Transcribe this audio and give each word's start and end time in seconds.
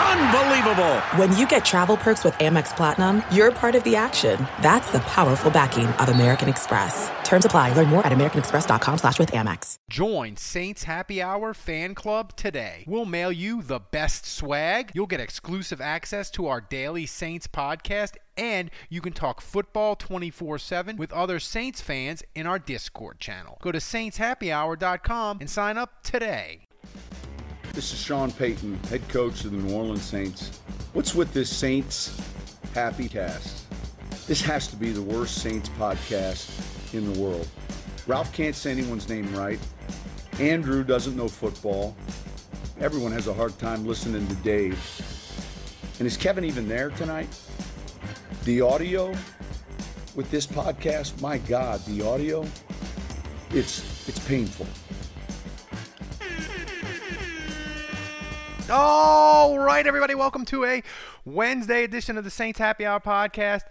Unbelievable! 0.00 1.00
When 1.16 1.36
you 1.36 1.46
get 1.46 1.64
travel 1.64 1.96
perks 1.96 2.24
with 2.24 2.34
Amex 2.34 2.74
Platinum, 2.74 3.22
you're 3.30 3.52
part 3.52 3.74
of 3.74 3.84
the 3.84 3.96
action. 3.96 4.38
That's 4.62 4.90
the 4.92 5.00
powerful 5.00 5.50
backing 5.50 5.86
of 5.86 6.08
American 6.08 6.48
Express. 6.48 7.10
Terms 7.24 7.44
apply. 7.44 7.74
Learn 7.74 7.88
more 7.88 8.04
at 8.06 8.12
americanexpress.com 8.12 8.98
slash 8.98 9.18
with 9.18 9.30
Amex. 9.32 9.76
Join 9.90 10.36
Saints 10.36 10.84
Happy 10.84 11.20
Hour 11.22 11.54
Fan 11.54 11.94
Club 11.94 12.34
today. 12.34 12.84
We'll 12.86 13.04
mail 13.04 13.30
you 13.30 13.62
the 13.62 13.78
best 13.78 14.26
swag. 14.26 14.90
You'll 14.94 15.06
get 15.06 15.20
exclusive 15.20 15.80
access 15.80 16.30
to 16.30 16.46
our 16.46 16.60
daily 16.60 17.06
Saints 17.06 17.46
podcast 17.46 18.16
and 18.36 18.70
you 18.88 19.00
can 19.00 19.12
talk 19.12 19.40
football 19.40 19.96
24-7 19.96 20.96
with 20.96 21.12
other 21.12 21.38
Saints 21.38 21.80
fans 21.80 22.22
in 22.34 22.46
our 22.46 22.58
Discord 22.58 23.20
channel. 23.20 23.58
Go 23.62 23.70
to 23.70 23.78
saintshappyhour.com 23.78 25.38
and 25.40 25.50
sign 25.50 25.76
up 25.76 26.02
today. 26.02 26.66
This 27.72 27.92
is 27.92 28.00
Sean 28.00 28.32
Payton, 28.32 28.80
head 28.88 29.08
coach 29.08 29.44
of 29.44 29.52
the 29.52 29.56
New 29.56 29.72
Orleans 29.72 30.02
Saints. 30.02 30.60
What's 30.92 31.14
with 31.14 31.32
this 31.32 31.48
Saints 31.48 32.20
Happy 32.74 33.08
Cast? 33.08 33.64
This 34.26 34.42
has 34.42 34.66
to 34.68 34.76
be 34.76 34.90
the 34.90 35.00
worst 35.00 35.36
Saints 35.36 35.68
podcast 35.78 36.50
in 36.92 37.12
the 37.12 37.20
world. 37.20 37.46
Ralph 38.08 38.32
can't 38.32 38.56
say 38.56 38.72
anyone's 38.72 39.08
name 39.08 39.32
right. 39.36 39.60
Andrew 40.40 40.82
doesn't 40.82 41.16
know 41.16 41.28
football. 41.28 41.94
Everyone 42.80 43.12
has 43.12 43.28
a 43.28 43.34
hard 43.34 43.56
time 43.60 43.86
listening 43.86 44.26
to 44.26 44.34
Dave. 44.36 44.76
And 46.00 46.08
is 46.08 46.16
Kevin 46.16 46.44
even 46.44 46.66
there 46.66 46.90
tonight? 46.90 47.28
The 48.44 48.62
audio 48.62 49.14
with 50.16 50.28
this 50.32 50.44
podcast, 50.44 51.20
my 51.22 51.38
God, 51.38 51.80
the 51.86 52.04
audio, 52.04 52.44
it's 53.50 54.08
it's 54.08 54.18
painful. 54.26 54.66
All 58.72 59.58
right, 59.58 59.84
everybody, 59.84 60.14
welcome 60.14 60.44
to 60.44 60.64
a 60.64 60.84
Wednesday 61.24 61.82
edition 61.82 62.16
of 62.16 62.22
the 62.22 62.30
Saints 62.30 62.60
Happy 62.60 62.86
Hour 62.86 63.00
podcast. 63.00 63.62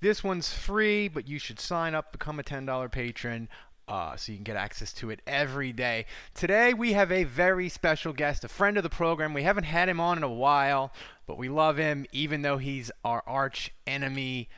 This 0.00 0.24
one's 0.24 0.50
free, 0.50 1.08
but 1.08 1.28
you 1.28 1.38
should 1.38 1.60
sign 1.60 1.94
up, 1.94 2.10
become 2.10 2.40
a 2.40 2.42
$10 2.42 2.90
patron. 2.90 3.50
Uh, 3.86 4.16
so 4.16 4.32
you 4.32 4.38
can 4.38 4.44
get 4.44 4.56
access 4.56 4.94
to 4.94 5.10
it 5.10 5.20
every 5.26 5.74
day. 5.74 6.06
Today 6.32 6.72
we 6.72 6.94
have 6.94 7.12
a 7.12 7.24
very 7.24 7.68
special 7.68 8.14
guest, 8.14 8.44
a 8.44 8.48
friend 8.48 8.78
of 8.78 8.82
the 8.82 8.88
program. 8.88 9.34
We 9.34 9.42
haven't 9.42 9.64
had 9.64 9.90
him 9.90 10.00
on 10.00 10.16
in 10.16 10.24
a 10.24 10.32
while, 10.32 10.90
but 11.26 11.36
we 11.36 11.50
love 11.50 11.76
him, 11.76 12.06
even 12.10 12.40
though 12.40 12.56
he's 12.56 12.90
our 13.04 13.22
arch 13.26 13.74
enemy, 13.86 14.48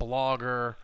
blogger, 0.00 0.76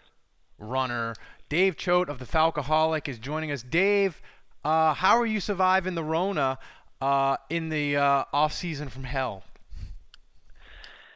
runner. 0.58 1.14
Dave 1.48 1.76
Choate 1.76 2.08
of 2.08 2.18
the 2.18 2.26
Falcoholic 2.26 3.06
is 3.06 3.20
joining 3.20 3.52
us. 3.52 3.62
Dave, 3.62 4.20
uh, 4.64 4.92
how 4.92 5.18
are 5.18 5.26
you 5.26 5.38
surviving 5.38 5.94
the 5.94 6.04
Rona? 6.04 6.58
Uh, 7.00 7.36
in 7.48 7.68
the 7.68 7.96
uh, 7.96 8.24
off 8.32 8.52
season 8.52 8.88
from 8.88 9.04
hell? 9.04 9.44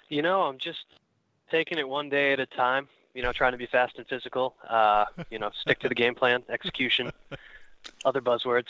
You 0.09 0.23
know, 0.23 0.43
I'm 0.43 0.59
just 0.59 0.85
taking 1.51 1.79
it 1.79 1.89
one 1.89 2.09
day 2.09 2.33
at 2.33 2.41
a 2.41 2.47
time. 2.47 2.89
You 3.15 3.23
know, 3.23 3.33
trying 3.33 3.53
to 3.53 3.59
be 3.59 3.67
fast 3.67 3.97
and 3.97 4.07
physical. 4.07 4.55
Uh, 4.69 5.05
you 5.31 5.39
know, 5.39 5.51
stick 5.61 5.79
to 5.81 5.89
the 5.89 5.95
game 5.95 6.15
plan, 6.15 6.43
execution, 6.49 7.13
other 8.05 8.21
buzzwords. 8.21 8.67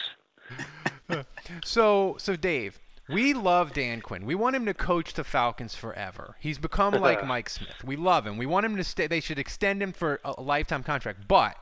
so, 1.65 2.17
so 2.19 2.37
Dave, 2.37 2.79
we 3.09 3.35
love 3.35 3.73
Dan 3.73 4.01
Quinn. 4.01 4.25
We 4.25 4.35
want 4.35 4.57
him 4.57 4.65
to 4.67 4.75
coach 4.75 5.13
the 5.15 5.25
Falcons 5.25 5.75
forever. 5.75 6.37
He's 6.41 6.59
become 6.59 6.95
like 6.95 7.27
Mike 7.27 7.51
Smith. 7.51 7.85
We 7.85 7.97
love 7.97 8.27
him. 8.27 8.39
We 8.39 8.47
want 8.47 8.65
him 8.65 8.77
to 8.77 8.85
stay. 8.85 9.07
They 9.07 9.21
should 9.21 9.39
extend 9.39 9.83
him 9.83 9.93
for 9.93 10.21
a 10.25 10.41
lifetime 10.41 10.83
contract. 10.83 11.29
But 11.29 11.57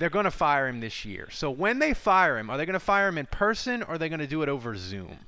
they're 0.00 0.08
going 0.08 0.24
to 0.24 0.30
fire 0.30 0.66
him 0.66 0.80
this 0.80 1.04
year. 1.04 1.28
So 1.30 1.50
when 1.50 1.78
they 1.78 1.92
fire 1.92 2.38
him, 2.38 2.48
are 2.48 2.56
they 2.56 2.64
going 2.64 2.72
to 2.72 2.80
fire 2.80 3.08
him 3.08 3.18
in 3.18 3.26
person 3.26 3.82
or 3.82 3.90
are 3.90 3.98
they 3.98 4.08
going 4.08 4.20
to 4.20 4.26
do 4.26 4.42
it 4.42 4.48
over 4.48 4.74
Zoom? 4.74 5.18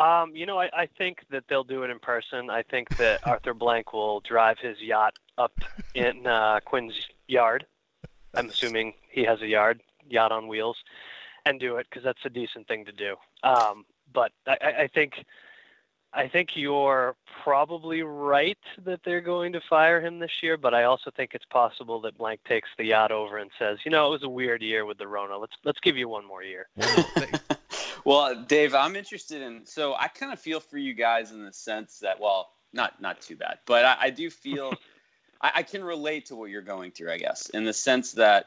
Um, 0.00 0.34
you 0.34 0.46
know, 0.46 0.58
I, 0.58 0.68
I 0.72 0.88
think 0.98 1.20
that 1.30 1.44
they'll 1.48 1.64
do 1.64 1.84
it 1.84 1.90
in 1.90 2.00
person. 2.00 2.50
I 2.50 2.62
think 2.62 2.88
that 2.96 3.20
Arthur 3.26 3.54
Blank 3.54 3.92
will 3.92 4.18
drive 4.20 4.58
his 4.58 4.82
yacht 4.82 5.14
up 5.38 5.52
in 5.94 6.26
uh, 6.26 6.58
Quinn's 6.64 6.94
yard. 7.28 7.64
I'm 8.34 8.50
assuming 8.50 8.94
he 9.08 9.22
has 9.22 9.40
a 9.40 9.46
yard, 9.46 9.80
yacht 10.10 10.32
on 10.32 10.48
wheels, 10.48 10.76
and 11.46 11.60
do 11.60 11.76
it 11.76 11.86
because 11.88 12.02
that's 12.02 12.24
a 12.24 12.30
decent 12.30 12.66
thing 12.66 12.84
to 12.84 12.92
do. 12.92 13.14
Um, 13.44 13.86
but 14.12 14.32
I, 14.46 14.56
I 14.80 14.88
think 14.92 15.24
I 16.12 16.28
think 16.28 16.56
you're 16.56 17.14
probably 17.42 18.02
right 18.02 18.58
that 18.84 19.00
they're 19.04 19.20
going 19.20 19.52
to 19.52 19.60
fire 19.60 20.00
him 20.00 20.18
this 20.18 20.42
year, 20.42 20.56
but 20.56 20.74
I 20.74 20.84
also 20.84 21.10
think 21.10 21.32
it's 21.34 21.44
possible 21.44 22.00
that 22.02 22.16
Blank 22.16 22.40
takes 22.44 22.68
the 22.78 22.84
yacht 22.84 23.12
over 23.12 23.36
and 23.38 23.50
says, 23.58 23.78
"You 23.84 23.90
know, 23.90 24.06
it 24.08 24.10
was 24.10 24.22
a 24.22 24.28
weird 24.28 24.62
year 24.62 24.84
with 24.86 24.98
the 24.98 25.06
Rona. 25.06 25.36
Let's 25.36 25.54
let's 25.64 25.80
give 25.80 25.96
you 25.96 26.08
one 26.08 26.26
more 26.26 26.42
year." 26.42 26.68
well, 28.04 28.34
Dave, 28.34 28.74
I'm 28.74 28.96
interested 28.96 29.42
in. 29.42 29.66
So 29.66 29.94
I 29.94 30.08
kind 30.08 30.32
of 30.32 30.40
feel 30.40 30.60
for 30.60 30.78
you 30.78 30.94
guys 30.94 31.32
in 31.32 31.44
the 31.44 31.52
sense 31.52 31.98
that, 32.00 32.18
well, 32.18 32.50
not 32.72 33.00
not 33.00 33.20
too 33.20 33.36
bad, 33.36 33.58
but 33.66 33.84
I, 33.84 33.96
I 34.00 34.10
do 34.10 34.30
feel 34.30 34.72
I, 35.40 35.52
I 35.56 35.62
can 35.62 35.84
relate 35.84 36.26
to 36.26 36.36
what 36.36 36.50
you're 36.50 36.62
going 36.62 36.92
through. 36.92 37.12
I 37.12 37.18
guess 37.18 37.50
in 37.50 37.64
the 37.64 37.74
sense 37.74 38.12
that 38.12 38.46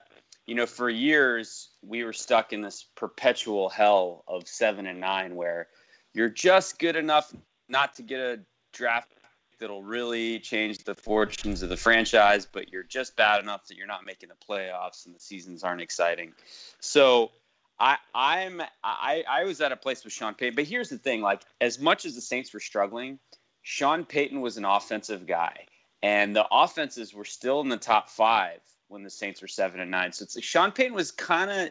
you 0.50 0.56
know, 0.56 0.66
for 0.66 0.90
years 0.90 1.70
we 1.84 2.04
were 2.04 2.14
stuck 2.14 2.54
in 2.54 2.62
this 2.62 2.84
perpetual 2.96 3.70
hell 3.70 4.24
of 4.28 4.48
seven 4.48 4.88
and 4.88 5.00
nine 5.00 5.36
where 5.36 5.68
you're 6.16 6.28
just 6.28 6.80
good 6.80 6.96
enough 6.96 7.32
not 7.70 7.96
to 7.96 8.02
get 8.02 8.20
a 8.20 8.40
draft 8.74 9.14
that'll 9.60 9.84
really 9.84 10.40
change 10.40 10.84
the 10.86 10.96
fortunes 10.96 11.62
of 11.62 11.70
the 11.70 11.78
franchise, 11.78 12.48
but 12.50 12.72
you're 12.72 12.84
just 12.84 13.16
bad 13.16 13.42
enough 13.44 13.68
that 13.68 13.78
you're 13.78 13.88
not 13.88 14.06
making 14.06 14.30
the 14.30 14.36
playoffs 14.36 15.06
and 15.06 15.14
the 15.14 15.20
seasons 15.20 15.64
aren't 15.64 15.82
exciting. 15.82 16.34
So 16.80 17.32
I 17.80 17.98
I'm 18.14 18.62
I, 18.84 19.24
I 19.30 19.44
was 19.44 19.62
at 19.62 19.72
a 19.72 19.78
place 19.78 20.04
with 20.04 20.14
Sean 20.14 20.34
Payton, 20.34 20.56
but 20.56 20.66
here's 20.66 20.90
the 20.90 20.98
thing: 20.98 21.22
like 21.22 21.42
as 21.62 21.80
much 21.80 22.06
as 22.06 22.16
the 22.16 22.22
Saints 22.22 22.54
were 22.54 22.60
struggling, 22.60 23.20
Sean 23.62 24.06
Payton 24.06 24.42
was 24.42 24.58
an 24.58 24.66
offensive 24.66 25.28
guy, 25.28 25.66
and 26.02 26.36
the 26.36 26.48
offenses 26.52 27.14
were 27.14 27.26
still 27.26 27.62
in 27.62 27.70
the 27.70 27.78
top 27.78 28.10
five 28.10 28.60
when 28.88 29.04
the 29.04 29.10
Saints 29.10 29.42
were 29.42 29.48
seven 29.48 29.80
and 29.80 29.92
nine. 29.92 30.12
So 30.14 30.24
it's 30.24 30.36
like 30.36 30.44
Sean 30.44 30.72
Payton 30.72 30.94
was 30.94 31.12
kind 31.12 31.52
of 31.52 31.70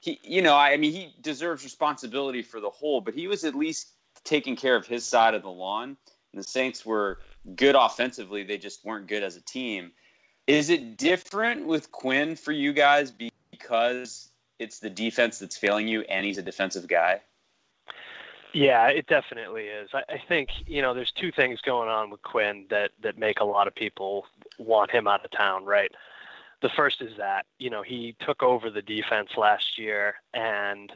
he, 0.00 0.20
you 0.22 0.42
know, 0.42 0.56
I 0.56 0.76
mean, 0.76 0.92
he 0.92 1.14
deserves 1.20 1.64
responsibility 1.64 2.42
for 2.42 2.60
the 2.60 2.70
whole, 2.70 3.00
but 3.00 3.14
he 3.14 3.26
was 3.26 3.44
at 3.44 3.54
least 3.54 3.88
taking 4.28 4.56
care 4.56 4.76
of 4.76 4.86
his 4.86 5.04
side 5.04 5.34
of 5.34 5.42
the 5.42 5.50
lawn. 5.50 5.96
And 6.32 6.38
the 6.38 6.46
Saints 6.46 6.84
were 6.84 7.20
good 7.56 7.74
offensively, 7.74 8.42
they 8.44 8.58
just 8.58 8.84
weren't 8.84 9.06
good 9.06 9.22
as 9.22 9.36
a 9.36 9.40
team. 9.40 9.92
Is 10.46 10.70
it 10.70 10.96
different 10.96 11.66
with 11.66 11.90
Quinn 11.92 12.36
for 12.36 12.52
you 12.52 12.72
guys 12.72 13.10
because 13.10 14.30
it's 14.58 14.78
the 14.78 14.90
defense 14.90 15.38
that's 15.38 15.56
failing 15.56 15.88
you 15.88 16.02
and 16.02 16.26
he's 16.26 16.38
a 16.38 16.42
defensive 16.42 16.86
guy? 16.88 17.20
Yeah, 18.54 18.88
it 18.88 19.06
definitely 19.06 19.64
is. 19.64 19.90
I, 19.92 20.02
I 20.08 20.22
think 20.26 20.48
you 20.66 20.80
know 20.80 20.94
there's 20.94 21.12
two 21.12 21.30
things 21.30 21.60
going 21.60 21.88
on 21.88 22.08
with 22.10 22.22
Quinn 22.22 22.64
that 22.70 22.92
that 23.02 23.18
make 23.18 23.40
a 23.40 23.44
lot 23.44 23.66
of 23.66 23.74
people 23.74 24.24
want 24.58 24.90
him 24.90 25.06
out 25.06 25.24
of 25.24 25.30
town, 25.30 25.66
right? 25.66 25.92
The 26.62 26.70
first 26.70 27.02
is 27.02 27.16
that 27.18 27.44
you 27.58 27.68
know 27.68 27.82
he 27.82 28.16
took 28.20 28.42
over 28.42 28.70
the 28.70 28.80
defense 28.80 29.30
last 29.36 29.78
year 29.78 30.14
and 30.32 30.90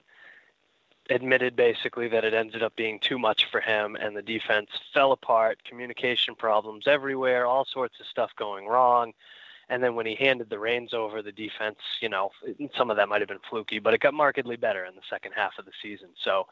admitted 1.11 1.57
basically 1.57 2.09
that 2.09 2.25
it 2.25 2.35
ended 2.35 2.63
up 2.63 2.75
being 2.77 2.99
too 2.99 3.19
much 3.19 3.47
for 3.51 3.61
him 3.61 3.97
and 3.97 4.17
the 4.17 4.23
defense 4.23 4.71
fell 4.95 5.13
apart, 5.13 5.63
communication 5.65 6.35
problems 6.35 6.87
everywhere, 6.87 7.47
all 7.47 7.65
sorts 7.65 8.01
of 8.01 8.07
stuff 8.07 8.31
going 8.37 8.67
wrong. 8.67 9.13
And 9.69 9.83
then 9.83 9.95
when 9.95 10.05
he 10.05 10.15
handed 10.15 10.51
the 10.51 10.59
reins 10.59 10.93
over, 10.93 11.23
the 11.23 11.33
defense, 11.33 11.79
you 12.01 12.09
know, 12.09 12.31
some 12.77 12.91
of 12.91 12.97
that 12.99 13.09
might 13.09 13.23
have 13.23 13.29
been 13.29 13.39
fluky, 13.49 13.79
but 13.79 13.95
it 13.95 14.01
got 14.01 14.13
markedly 14.13 14.57
better 14.57 14.85
in 14.85 14.95
the 14.95 15.01
second 15.09 15.33
half 15.35 15.53
of 15.59 15.65
the 15.65 15.71
season. 15.81 16.09
So 16.23 16.47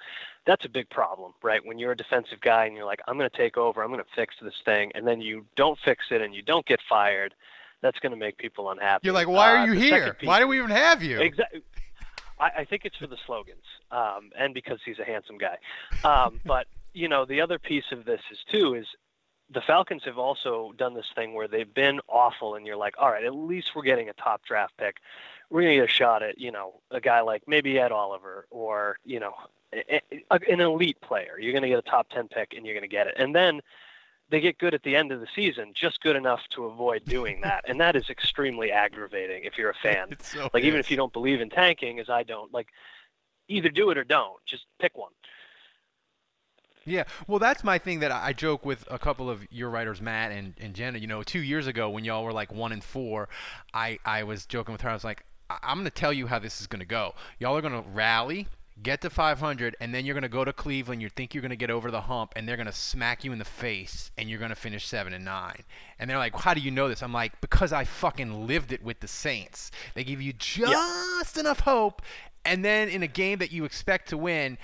that's 0.46 0.64
a 0.64 0.70
big 0.70 0.88
problem, 0.88 1.34
right? 1.42 1.64
When 1.64 1.78
you're 1.78 1.92
a 1.92 1.96
defensive 1.96 2.40
guy 2.40 2.64
and 2.64 2.74
you're 2.74 2.86
like, 2.86 3.00
I'm 3.06 3.18
going 3.18 3.28
to 3.28 3.36
take 3.36 3.58
over, 3.58 3.82
I'm 3.82 3.90
going 3.90 4.02
to 4.02 4.10
fix 4.16 4.36
this 4.40 4.54
thing, 4.64 4.90
and 4.94 5.06
then 5.06 5.20
you 5.20 5.44
don't 5.54 5.78
fix 5.84 6.06
it 6.10 6.22
and 6.22 6.34
you 6.34 6.40
don't 6.40 6.64
get 6.64 6.80
fired, 6.88 7.34
that's 7.82 7.98
going 7.98 8.12
to 8.12 8.18
make 8.18 8.38
people 8.38 8.70
unhappy. 8.70 9.06
You're 9.06 9.14
like, 9.14 9.28
why 9.28 9.52
are 9.52 9.58
uh, 9.58 9.66
you 9.66 9.72
here? 9.72 10.14
Piece, 10.14 10.26
why 10.26 10.38
do 10.38 10.46
we 10.46 10.58
even 10.58 10.70
have 10.70 11.02
you? 11.02 11.20
Exactly. 11.20 11.62
I, 12.40 12.50
I 12.58 12.64
think 12.64 12.84
it's 12.84 12.96
for 12.96 13.06
the 13.06 13.18
slogans, 13.26 13.64
um, 13.90 14.30
and 14.36 14.54
because 14.54 14.80
he's 14.84 14.98
a 14.98 15.04
handsome 15.04 15.38
guy. 15.38 15.58
Um, 16.04 16.40
but 16.46 16.66
you 16.92 17.08
know, 17.08 17.24
the 17.24 17.40
other 17.40 17.58
piece 17.58 17.92
of 17.92 18.04
this 18.04 18.20
is 18.32 18.38
too 18.50 18.74
is 18.74 18.86
the 19.52 19.60
Falcons 19.60 20.02
have 20.04 20.18
also 20.18 20.72
done 20.76 20.94
this 20.94 21.10
thing 21.14 21.34
where 21.34 21.48
they've 21.48 21.72
been 21.72 22.00
awful, 22.08 22.54
and 22.54 22.66
you're 22.66 22.76
like, 22.76 22.94
all 22.98 23.10
right, 23.10 23.24
at 23.24 23.34
least 23.34 23.74
we're 23.74 23.82
getting 23.82 24.08
a 24.08 24.12
top 24.14 24.42
draft 24.44 24.76
pick. 24.76 24.96
We're 25.50 25.62
gonna 25.62 25.74
get 25.74 25.84
a 25.84 25.88
shot 25.88 26.22
at 26.22 26.38
you 26.38 26.52
know 26.52 26.80
a 26.90 27.00
guy 27.00 27.20
like 27.20 27.42
maybe 27.46 27.78
Ed 27.78 27.92
Oliver 27.92 28.46
or 28.50 28.96
you 29.04 29.20
know 29.20 29.34
an 29.72 30.60
elite 30.60 31.00
player. 31.00 31.38
You're 31.38 31.52
gonna 31.52 31.68
get 31.68 31.78
a 31.78 31.82
top 31.82 32.08
ten 32.10 32.28
pick, 32.28 32.54
and 32.56 32.64
you're 32.64 32.74
gonna 32.74 32.88
get 32.88 33.08
it, 33.08 33.14
and 33.18 33.34
then 33.34 33.60
they 34.30 34.40
get 34.40 34.58
good 34.58 34.74
at 34.74 34.82
the 34.82 34.96
end 34.96 35.12
of 35.12 35.20
the 35.20 35.26
season, 35.34 35.72
just 35.74 36.00
good 36.00 36.16
enough 36.16 36.40
to 36.50 36.64
avoid 36.64 37.04
doing 37.04 37.40
that, 37.42 37.64
and 37.68 37.80
that 37.80 37.96
is 37.96 38.08
extremely 38.08 38.70
aggravating 38.70 39.44
if 39.44 39.58
you're 39.58 39.70
a 39.70 39.74
fan. 39.74 40.08
So 40.22 40.48
like 40.54 40.64
even 40.64 40.78
if 40.78 40.90
you 40.90 40.96
don't 40.96 41.12
believe 41.12 41.40
in 41.40 41.50
tanking, 41.50 41.98
as 41.98 42.08
I 42.08 42.22
don't, 42.22 42.52
like 42.52 42.68
either 43.48 43.68
do 43.68 43.90
it 43.90 43.98
or 43.98 44.04
don't. 44.04 44.36
Just 44.46 44.66
pick 44.78 44.96
one. 44.96 45.10
Yeah, 46.84 47.04
well, 47.26 47.38
that's 47.38 47.62
my 47.62 47.78
thing 47.78 48.00
that 48.00 48.10
I 48.10 48.28
I 48.28 48.32
joke 48.32 48.64
with 48.64 48.84
a 48.90 48.98
couple 48.98 49.28
of 49.28 49.46
your 49.50 49.70
writers, 49.70 50.00
Matt 50.00 50.32
and, 50.32 50.54
and 50.60 50.74
Jenna. 50.74 50.98
You 50.98 51.06
know, 51.06 51.22
two 51.22 51.40
years 51.40 51.66
ago 51.66 51.90
when 51.90 52.04
y'all 52.04 52.24
were 52.24 52.32
like 52.32 52.52
one 52.52 52.72
and 52.72 52.82
four, 52.82 53.28
I, 53.74 53.98
I 54.04 54.22
was 54.22 54.46
joking 54.46 54.72
with 54.72 54.80
her. 54.82 54.90
I 54.90 54.94
was 54.94 55.04
like, 55.04 55.24
I'm 55.50 55.78
going 55.78 55.84
to 55.84 55.90
tell 55.90 56.12
you 56.12 56.26
how 56.26 56.38
this 56.38 56.60
is 56.60 56.66
going 56.66 56.80
to 56.80 56.86
go. 56.86 57.14
Y'all 57.38 57.56
are 57.56 57.60
going 57.60 57.82
to 57.82 57.88
rally, 57.90 58.46
get 58.82 59.00
to 59.02 59.10
500, 59.10 59.76
and 59.80 59.94
then 59.94 60.04
you're 60.04 60.14
going 60.14 60.22
to 60.22 60.28
go 60.28 60.44
to 60.44 60.52
Cleveland. 60.52 61.02
You 61.02 61.08
think 61.08 61.34
you're 61.34 61.42
going 61.42 61.50
to 61.50 61.56
get 61.56 61.70
over 61.70 61.90
the 61.90 62.02
hump, 62.02 62.32
and 62.36 62.48
they're 62.48 62.56
going 62.56 62.66
to 62.66 62.72
smack 62.72 63.24
you 63.24 63.32
in 63.32 63.38
the 63.38 63.44
face, 63.44 64.10
and 64.16 64.28
you're 64.28 64.38
going 64.38 64.50
to 64.50 64.56
finish 64.56 64.86
seven 64.86 65.12
and 65.12 65.24
nine. 65.24 65.62
And 65.98 66.08
they're 66.08 66.18
like, 66.18 66.36
How 66.36 66.54
do 66.54 66.60
you 66.60 66.70
know 66.70 66.88
this? 66.88 67.02
I'm 67.02 67.12
like, 67.12 67.40
Because 67.40 67.72
I 67.72 67.84
fucking 67.84 68.46
lived 68.46 68.72
it 68.72 68.82
with 68.82 69.00
the 69.00 69.08
Saints. 69.08 69.70
They 69.94 70.04
give 70.04 70.22
you 70.22 70.32
just 70.32 71.36
enough 71.36 71.60
hope, 71.60 72.02
and 72.44 72.64
then 72.64 72.88
in 72.88 73.02
a 73.02 73.08
game 73.08 73.38
that 73.38 73.52
you 73.52 73.64
expect 73.64 74.08
to 74.10 74.18
win, 74.18 74.58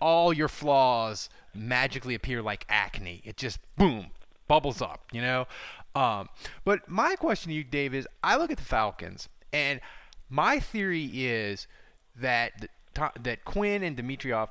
all 0.00 0.32
your 0.32 0.48
flaws 0.48 1.28
magically 1.54 2.14
appear 2.14 2.42
like 2.42 2.64
acne. 2.68 3.20
It 3.24 3.36
just 3.36 3.58
boom 3.76 4.08
bubbles 4.48 4.82
up, 4.82 5.04
you 5.12 5.20
know. 5.20 5.46
Um, 5.94 6.28
but 6.64 6.88
my 6.88 7.14
question 7.16 7.50
to 7.50 7.54
you, 7.54 7.64
Dave, 7.64 7.94
is 7.94 8.06
I 8.22 8.36
look 8.36 8.50
at 8.50 8.58
the 8.58 8.64
Falcons, 8.64 9.28
and 9.52 9.80
my 10.28 10.58
theory 10.58 11.04
is 11.12 11.66
that 12.16 12.68
that 13.22 13.44
Quinn 13.44 13.82
and 13.82 13.96
Dimitroff, 13.96 14.50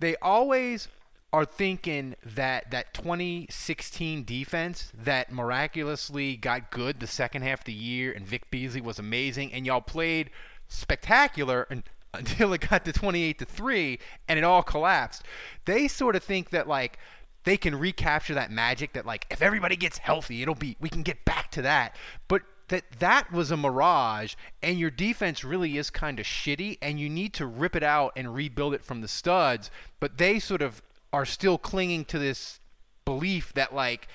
they 0.00 0.16
always 0.16 0.88
are 1.32 1.44
thinking 1.44 2.14
that 2.24 2.70
that 2.70 2.94
2016 2.94 4.24
defense 4.24 4.92
that 4.96 5.32
miraculously 5.32 6.36
got 6.36 6.70
good 6.70 7.00
the 7.00 7.08
second 7.08 7.42
half 7.42 7.60
of 7.60 7.64
the 7.64 7.72
year 7.72 8.12
and 8.12 8.24
Vic 8.24 8.48
Beasley 8.52 8.80
was 8.80 9.00
amazing 9.00 9.52
and 9.52 9.66
y'all 9.66 9.80
played 9.80 10.30
spectacular 10.68 11.66
and 11.70 11.82
until 12.14 12.52
it 12.52 12.68
got 12.70 12.84
to 12.84 12.92
28 12.92 13.40
to 13.40 13.44
3 13.44 13.98
and 14.28 14.38
it 14.38 14.44
all 14.44 14.62
collapsed. 14.62 15.24
They 15.64 15.88
sort 15.88 16.14
of 16.14 16.22
think 16.22 16.50
that 16.50 16.68
like 16.68 16.98
they 17.42 17.56
can 17.56 17.74
recapture 17.74 18.34
that 18.34 18.52
magic 18.52 18.92
that 18.92 19.04
like 19.04 19.26
if 19.30 19.42
everybody 19.42 19.74
gets 19.74 19.98
healthy, 19.98 20.40
it'll 20.40 20.54
be 20.54 20.76
we 20.80 20.88
can 20.88 21.02
get 21.02 21.24
back 21.24 21.50
to 21.50 21.62
that. 21.62 21.96
But 22.28 22.42
that 22.68 22.84
that 22.98 23.30
was 23.30 23.50
a 23.50 23.56
mirage 23.56 24.34
and 24.62 24.78
your 24.78 24.90
defense 24.90 25.44
really 25.44 25.76
is 25.76 25.90
kind 25.90 26.18
of 26.18 26.26
shitty 26.26 26.78
and 26.80 26.98
you 26.98 27.08
need 27.10 27.34
to 27.34 27.46
rip 27.46 27.76
it 27.76 27.82
out 27.82 28.12
and 28.16 28.34
rebuild 28.34 28.74
it 28.74 28.84
from 28.84 29.00
the 29.00 29.08
studs, 29.08 29.70
but 30.00 30.18
they 30.18 30.38
sort 30.38 30.62
of 30.62 30.82
are 31.12 31.26
still 31.26 31.58
clinging 31.58 32.04
to 32.06 32.18
this 32.18 32.60
belief 33.04 33.52
that 33.52 33.74
like 33.74 34.08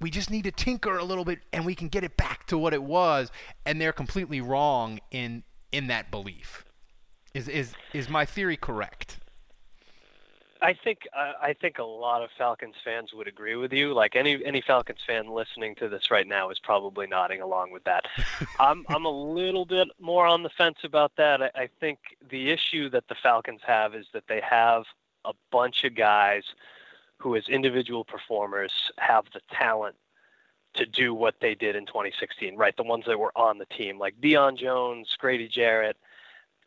we 0.00 0.10
just 0.10 0.30
need 0.30 0.44
to 0.44 0.50
tinker 0.50 0.96
a 0.96 1.04
little 1.04 1.24
bit 1.24 1.40
and 1.52 1.66
we 1.66 1.74
can 1.74 1.88
get 1.88 2.02
it 2.02 2.16
back 2.16 2.46
to 2.46 2.56
what 2.56 2.72
it 2.72 2.82
was 2.82 3.30
and 3.66 3.80
they're 3.80 3.92
completely 3.92 4.40
wrong 4.40 4.98
in 5.10 5.42
in 5.72 5.86
that 5.88 6.10
belief. 6.10 6.64
Is 7.34 7.48
is 7.48 7.74
is 7.92 8.08
my 8.08 8.24
theory 8.24 8.56
correct? 8.56 9.19
I 10.62 10.74
think 10.74 11.08
uh, 11.16 11.32
I 11.40 11.54
think 11.54 11.78
a 11.78 11.84
lot 11.84 12.22
of 12.22 12.30
Falcons 12.36 12.74
fans 12.84 13.12
would 13.14 13.26
agree 13.26 13.56
with 13.56 13.72
you. 13.72 13.92
Like 13.94 14.16
any 14.16 14.44
any 14.44 14.60
Falcons 14.60 15.00
fan 15.06 15.28
listening 15.28 15.74
to 15.76 15.88
this 15.88 16.10
right 16.10 16.26
now 16.26 16.50
is 16.50 16.58
probably 16.58 17.06
nodding 17.06 17.40
along 17.40 17.72
with 17.72 17.84
that. 17.84 18.04
I'm 18.60 18.84
I'm 18.88 19.04
a 19.04 19.10
little 19.10 19.64
bit 19.64 19.88
more 19.98 20.26
on 20.26 20.42
the 20.42 20.50
fence 20.50 20.78
about 20.84 21.12
that. 21.16 21.42
I, 21.42 21.50
I 21.54 21.68
think 21.80 21.98
the 22.30 22.50
issue 22.50 22.90
that 22.90 23.08
the 23.08 23.14
Falcons 23.22 23.60
have 23.66 23.94
is 23.94 24.06
that 24.12 24.24
they 24.28 24.40
have 24.40 24.84
a 25.24 25.32
bunch 25.50 25.84
of 25.84 25.94
guys 25.94 26.44
who, 27.18 27.36
as 27.36 27.48
individual 27.48 28.04
performers, 28.04 28.72
have 28.98 29.24
the 29.32 29.40
talent 29.52 29.96
to 30.72 30.86
do 30.86 31.12
what 31.12 31.34
they 31.40 31.54
did 31.54 31.74
in 31.74 31.86
2016. 31.86 32.56
Right, 32.56 32.76
the 32.76 32.82
ones 32.82 33.04
that 33.06 33.18
were 33.18 33.32
on 33.36 33.58
the 33.58 33.66
team, 33.66 33.98
like 33.98 34.20
Deion 34.20 34.58
Jones, 34.58 35.08
Grady 35.18 35.48
Jarrett 35.48 35.96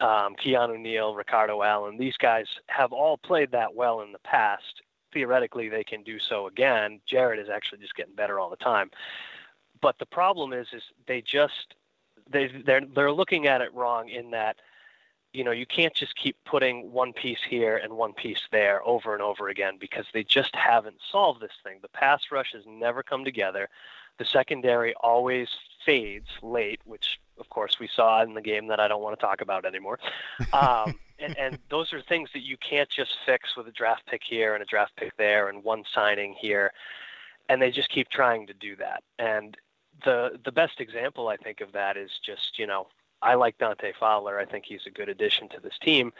um, 0.03 0.35
Keanu 0.35 0.77
Neal, 0.77 1.15
Ricardo 1.15 1.63
Allen, 1.63 1.97
these 1.97 2.17
guys 2.17 2.45
have 2.67 2.91
all 2.91 3.17
played 3.17 3.51
that 3.51 3.73
well 3.73 4.01
in 4.01 4.11
the 4.11 4.19
past. 4.19 4.81
Theoretically, 5.13 5.69
they 5.69 5.83
can 5.83 6.03
do 6.03 6.19
so 6.19 6.47
again. 6.47 6.99
Jarrett 7.05 7.39
is 7.39 7.47
actually 7.49 7.77
just 7.79 7.95
getting 7.95 8.13
better 8.13 8.37
all 8.37 8.49
the 8.49 8.57
time. 8.57 8.91
But 9.81 9.97
the 9.99 10.05
problem 10.05 10.51
is, 10.51 10.67
is 10.73 10.83
they 11.07 11.21
just 11.21 11.75
they 12.29 12.47
they're 12.65 12.81
they're 12.93 13.11
looking 13.13 13.47
at 13.47 13.61
it 13.61 13.73
wrong 13.73 14.09
in 14.09 14.31
that 14.31 14.57
you 15.31 15.43
know 15.43 15.51
you 15.51 15.65
can't 15.65 15.93
just 15.93 16.15
keep 16.15 16.35
putting 16.45 16.91
one 16.91 17.13
piece 17.13 17.41
here 17.49 17.77
and 17.77 17.93
one 17.93 18.13
piece 18.13 18.41
there 18.51 18.85
over 18.85 19.13
and 19.13 19.21
over 19.21 19.49
again 19.49 19.77
because 19.79 20.05
they 20.13 20.23
just 20.23 20.53
haven't 20.53 20.97
solved 21.11 21.41
this 21.41 21.51
thing. 21.63 21.79
The 21.81 21.87
pass 21.89 22.23
rush 22.29 22.51
has 22.53 22.63
never 22.67 23.03
come 23.03 23.23
together. 23.23 23.69
The 24.17 24.25
secondary 24.25 24.93
always 24.95 25.49
fades 25.85 26.29
late, 26.41 26.79
which 26.85 27.19
of 27.39 27.49
course 27.49 27.79
we 27.79 27.87
saw 27.87 28.21
in 28.21 28.33
the 28.33 28.41
game 28.41 28.67
that 28.67 28.79
I 28.79 28.87
don't 28.87 29.01
want 29.01 29.19
to 29.19 29.25
talk 29.25 29.41
about 29.41 29.65
anymore. 29.65 29.99
Um, 30.53 30.99
and, 31.19 31.37
and 31.37 31.59
those 31.69 31.93
are 31.93 32.01
things 32.01 32.29
that 32.33 32.41
you 32.41 32.57
can't 32.57 32.89
just 32.89 33.15
fix 33.25 33.55
with 33.55 33.67
a 33.67 33.71
draft 33.71 34.05
pick 34.07 34.21
here 34.23 34.53
and 34.53 34.61
a 34.61 34.65
draft 34.65 34.95
pick 34.95 35.15
there 35.17 35.49
and 35.49 35.63
one 35.63 35.83
signing 35.93 36.33
here. 36.33 36.71
And 37.49 37.61
they 37.61 37.71
just 37.71 37.89
keep 37.89 38.09
trying 38.09 38.47
to 38.47 38.53
do 38.53 38.75
that. 38.77 39.03
And 39.19 39.57
the 40.03 40.39
the 40.43 40.51
best 40.51 40.79
example 40.79 41.27
I 41.27 41.37
think 41.37 41.61
of 41.61 41.71
that 41.73 41.97
is 41.97 42.11
just, 42.23 42.57
you 42.57 42.67
know, 42.67 42.87
I 43.21 43.35
like 43.35 43.57
Dante 43.57 43.93
Fowler. 43.99 44.39
I 44.39 44.45
think 44.45 44.65
he's 44.65 44.85
a 44.85 44.91
good 44.91 45.09
addition 45.09 45.49
to 45.49 45.59
this 45.59 45.77
team. 45.81 46.13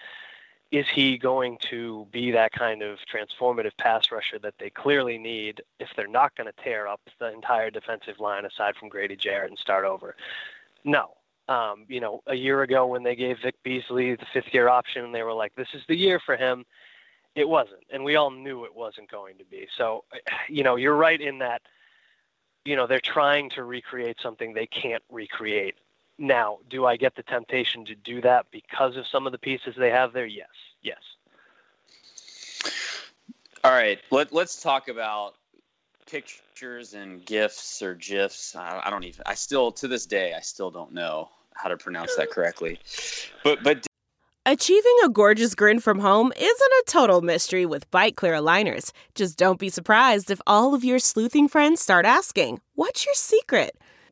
Is 0.73 0.87
he 0.89 1.19
going 1.19 1.59
to 1.69 2.07
be 2.11 2.31
that 2.31 2.51
kind 2.51 2.81
of 2.81 2.97
transformative 3.01 3.77
pass 3.77 4.11
rusher 4.11 4.39
that 4.39 4.55
they 4.57 4.71
clearly 4.71 5.19
need 5.19 5.61
if 5.79 5.89
they're 5.95 6.07
not 6.07 6.35
going 6.35 6.51
to 6.51 6.63
tear 6.63 6.87
up 6.87 6.99
the 7.19 7.31
entire 7.31 7.69
defensive 7.69 8.19
line 8.19 8.43
aside 8.43 8.75
from 8.75 8.89
Grady 8.89 9.15
Jarrett 9.15 9.51
and 9.51 9.59
start 9.59 9.85
over? 9.85 10.15
No. 10.83 11.11
Um, 11.47 11.85
you 11.87 11.99
know, 11.99 12.23
a 12.25 12.33
year 12.33 12.63
ago 12.63 12.87
when 12.87 13.03
they 13.03 13.15
gave 13.15 13.37
Vic 13.43 13.53
Beasley 13.61 14.15
the 14.15 14.25
fifth 14.33 14.51
year 14.51 14.67
option 14.67 15.05
and 15.05 15.13
they 15.13 15.21
were 15.21 15.33
like, 15.33 15.53
this 15.53 15.67
is 15.75 15.83
the 15.87 15.95
year 15.95 16.19
for 16.19 16.35
him, 16.35 16.65
it 17.35 17.47
wasn't. 17.47 17.83
And 17.91 18.03
we 18.03 18.15
all 18.15 18.31
knew 18.31 18.65
it 18.65 18.75
wasn't 18.75 19.11
going 19.11 19.37
to 19.37 19.45
be. 19.45 19.67
So, 19.77 20.05
you 20.49 20.63
know, 20.63 20.75
you're 20.75 20.95
right 20.95 21.21
in 21.21 21.37
that, 21.37 21.61
you 22.65 22.75
know, 22.75 22.87
they're 22.87 22.99
trying 22.99 23.51
to 23.51 23.63
recreate 23.63 24.17
something 24.23 24.55
they 24.55 24.65
can't 24.65 25.03
recreate. 25.11 25.75
Now, 26.17 26.59
do 26.69 26.85
I 26.85 26.95
get 26.95 27.15
the 27.15 27.23
temptation 27.23 27.85
to 27.85 27.95
do 27.95 28.21
that 28.21 28.45
because 28.51 28.95
of 28.97 29.05
some 29.07 29.25
of 29.25 29.31
the 29.31 29.37
pieces 29.37 29.75
they 29.77 29.89
have 29.89 30.13
there? 30.13 30.25
Yes. 30.25 30.47
Yes. 30.81 30.99
All 33.63 33.71
right. 33.71 33.99
Let, 34.11 34.31
let's 34.33 34.61
talk 34.61 34.89
about 34.89 35.35
pictures 36.05 36.93
and 36.93 37.25
gifs 37.25 37.81
or 37.81 37.95
gifs. 37.95 38.55
I, 38.55 38.81
I 38.85 38.89
don't 38.89 39.03
even. 39.03 39.23
I 39.25 39.33
still 39.33 39.71
to 39.73 39.87
this 39.87 40.05
day 40.05 40.33
I 40.35 40.41
still 40.41 40.69
don't 40.69 40.93
know 40.93 41.29
how 41.55 41.69
to 41.69 41.77
pronounce 41.77 42.15
that 42.15 42.29
correctly. 42.29 42.79
But 43.43 43.63
but 43.63 43.85
Achieving 44.45 44.97
a 45.05 45.09
gorgeous 45.09 45.55
grin 45.55 45.79
from 45.79 45.99
home 45.99 46.33
isn't 46.35 46.45
a 46.45 46.83
total 46.85 47.21
mystery 47.21 47.65
with 47.65 47.89
Byte 47.91 48.15
Clear 48.15 48.33
aligners. 48.33 48.91
Just 49.15 49.37
don't 49.37 49.57
be 49.57 49.69
surprised 49.69 50.29
if 50.29 50.41
all 50.45 50.75
of 50.75 50.83
your 50.83 50.99
sleuthing 50.99 51.47
friends 51.47 51.79
start 51.79 52.05
asking, 52.05 52.59
"What's 52.75 53.05
your 53.05 53.15
secret?" 53.15 53.77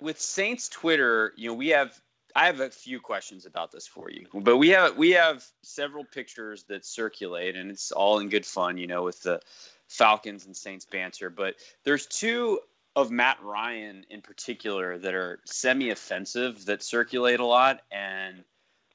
with 0.00 0.20
Saints 0.20 0.68
Twitter, 0.68 1.32
you 1.36 1.48
know, 1.48 1.54
we 1.54 1.68
have 1.68 2.00
I 2.36 2.46
have 2.46 2.60
a 2.60 2.70
few 2.70 3.00
questions 3.00 3.46
about 3.46 3.72
this 3.72 3.86
for 3.86 4.10
you, 4.10 4.26
but 4.32 4.58
we 4.58 4.68
have 4.68 4.96
we 4.96 5.10
have 5.10 5.44
several 5.62 6.04
pictures 6.04 6.64
that 6.64 6.84
circulate, 6.84 7.56
and 7.56 7.70
it's 7.70 7.90
all 7.90 8.18
in 8.18 8.28
good 8.28 8.46
fun, 8.46 8.78
you 8.78 8.86
know, 8.86 9.02
with 9.02 9.22
the 9.22 9.40
Falcons 9.88 10.46
and 10.46 10.56
Saints 10.56 10.84
banter. 10.84 11.30
But 11.30 11.56
there's 11.84 12.06
two 12.06 12.60
of 12.94 13.10
Matt 13.10 13.38
Ryan 13.42 14.04
in 14.10 14.20
particular 14.20 14.98
that 14.98 15.14
are 15.14 15.40
semi-offensive 15.46 16.64
that 16.66 16.82
circulate 16.82 17.40
a 17.40 17.44
lot, 17.44 17.82
and 17.90 18.44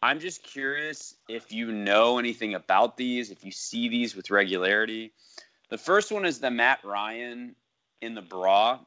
I'm 0.01 0.19
just 0.19 0.43
curious 0.43 1.15
if 1.29 1.51
you 1.51 1.71
know 1.71 2.19
anything 2.19 2.53
about 2.53 2.97
these, 2.97 3.31
if 3.31 3.43
you 3.43 3.51
see 3.51 3.89
these 3.89 4.15
with 4.15 4.29
regularity. 4.29 5.13
The 5.69 5.77
first 5.77 6.11
one 6.11 6.25
is 6.25 6.39
the 6.39 6.51
Matt 6.51 6.83
Ryan 6.83 7.55
in 8.01 8.13
the 8.13 8.21
bra, 8.21 8.79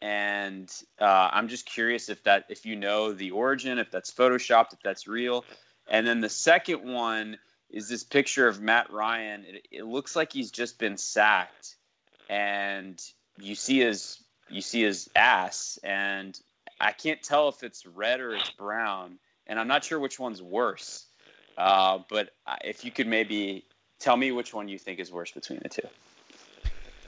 and 0.00 0.72
uh, 1.00 1.30
I'm 1.32 1.48
just 1.48 1.66
curious 1.66 2.08
if 2.08 2.22
that 2.24 2.46
if 2.48 2.66
you 2.66 2.76
know 2.76 3.12
the 3.12 3.30
origin, 3.32 3.78
if 3.78 3.90
that's 3.90 4.12
photoshopped, 4.12 4.72
if 4.72 4.80
that's 4.82 5.06
real. 5.06 5.44
And 5.88 6.06
then 6.06 6.20
the 6.20 6.28
second 6.28 6.84
one 6.84 7.38
is 7.70 7.88
this 7.88 8.04
picture 8.04 8.46
of 8.46 8.60
Matt 8.60 8.90
Ryan. 8.92 9.44
It, 9.46 9.68
it 9.70 9.84
looks 9.84 10.14
like 10.16 10.32
he's 10.32 10.50
just 10.50 10.78
been 10.78 10.96
sacked, 10.96 11.76
and 12.28 13.00
you 13.40 13.54
see 13.54 13.80
his 13.80 14.22
you 14.48 14.60
see 14.60 14.82
his 14.82 15.10
ass, 15.14 15.78
and 15.82 16.38
I 16.80 16.92
can't 16.92 17.22
tell 17.22 17.48
if 17.48 17.62
it's 17.62 17.84
red 17.86 18.20
or 18.20 18.34
it's 18.34 18.50
brown, 18.50 19.18
and 19.46 19.58
I'm 19.58 19.68
not 19.68 19.84
sure 19.84 19.98
which 19.98 20.18
one's 20.18 20.42
worse. 20.42 21.04
Uh, 21.56 21.98
but 22.08 22.30
if 22.64 22.84
you 22.84 22.90
could 22.90 23.08
maybe 23.08 23.64
tell 23.98 24.16
me 24.16 24.30
which 24.30 24.54
one 24.54 24.68
you 24.68 24.78
think 24.78 25.00
is 25.00 25.10
worse 25.10 25.32
between 25.32 25.58
the 25.62 25.68
two. 25.68 25.88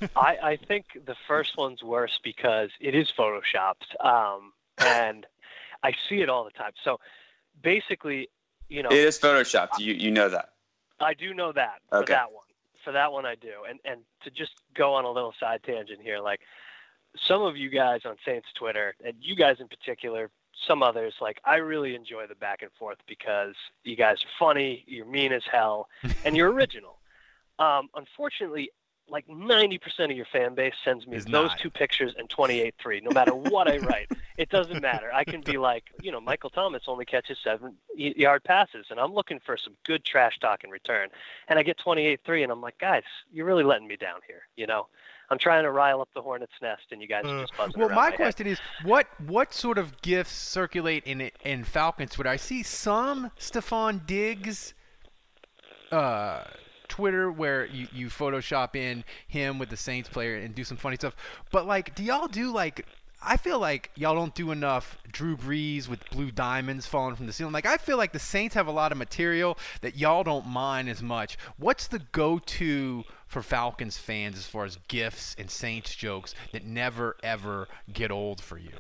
I, 0.16 0.38
I 0.42 0.56
think 0.56 0.86
the 1.04 1.16
first 1.26 1.56
one's 1.56 1.82
worse 1.82 2.18
because 2.22 2.70
it 2.80 2.94
is 2.94 3.12
photoshopped, 3.12 4.04
um, 4.04 4.52
and 4.78 5.26
I 5.82 5.92
see 6.08 6.20
it 6.22 6.28
all 6.28 6.44
the 6.44 6.50
time. 6.50 6.72
So 6.84 7.00
basically, 7.62 8.28
you 8.68 8.82
know, 8.82 8.90
it 8.90 8.98
is 8.98 9.18
photoshopped. 9.18 9.78
You 9.78 9.94
you 9.94 10.10
know 10.10 10.28
that. 10.28 10.50
I 11.00 11.14
do 11.14 11.34
know 11.34 11.52
that 11.52 11.80
okay. 11.92 12.06
for 12.06 12.12
that 12.12 12.32
one. 12.32 12.44
For 12.84 12.92
that 12.92 13.12
one, 13.12 13.26
I 13.26 13.34
do. 13.34 13.52
And 13.68 13.78
and 13.84 14.00
to 14.24 14.30
just 14.30 14.52
go 14.74 14.94
on 14.94 15.04
a 15.04 15.10
little 15.10 15.34
side 15.38 15.62
tangent 15.64 16.00
here, 16.02 16.20
like 16.20 16.40
some 17.16 17.42
of 17.42 17.56
you 17.56 17.68
guys 17.68 18.02
on 18.04 18.16
Saints 18.24 18.48
Twitter, 18.54 18.94
and 19.04 19.14
you 19.20 19.34
guys 19.34 19.56
in 19.60 19.68
particular, 19.68 20.30
some 20.66 20.82
others, 20.82 21.14
like 21.20 21.40
I 21.44 21.56
really 21.56 21.94
enjoy 21.94 22.26
the 22.26 22.34
back 22.34 22.62
and 22.62 22.70
forth 22.78 22.98
because 23.06 23.54
you 23.84 23.96
guys 23.96 24.18
are 24.22 24.32
funny, 24.38 24.84
you're 24.86 25.06
mean 25.06 25.32
as 25.32 25.42
hell, 25.50 25.88
and 26.24 26.36
you're 26.36 26.52
original. 26.52 26.98
Um, 27.58 27.88
unfortunately, 27.94 28.70
like 29.10 29.26
90% 29.26 29.80
of 30.10 30.12
your 30.16 30.24
fan 30.32 30.54
base 30.54 30.74
sends 30.84 31.06
me 31.06 31.16
Is 31.16 31.24
those 31.24 31.50
not. 31.50 31.58
two 31.58 31.68
pictures 31.70 32.14
and 32.16 32.28
28-3, 32.28 33.02
no 33.02 33.10
matter 33.10 33.34
what 33.34 33.68
I 33.68 33.78
write. 33.78 34.10
It 34.38 34.48
doesn't 34.50 34.80
matter. 34.80 35.10
I 35.12 35.24
can 35.24 35.40
be 35.40 35.58
like, 35.58 35.84
you 36.00 36.10
know, 36.12 36.20
Michael 36.20 36.48
Thomas 36.50 36.84
only 36.86 37.04
catches 37.04 37.36
seven 37.42 37.74
yard 37.96 38.44
passes, 38.44 38.86
and 38.90 38.98
I'm 39.00 39.12
looking 39.12 39.40
for 39.44 39.56
some 39.56 39.74
good 39.84 40.04
trash 40.04 40.38
talk 40.38 40.64
in 40.64 40.70
return. 40.70 41.08
And 41.48 41.58
I 41.58 41.62
get 41.62 41.76
28-3, 41.78 42.44
and 42.44 42.52
I'm 42.52 42.60
like, 42.60 42.78
guys, 42.78 43.02
you're 43.32 43.44
really 43.46 43.64
letting 43.64 43.88
me 43.88 43.96
down 43.96 44.20
here, 44.26 44.42
you 44.56 44.66
know? 44.66 44.86
I'm 45.28 45.38
trying 45.38 45.62
to 45.64 45.70
rile 45.70 46.00
up 46.00 46.08
the 46.14 46.22
hornet's 46.22 46.54
nest, 46.62 46.84
and 46.90 47.00
you 47.02 47.06
guys 47.06 47.24
are 47.24 47.42
just 47.42 47.56
buzzing 47.56 47.80
Uh, 47.82 47.86
Well, 47.86 47.94
my 47.94 48.06
head. 48.10 48.16
question 48.16 48.46
is, 48.46 48.58
what 48.82 49.06
what 49.26 49.52
sort 49.54 49.78
of 49.78 50.00
gifts 50.02 50.32
circulate 50.32 51.04
in 51.04 51.30
in 51.44 51.62
Falcons 51.62 52.16
Would 52.18 52.26
I 52.26 52.36
see 52.36 52.62
some 52.64 53.30
Stefon 53.38 54.04
Diggs 54.06 54.74
uh, 55.92 56.44
Twitter 56.90 57.32
where 57.32 57.64
you, 57.64 57.88
you 57.92 58.08
Photoshop 58.08 58.76
in 58.76 59.04
him 59.26 59.58
with 59.58 59.70
the 59.70 59.76
Saints 59.76 60.08
player 60.08 60.36
and 60.36 60.54
do 60.54 60.64
some 60.64 60.76
funny 60.76 60.96
stuff. 60.96 61.16
But 61.50 61.66
like, 61.66 61.94
do 61.94 62.02
y'all 62.02 62.28
do 62.28 62.52
like? 62.52 62.84
I 63.22 63.36
feel 63.36 63.58
like 63.58 63.90
y'all 63.96 64.14
don't 64.14 64.34
do 64.34 64.50
enough 64.50 64.96
Drew 65.12 65.36
Brees 65.36 65.88
with 65.88 66.08
blue 66.10 66.30
diamonds 66.30 66.86
falling 66.86 67.16
from 67.16 67.26
the 67.26 67.32
ceiling. 67.32 67.52
Like 67.52 67.66
I 67.66 67.76
feel 67.76 67.96
like 67.96 68.12
the 68.12 68.18
Saints 68.18 68.54
have 68.54 68.66
a 68.66 68.70
lot 68.70 68.92
of 68.92 68.98
material 68.98 69.58
that 69.82 69.96
y'all 69.96 70.24
don't 70.24 70.46
mind 70.46 70.88
as 70.88 71.02
much. 71.02 71.36
What's 71.58 71.86
the 71.86 71.98
go-to 72.12 73.04
for 73.26 73.42
Falcons 73.42 73.98
fans 73.98 74.38
as 74.38 74.46
far 74.46 74.64
as 74.64 74.78
gifts 74.88 75.36
and 75.38 75.50
Saints 75.50 75.94
jokes 75.94 76.34
that 76.52 76.64
never 76.64 77.16
ever 77.22 77.68
get 77.92 78.10
old 78.10 78.40
for 78.40 78.58
you? 78.58 78.72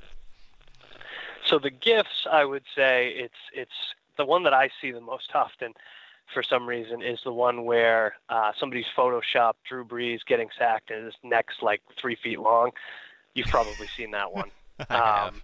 So 1.44 1.58
the 1.58 1.70
gifts, 1.70 2.26
I 2.30 2.44
would 2.44 2.64
say 2.74 3.12
it's 3.14 3.34
it's 3.52 3.94
the 4.16 4.24
one 4.24 4.42
that 4.44 4.54
I 4.54 4.70
see 4.80 4.90
the 4.90 5.00
most 5.00 5.30
often, 5.34 5.74
for 6.32 6.42
some 6.42 6.68
reason, 6.68 7.02
is 7.02 7.18
the 7.24 7.32
one 7.32 7.64
where 7.64 8.14
uh, 8.28 8.52
somebody's 8.58 8.86
photoshopped 8.96 9.54
Drew 9.68 9.84
Brees 9.84 10.20
getting 10.26 10.48
sacked 10.58 10.90
and 10.90 11.04
his 11.04 11.14
neck's 11.22 11.54
like 11.62 11.82
three 12.00 12.16
feet 12.22 12.40
long. 12.40 12.70
You've 13.34 13.48
probably 13.48 13.86
seen 13.96 14.10
that 14.12 14.32
one. 14.32 14.50
I 14.90 14.94
have. 14.96 15.34
Um, 15.34 15.42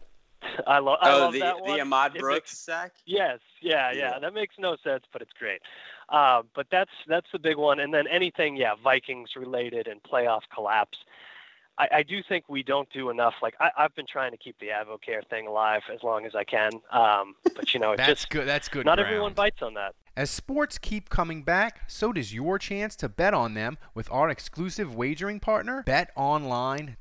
I, 0.67 0.79
lo- 0.79 0.97
I 1.01 1.13
oh, 1.13 1.19
love 1.19 1.33
the 1.33 1.41
that 1.41 1.61
one. 1.61 1.75
the 1.77 1.81
Ahmad 1.81 2.15
It 2.17 2.21
Brooks 2.21 2.51
makes- 2.53 2.59
sack. 2.59 2.93
Yes, 3.05 3.41
yeah, 3.61 3.91
yeah, 3.93 3.99
Yeah. 3.99 4.19
That 4.21 4.35
makes 4.35 4.55
no 4.59 4.77
sense, 4.85 5.05
but 5.13 5.23
it's 5.23 5.33
great. 5.39 5.61
Uh, 6.09 6.43
but 6.55 6.67
that's 6.71 6.91
that's 7.09 7.27
the 7.33 7.39
big 7.39 7.57
one. 7.57 7.81
And 7.81 7.93
then 7.93 8.07
anything, 8.07 8.57
yeah, 8.57 8.75
Vikings 8.83 9.31
related 9.37 9.89
and 9.89 10.01
playoff 10.03 10.43
collapse. 10.55 10.99
I, 11.79 11.89
I 11.97 12.03
do 12.05 12.23
think 12.29 12.45
we 12.49 12.63
don't 12.63 12.89
do 12.91 13.11
enough. 13.11 13.35
Like 13.43 13.55
I, 13.61 13.71
I've 13.77 13.95
been 13.95 14.07
trying 14.07 14.31
to 14.31 14.37
keep 14.39 14.59
the 14.61 14.69
AdvoCare 14.69 15.27
thing 15.29 15.47
alive 15.47 15.83
as 15.93 16.03
long 16.03 16.25
as 16.27 16.35
I 16.35 16.45
can. 16.45 16.73
Um, 16.93 17.35
but 17.57 17.75
you 17.75 17.81
know, 17.81 17.93
it 17.93 17.97
That's 17.97 18.21
just 18.23 18.31
good. 18.31 18.47
That's 18.47 18.69
good. 18.69 18.87
not 18.87 18.97
ground. 18.97 19.09
everyone 19.09 19.33
bites 19.35 19.63
on 19.63 19.75
that. 19.75 19.95
As 20.17 20.31
sports 20.31 20.79
keep 20.79 21.11
coming 21.11 21.43
back, 21.43 21.81
so 21.89 22.11
does 22.11 22.33
your 22.33 22.59
chance 22.59 22.97
to 22.97 23.07
bet 23.07 23.35
on 23.35 23.53
them 23.53 23.77
with 23.93 24.11
our 24.11 24.31
exclusive 24.31 24.95
wagering 24.95 25.41
partner, 25.41 25.85
betonline.ag. 25.87 26.97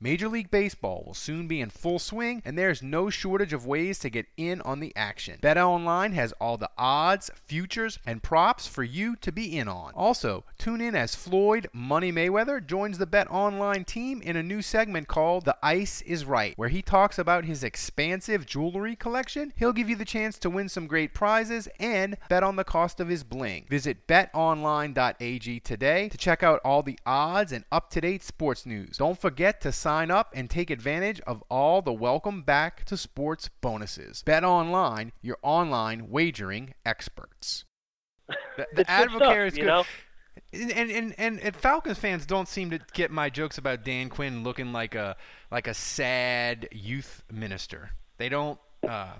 Major 0.00 0.28
League 0.28 0.48
Baseball 0.48 1.02
will 1.04 1.14
soon 1.14 1.48
be 1.48 1.60
in 1.60 1.70
full 1.70 1.98
swing, 1.98 2.40
and 2.44 2.56
there's 2.56 2.84
no 2.84 3.10
shortage 3.10 3.52
of 3.52 3.66
ways 3.66 3.98
to 3.98 4.10
get 4.10 4.26
in 4.36 4.60
on 4.60 4.78
the 4.78 4.92
action. 4.94 5.40
BetOnline 5.42 6.12
has 6.12 6.30
all 6.40 6.56
the 6.56 6.70
odds, 6.78 7.32
futures, 7.46 7.98
and 8.06 8.22
props 8.22 8.68
for 8.68 8.84
you 8.84 9.16
to 9.16 9.32
be 9.32 9.58
in 9.58 9.66
on. 9.66 9.92
Also, 9.94 10.44
tune 10.56 10.80
in 10.80 10.94
as 10.94 11.16
Floyd 11.16 11.66
Money 11.72 12.12
Mayweather 12.12 12.64
joins 12.64 12.98
the 12.98 13.08
BetOnline 13.08 13.84
team 13.84 14.22
in 14.22 14.36
a 14.36 14.42
new 14.42 14.62
segment 14.62 15.08
called 15.08 15.46
The 15.46 15.56
Ice 15.64 16.00
is 16.02 16.24
Right, 16.24 16.56
where 16.56 16.68
he 16.68 16.80
talks 16.80 17.18
about 17.18 17.44
his 17.44 17.64
expansive 17.64 18.46
jewelry 18.46 18.94
collection. 18.94 19.52
He'll 19.56 19.72
give 19.72 19.90
you 19.90 19.96
the 19.96 20.04
chance 20.04 20.38
to 20.38 20.48
win 20.48 20.68
some 20.68 20.86
great 20.86 21.12
prizes 21.12 21.66
and 21.80 22.03
bet 22.28 22.42
on 22.42 22.56
the 22.56 22.64
cost 22.64 23.00
of 23.00 23.08
his 23.08 23.24
bling. 23.24 23.66
Visit 23.68 24.06
betonline.ag 24.06 25.60
today 25.60 26.08
to 26.08 26.18
check 26.18 26.42
out 26.42 26.60
all 26.64 26.82
the 26.82 26.98
odds 27.06 27.52
and 27.52 27.64
up-to-date 27.72 28.22
sports 28.22 28.66
news. 28.66 28.98
Don't 28.98 29.20
forget 29.20 29.60
to 29.62 29.72
sign 29.72 30.10
up 30.10 30.32
and 30.34 30.48
take 30.48 30.70
advantage 30.70 31.20
of 31.20 31.42
all 31.50 31.82
the 31.82 31.92
welcome 31.92 32.42
back 32.42 32.84
to 32.84 32.96
sports 32.96 33.48
bonuses. 33.60 34.22
BetOnline, 34.26 35.10
your 35.22 35.38
online 35.42 36.10
wagering 36.10 36.74
experts. 36.84 37.64
The, 38.56 38.66
the 38.74 38.84
good 38.84 39.46
is 39.46 39.56
you 39.56 39.64
good. 39.64 39.68
know? 39.68 39.84
And, 40.52 40.72
and, 40.72 40.90
and, 40.90 41.14
and, 41.18 41.40
and 41.40 41.56
Falcons 41.56 41.98
fans 41.98 42.26
don't 42.26 42.48
seem 42.48 42.70
to 42.70 42.80
get 42.92 43.10
my 43.10 43.28
jokes 43.28 43.58
about 43.58 43.84
Dan 43.84 44.08
Quinn 44.08 44.42
looking 44.42 44.72
like 44.72 44.94
a 44.94 45.16
like 45.50 45.66
a 45.66 45.74
sad 45.74 46.68
youth 46.72 47.22
minister. 47.32 47.90
They 48.18 48.28
don't 48.28 48.58
uh, 48.88 49.14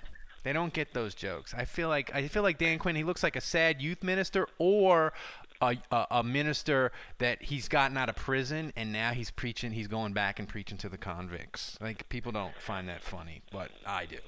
they 0.45 0.53
don't 0.53 0.73
get 0.73 0.93
those 0.95 1.15
jokes. 1.15 1.53
I 1.57 1.65
feel 1.65 1.89
like 1.89 2.15
I 2.15 2.29
feel 2.29 2.43
like 2.43 2.59
Dan 2.59 2.79
Quinn 2.79 2.95
he 2.95 3.03
looks 3.03 3.23
like 3.23 3.35
a 3.35 3.41
sad 3.41 3.83
youth 3.83 4.05
minister 4.05 4.47
or 4.59 5.13
a, 5.61 5.77
a, 5.91 6.07
a 6.11 6.23
minister 6.23 6.93
that 7.19 7.43
he's 7.43 7.69
gotten 7.69 7.97
out 7.97 8.09
of 8.09 8.17
prison 8.17 8.73
and 8.77 8.93
now 8.93 9.13
he's 9.13 9.31
preaching 9.31 9.73
he's 9.73 9.89
going 9.89 10.13
back 10.13 10.39
and 10.39 10.49
preaching 10.49 10.79
to 10.79 10.89
the 10.89 10.99
convicts. 10.99 11.77
Like 11.81 12.09
people 12.09 12.31
don't 12.31 12.55
find 12.61 12.89
that 12.89 13.03
funny, 13.03 13.43
but 13.51 13.71
I 13.87 14.07
do. 14.07 14.19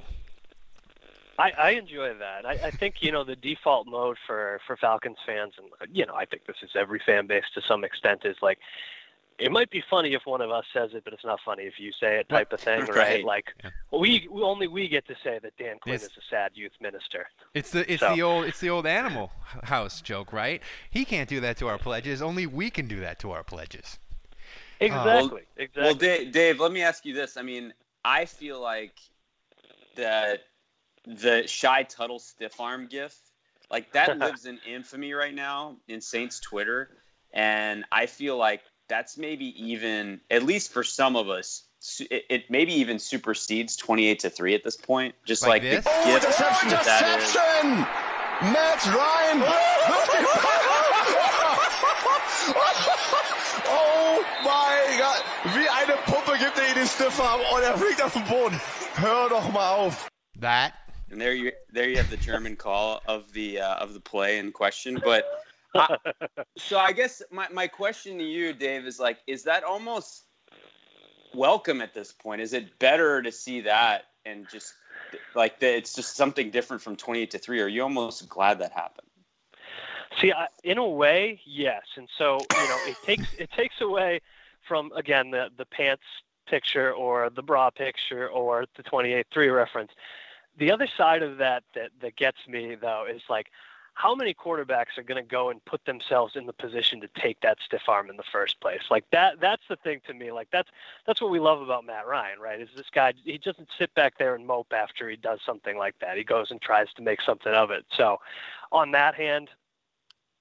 I, 1.39 1.53
I 1.59 1.71
enjoy 1.73 2.15
that. 2.15 2.47
I, 2.47 2.53
I 2.53 2.71
think 2.71 2.97
you 3.01 3.13
know 3.13 3.23
the 3.23 3.37
default 3.37 3.87
mode 3.87 4.17
for 4.27 4.61
for 4.67 4.77
Falcons 4.77 5.19
fans, 5.27 5.53
and 5.59 5.95
you 5.95 6.07
know 6.07 6.15
I 6.15 6.25
think 6.25 6.47
this 6.47 6.57
is 6.63 6.71
every 6.75 7.01
fan 7.05 7.27
base 7.27 7.45
to 7.55 7.61
some 7.61 7.85
extent 7.85 8.23
is 8.25 8.37
like 8.41 8.59
it 9.39 9.53
might 9.53 9.71
be 9.71 9.83
funny 9.91 10.15
if 10.15 10.25
one 10.25 10.41
of 10.41 10.51
us 10.51 10.65
says 10.73 10.91
it, 10.95 11.05
but 11.05 11.13
it's 11.13 11.25
not 11.25 11.39
funny 11.45 11.65
if 11.65 11.75
you 11.79 11.93
say 11.93 12.19
it, 12.19 12.29
type 12.29 12.53
of 12.53 12.61
thing, 12.61 12.81
right? 12.87 12.97
Right. 12.97 13.25
Like 13.25 13.47
Yeah. 13.63 13.71
we 13.93 14.27
we- 14.31 14.43
only 14.43 14.67
we 14.67 14.89
get 14.89 15.07
to 15.09 15.15
say 15.23 15.39
that 15.43 15.57
Dan 15.59 15.79
Quinn 15.79 15.95
It's- 15.97 16.11
is 16.11 16.17
a 16.17 16.23
sad 16.31 16.53
youth 16.55 16.73
minister. 16.81 17.29
It's 17.55 17.71
the 17.71 17.91
it's 17.93 18.01
So- 18.01 18.15
the 18.15 18.23
old 18.23 18.47
it's 18.47 18.61
the 18.61 18.71
old 18.71 18.87
animal 18.87 19.31
house 19.65 20.01
joke, 20.01 20.33
right? 20.33 20.63
He 20.91 21.05
can't 21.05 21.29
do 21.29 21.41
that 21.41 21.57
to 21.59 21.69
our 21.69 21.79
pledges. 21.79 22.23
Only 22.23 22.47
we 22.47 22.71
can 22.71 22.89
do 22.89 23.01
that 23.01 23.19
to 23.21 23.31
our 23.33 23.45
pledges. 23.45 23.99
Exactly. 24.81 25.41
Um, 25.41 25.47
exactly. 25.57 25.83
Well, 25.83 25.95
Dave, 25.95 26.33
Dave, 26.33 26.61
let 26.61 26.71
me 26.73 26.83
ask 26.83 27.05
you 27.07 27.15
this. 27.15 27.37
I 27.37 27.43
mean, 27.43 27.73
I 28.05 28.27
feel 28.27 28.61
like 28.61 28.95
that 29.97 30.43
the 31.07 31.47
Shy 31.47 31.83
Tuttle 31.85 32.19
stiff 32.19 32.61
arm 32.61 32.87
gif, 32.87 33.17
like 33.71 33.93
that 33.93 34.19
lives 34.19 34.47
in 34.47 34.59
infamy 34.67 35.13
right 35.13 35.35
now 35.35 35.77
in 35.89 36.01
Saints 36.01 36.41
Twitter, 36.41 36.91
and 37.33 37.85
I 37.91 38.07
feel 38.07 38.37
like 38.37 38.63
that's 38.89 39.17
maybe 39.19 39.47
even 39.63 40.21
at 40.31 40.43
least 40.43 40.73
for 40.73 40.83
some 40.85 41.17
of 41.17 41.29
us. 41.29 41.63
It, 42.11 42.25
it 42.29 42.51
maybe 42.51 42.73
even 42.75 42.99
supersedes 42.99 43.77
twenty-eight 43.77 44.21
to 44.21 44.31
three 44.31 44.55
at 44.55 44.65
this 44.65 44.77
point. 44.77 45.15
Just 45.25 45.43
Like 45.43 45.63
like, 45.63 45.63
this? 45.63 45.85
the 45.85 45.91
Oh, 45.93 46.05
gif 46.21 46.23
that 46.85 47.21
is. 47.21 47.35
Matt 48.53 48.85
Ryan. 48.87 49.43
oh 53.69 54.25
mein 54.45 54.99
Gott. 54.99 55.25
Wie 55.55 55.69
eine 55.69 55.97
Puppe 56.07 56.39
gibt 56.39 56.59
er 56.59 56.69
ihn 56.69 56.75
den 56.75 56.87
Stiffarm 56.87 57.41
und 57.55 57.63
er 57.63 57.77
fliegt 57.79 58.03
auf 58.03 58.13
den 58.13 58.25
Boden. 58.25 58.61
Hör 58.97 59.29
doch 59.29 59.51
mal 59.53 59.71
auf. 59.71 60.09
That 60.41 60.73
And 61.11 61.21
there 61.21 61.33
you 61.35 61.53
there 61.73 61.89
you 61.89 61.97
have 61.99 62.11
the 62.11 62.17
German 62.17 62.57
call 62.57 63.01
of 63.07 63.33
the 63.33 63.61
uh, 63.61 63.77
of 63.77 63.93
the 63.95 64.01
play 64.01 64.39
in 64.39 64.51
question. 64.53 65.01
But 65.05 65.25
So 66.59 66.79
I 66.79 66.93
guess 66.93 67.23
my, 67.31 67.49
my 67.53 67.67
question 67.67 68.19
to 68.19 68.25
you, 68.25 68.53
Dave, 68.53 68.87
is 68.87 68.99
like, 68.99 69.19
is 69.27 69.45
that 69.45 69.63
almost 69.63 70.25
welcome 71.35 71.81
at 71.81 71.95
this 71.95 72.13
point? 72.13 72.41
Is 72.41 72.53
it 72.53 72.79
better 72.79 73.23
to 73.23 73.31
see 73.31 73.61
that 73.63 74.05
and 74.25 74.47
just 74.51 74.75
like 75.35 75.61
the, 75.61 75.77
it's 75.77 75.95
just 75.95 76.17
something 76.17 76.51
different 76.51 76.83
from 76.83 76.97
28 76.97 77.31
to 77.33 77.39
3 77.39 77.61
or 77.61 77.65
are 77.65 77.69
you 77.69 77.83
almost 77.83 78.29
glad 78.29 78.59
that 78.61 78.73
happened? 78.73 79.07
See, 80.21 80.33
I, 80.33 80.47
in 80.65 80.79
a 80.79 80.87
way, 80.87 81.41
yes. 81.45 81.83
And 81.97 82.09
so, 82.17 82.39
you 82.39 82.69
know, 82.69 82.79
it 82.87 82.97
takes 83.05 83.27
it 83.39 83.51
takes 83.53 83.81
away 83.81 84.21
from 84.67 84.91
again 84.93 85.31
the 85.31 85.51
the 85.57 85.67
pants 85.67 86.05
picture 86.47 86.93
or 86.93 87.29
the 87.29 87.43
bra 87.43 87.71
picture 87.71 88.29
or 88.29 88.67
the 88.77 88.83
28-3 88.83 89.55
reference. 89.55 89.91
The 90.59 90.71
other 90.71 90.87
side 90.97 91.23
of 91.23 91.39
that 91.39 91.65
that 91.75 91.91
that 92.01 92.17
gets 92.17 92.39
me 92.49 92.77
though 92.77 93.07
is 93.11 93.23
like 93.29 93.51
how 93.97 94.15
many 94.15 94.35
quarterbacks 94.35 94.99
are 94.99 95.03
going 95.03 95.23
to 95.23 95.27
go 95.27 95.49
and 95.49 95.65
put 95.65 95.83
themselves 95.87 96.37
in 96.37 96.45
the 96.45 96.53
position 96.53 97.01
to 97.01 97.09
take 97.19 97.41
that 97.41 97.57
stiff 97.65 97.81
arm 97.89 98.11
in 98.11 98.17
the 98.19 98.23
first 98.31 98.61
place? 98.61 98.83
Like 98.91 99.05
that 99.11 99.41
that's 99.41 99.63
the 99.71 99.77
thing 99.77 100.01
to 100.07 100.13
me. 100.13 100.31
Like 100.33 100.49
that's 100.53 100.69
that's 101.07 101.23
what 101.23 101.31
we 101.31 101.41
love 101.41 101.63
about 101.63 101.87
Matt 101.87 102.07
Ryan, 102.07 102.39
right? 102.39 102.61
Is 102.61 102.69
this 102.77 102.91
guy 102.95 103.15
he 103.25 103.39
doesn't 103.39 103.69
sit 103.79 103.93
back 103.95 104.19
there 104.19 104.35
and 104.35 104.47
mope 104.47 104.73
after 104.75 105.09
he 105.09 105.17
does 105.17 105.41
something 105.47 105.79
like 105.79 105.99
that. 106.01 106.19
He 106.19 106.25
goes 106.25 106.51
and 106.51 106.61
tries 106.61 106.93
to 106.97 107.03
make 107.03 107.23
something 107.23 107.53
of 107.55 107.71
it. 107.71 107.87
So 107.97 108.21
on 108.71 108.91
that 108.91 109.15
hand, 109.15 109.49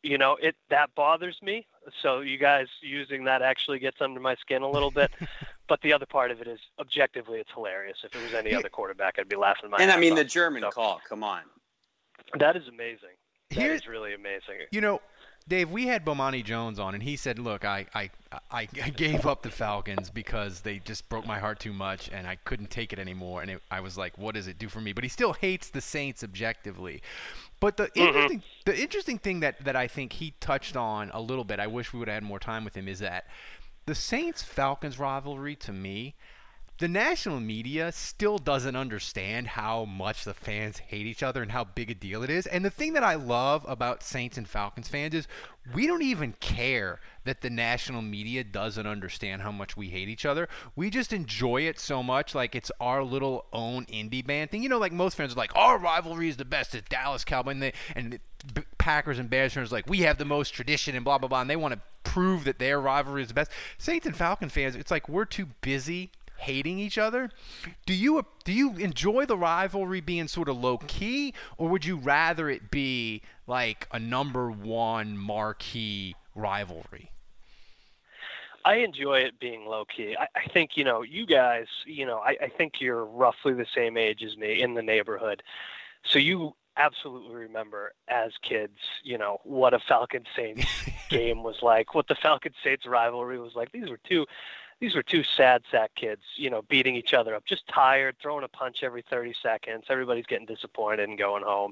you 0.04 0.18
know, 0.18 0.36
it 0.42 0.56
that 0.70 0.94
bothers 0.94 1.38
me. 1.42 1.66
So 2.02 2.20
you 2.20 2.38
guys 2.38 2.68
using 2.82 3.24
that 3.24 3.42
actually 3.42 3.80
gets 3.80 4.02
under 4.02 4.20
my 4.20 4.36
skin 4.36 4.64
a 4.64 4.70
little 4.70 4.92
bit. 4.92 5.12
but 5.70 5.82
the 5.82 5.94
other 5.94 6.06
part 6.06 6.30
of 6.30 6.42
it 6.42 6.48
is 6.48 6.60
objectively 6.78 7.40
it's 7.40 7.52
hilarious. 7.54 8.00
If 8.04 8.14
it 8.16 8.22
was 8.22 8.34
any 8.34 8.54
other 8.54 8.70
quarterback, 8.70 9.16
I'd 9.18 9.30
be 9.30 9.38
laughing 9.38 9.70
my 9.70 9.78
And 9.80 9.92
I 9.92 9.98
mean 9.98 10.12
off. 10.12 10.18
the 10.20 10.26
German 10.26 10.62
So 10.64 10.72
call, 10.72 11.02
come 11.08 11.24
on. 11.24 11.44
that 12.38 12.58
is 12.58 12.68
amazing. 12.68 13.16
That 13.50 13.60
Here- 13.60 13.74
is 13.74 13.88
really 13.88 14.14
amazing. 14.14 14.66
You 14.72 14.82
know, 14.82 15.02
Dave, 15.48 15.70
we 15.70 15.86
had 15.86 16.04
Bomani 16.04 16.44
Jones 16.44 16.80
on, 16.80 16.96
and 16.96 17.04
he 17.04 17.16
said, 17.16 17.38
"Look, 17.38 17.64
I, 17.66 17.86
I, 17.94 18.10
I, 18.50 18.68
I 18.84 18.90
gave 18.90 19.28
up 19.28 19.44
the 19.44 19.52
Falcons 19.52 20.10
because 20.10 20.62
they 20.62 20.80
just 20.80 21.08
broke 21.08 21.28
my 21.28 21.38
heart 21.38 21.60
too 21.60 21.74
much, 21.74 22.10
and 22.10 22.25
I 22.25 22.38
couldn't 22.38 22.72
take 22.72 22.92
it 22.92 22.98
anymore." 22.98 23.44
And 23.44 23.52
it, 23.52 23.62
I 23.70 23.80
was 23.80 23.96
like, 23.96 24.18
"What 24.18 24.34
does 24.34 24.48
it 24.48 24.58
do 24.58 24.70
for 24.70 24.82
me?" 24.82 24.92
But 24.92 25.04
he 25.04 25.10
still 25.10 25.34
hates 25.34 25.70
the 25.70 25.82
Saints 25.82 26.24
objectively. 26.24 27.04
But 27.60 27.78
the 27.78 27.86
mm-hmm. 27.90 28.02
interesting, 28.02 28.44
the 28.66 28.80
interesting 28.80 29.18
thing 29.20 29.42
that 29.42 29.64
that 29.64 29.75
I 29.75 29.88
think 29.88 30.14
he 30.14 30.34
touched 30.40 30.75
on 30.75 31.12
a 31.14 31.22
little 31.22 31.44
bit, 31.44 31.60
I 31.60 31.68
wish 31.68 31.94
we 31.94 32.00
would 32.00 32.08
have 32.08 32.16
had 32.16 32.24
more 32.24 32.40
time 32.40 32.66
with 32.66 32.75
him, 32.75 32.88
is 32.88 33.00
that 33.00 33.28
the 33.86 33.96
Saints 33.96 34.42
Falcons 34.42 34.98
rivalry 34.98 35.56
to 35.58 35.72
me 35.72 36.16
the 36.77 36.88
national 36.89 37.39
media 37.39 37.91
still 37.91 38.38
doesn't 38.38 38.75
understand 38.75 39.48
how 39.48 39.86
much 39.86 40.25
the 40.25 40.34
fans 40.34 40.79
hate 40.79 41.05
each 41.05 41.24
other 41.24 41.41
and 41.41 41.51
how 41.51 41.63
big 41.63 41.89
a 41.89 41.96
deal 41.96 42.22
it 42.22 42.29
is. 42.29 42.48
And 42.48 42.65
the 42.65 42.70
thing 42.70 42.94
that 42.94 43.03
I 43.03 43.15
love 43.15 43.65
about 43.67 44.03
Saints 44.03 44.38
and 44.38 44.48
Falcons 44.48 44.89
fans 44.89 45.13
is 45.13 45.27
we 45.74 45.88
don't 45.88 46.01
even 46.01 46.34
care 46.41 47.00
that 47.24 47.41
the 47.41 47.50
national 47.50 48.01
media 48.01 48.44
doesn't 48.44 48.86
understand 48.86 49.41
how 49.41 49.53
much 49.53 49.77
we 49.77 49.88
hate 49.88 50.10
each 50.10 50.25
other. 50.25 50.50
We 50.75 50.89
just 50.89 51.13
enjoy 51.13 51.62
it 51.62 51.79
so 51.79 52.03
much 52.03 52.36
like 52.36 52.55
it's 52.55 52.72
our 52.82 53.03
little 53.03 53.46
own 53.53 53.86
indie 53.86 54.25
band 54.25 54.51
thing. 54.51 54.62
You 54.62 54.70
know, 54.70 54.77
like 54.77 54.91
most 54.91 55.15
fans 55.15 55.32
are 55.32 55.38
like, 55.38 55.55
our 55.55 55.77
rivalry 55.77 56.27
is 56.27 56.36
the 56.38 56.46
best. 56.46 56.75
It's 56.75 56.89
Dallas 56.89 57.24
Cowboys 57.24 57.53
and, 57.53 57.63
they, 57.63 57.74
and 57.96 58.20
Packers 58.77 59.17
and 59.17 59.29
Bears 59.29 59.53
fans 59.53 59.72
like, 59.72 59.89
we 59.89 60.00
have 60.00 60.17
the 60.17 60.25
most 60.25 60.50
tradition 60.50 60.94
and 60.94 61.05
blah, 61.05 61.17
blah, 61.17 61.29
blah. 61.29 61.39
And 61.39 61.50
they 61.50 61.55
want 61.55 61.74
to 61.74 61.79
prove 62.03 62.44
that 62.44 62.60
their 62.60 62.82
rivalry 62.82 63.22
is 63.22 63.29
the 63.29 63.34
best. 63.34 63.50
Saints 63.77 64.05
and 64.05 64.15
Falcon 64.15 64.50
fans, 64.50 64.75
it's 64.75 64.91
like 64.91 65.08
we're 65.08 65.25
too 65.25 65.48
busy 65.62 66.12
hating 66.38 66.80
each 66.80 66.98
other. 66.98 67.30
Do 67.86 67.94
you 67.94 68.25
do 68.44 68.54
you 68.54 68.75
enjoy 68.75 69.25
the 69.25 69.38
rivalry 69.38 70.01
being 70.01 70.27
sort 70.27 70.50
of 70.50 70.58
low 70.58 70.77
key, 70.77 71.34
or 71.58 71.70
would 71.70 71.86
you 71.86 71.98
rather 71.98 72.50
it 72.50 72.72
be 72.72 73.22
like 73.48 73.88
a 73.92 74.00
number 74.00 74.50
one 74.51 75.18
marquee 75.18 76.15
rivalry? 76.36 77.12
I 78.65 78.77
enjoy 78.77 79.20
it 79.20 79.39
being 79.39 79.68
low 79.68 79.86
key. 79.86 80.15
I, 80.20 80.27
I 80.36 80.48
think, 80.51 80.72
you 80.74 80.84
know, 80.84 81.04
you 81.04 81.27
guys, 81.27 81.68
you 81.86 82.04
know, 82.04 82.18
I, 82.18 82.36
I 82.42 82.50
think 82.50 82.82
you're 82.82 83.06
roughly 83.06 83.54
the 83.54 83.68
same 83.75 83.96
age 83.96 84.24
as 84.24 84.36
me 84.38 84.60
in 84.60 84.74
the 84.74 84.82
neighborhood. 84.82 85.44
So 86.04 86.18
you 86.18 86.56
absolutely 86.75 87.36
remember 87.36 87.94
as 88.08 88.32
kids, 88.42 88.80
you 89.04 89.20
know, 89.20 89.39
what 89.44 89.75
a 89.75 89.80
Falcon 89.80 90.24
Saints 90.36 90.65
game 91.10 91.44
was 91.44 91.58
like, 91.62 91.94
what 91.94 92.08
the 92.08 92.15
Falcon 92.15 92.54
Saints 92.63 92.88
rivalry 92.88 93.39
was 93.39 93.54
like. 93.56 93.72
These 93.72 93.88
were 93.88 94.00
two 94.10 94.25
these 94.82 94.94
were 94.94 95.03
two 95.03 95.24
sad 95.24 95.63
sack 95.71 95.91
kids, 95.95 96.21
you 96.36 96.50
know, 96.50 96.62
beating 96.63 96.95
each 96.95 97.13
other 97.13 97.34
up, 97.34 97.45
just 97.45 97.65
tired, 97.67 98.15
throwing 98.21 98.43
a 98.43 98.47
punch 98.47 98.84
every 98.84 99.04
30 99.10 99.34
seconds. 99.41 99.86
Everybody's 99.89 100.26
getting 100.26 100.45
disappointed 100.45 101.08
and 101.08 101.17
going 101.17 101.43
home. 101.43 101.71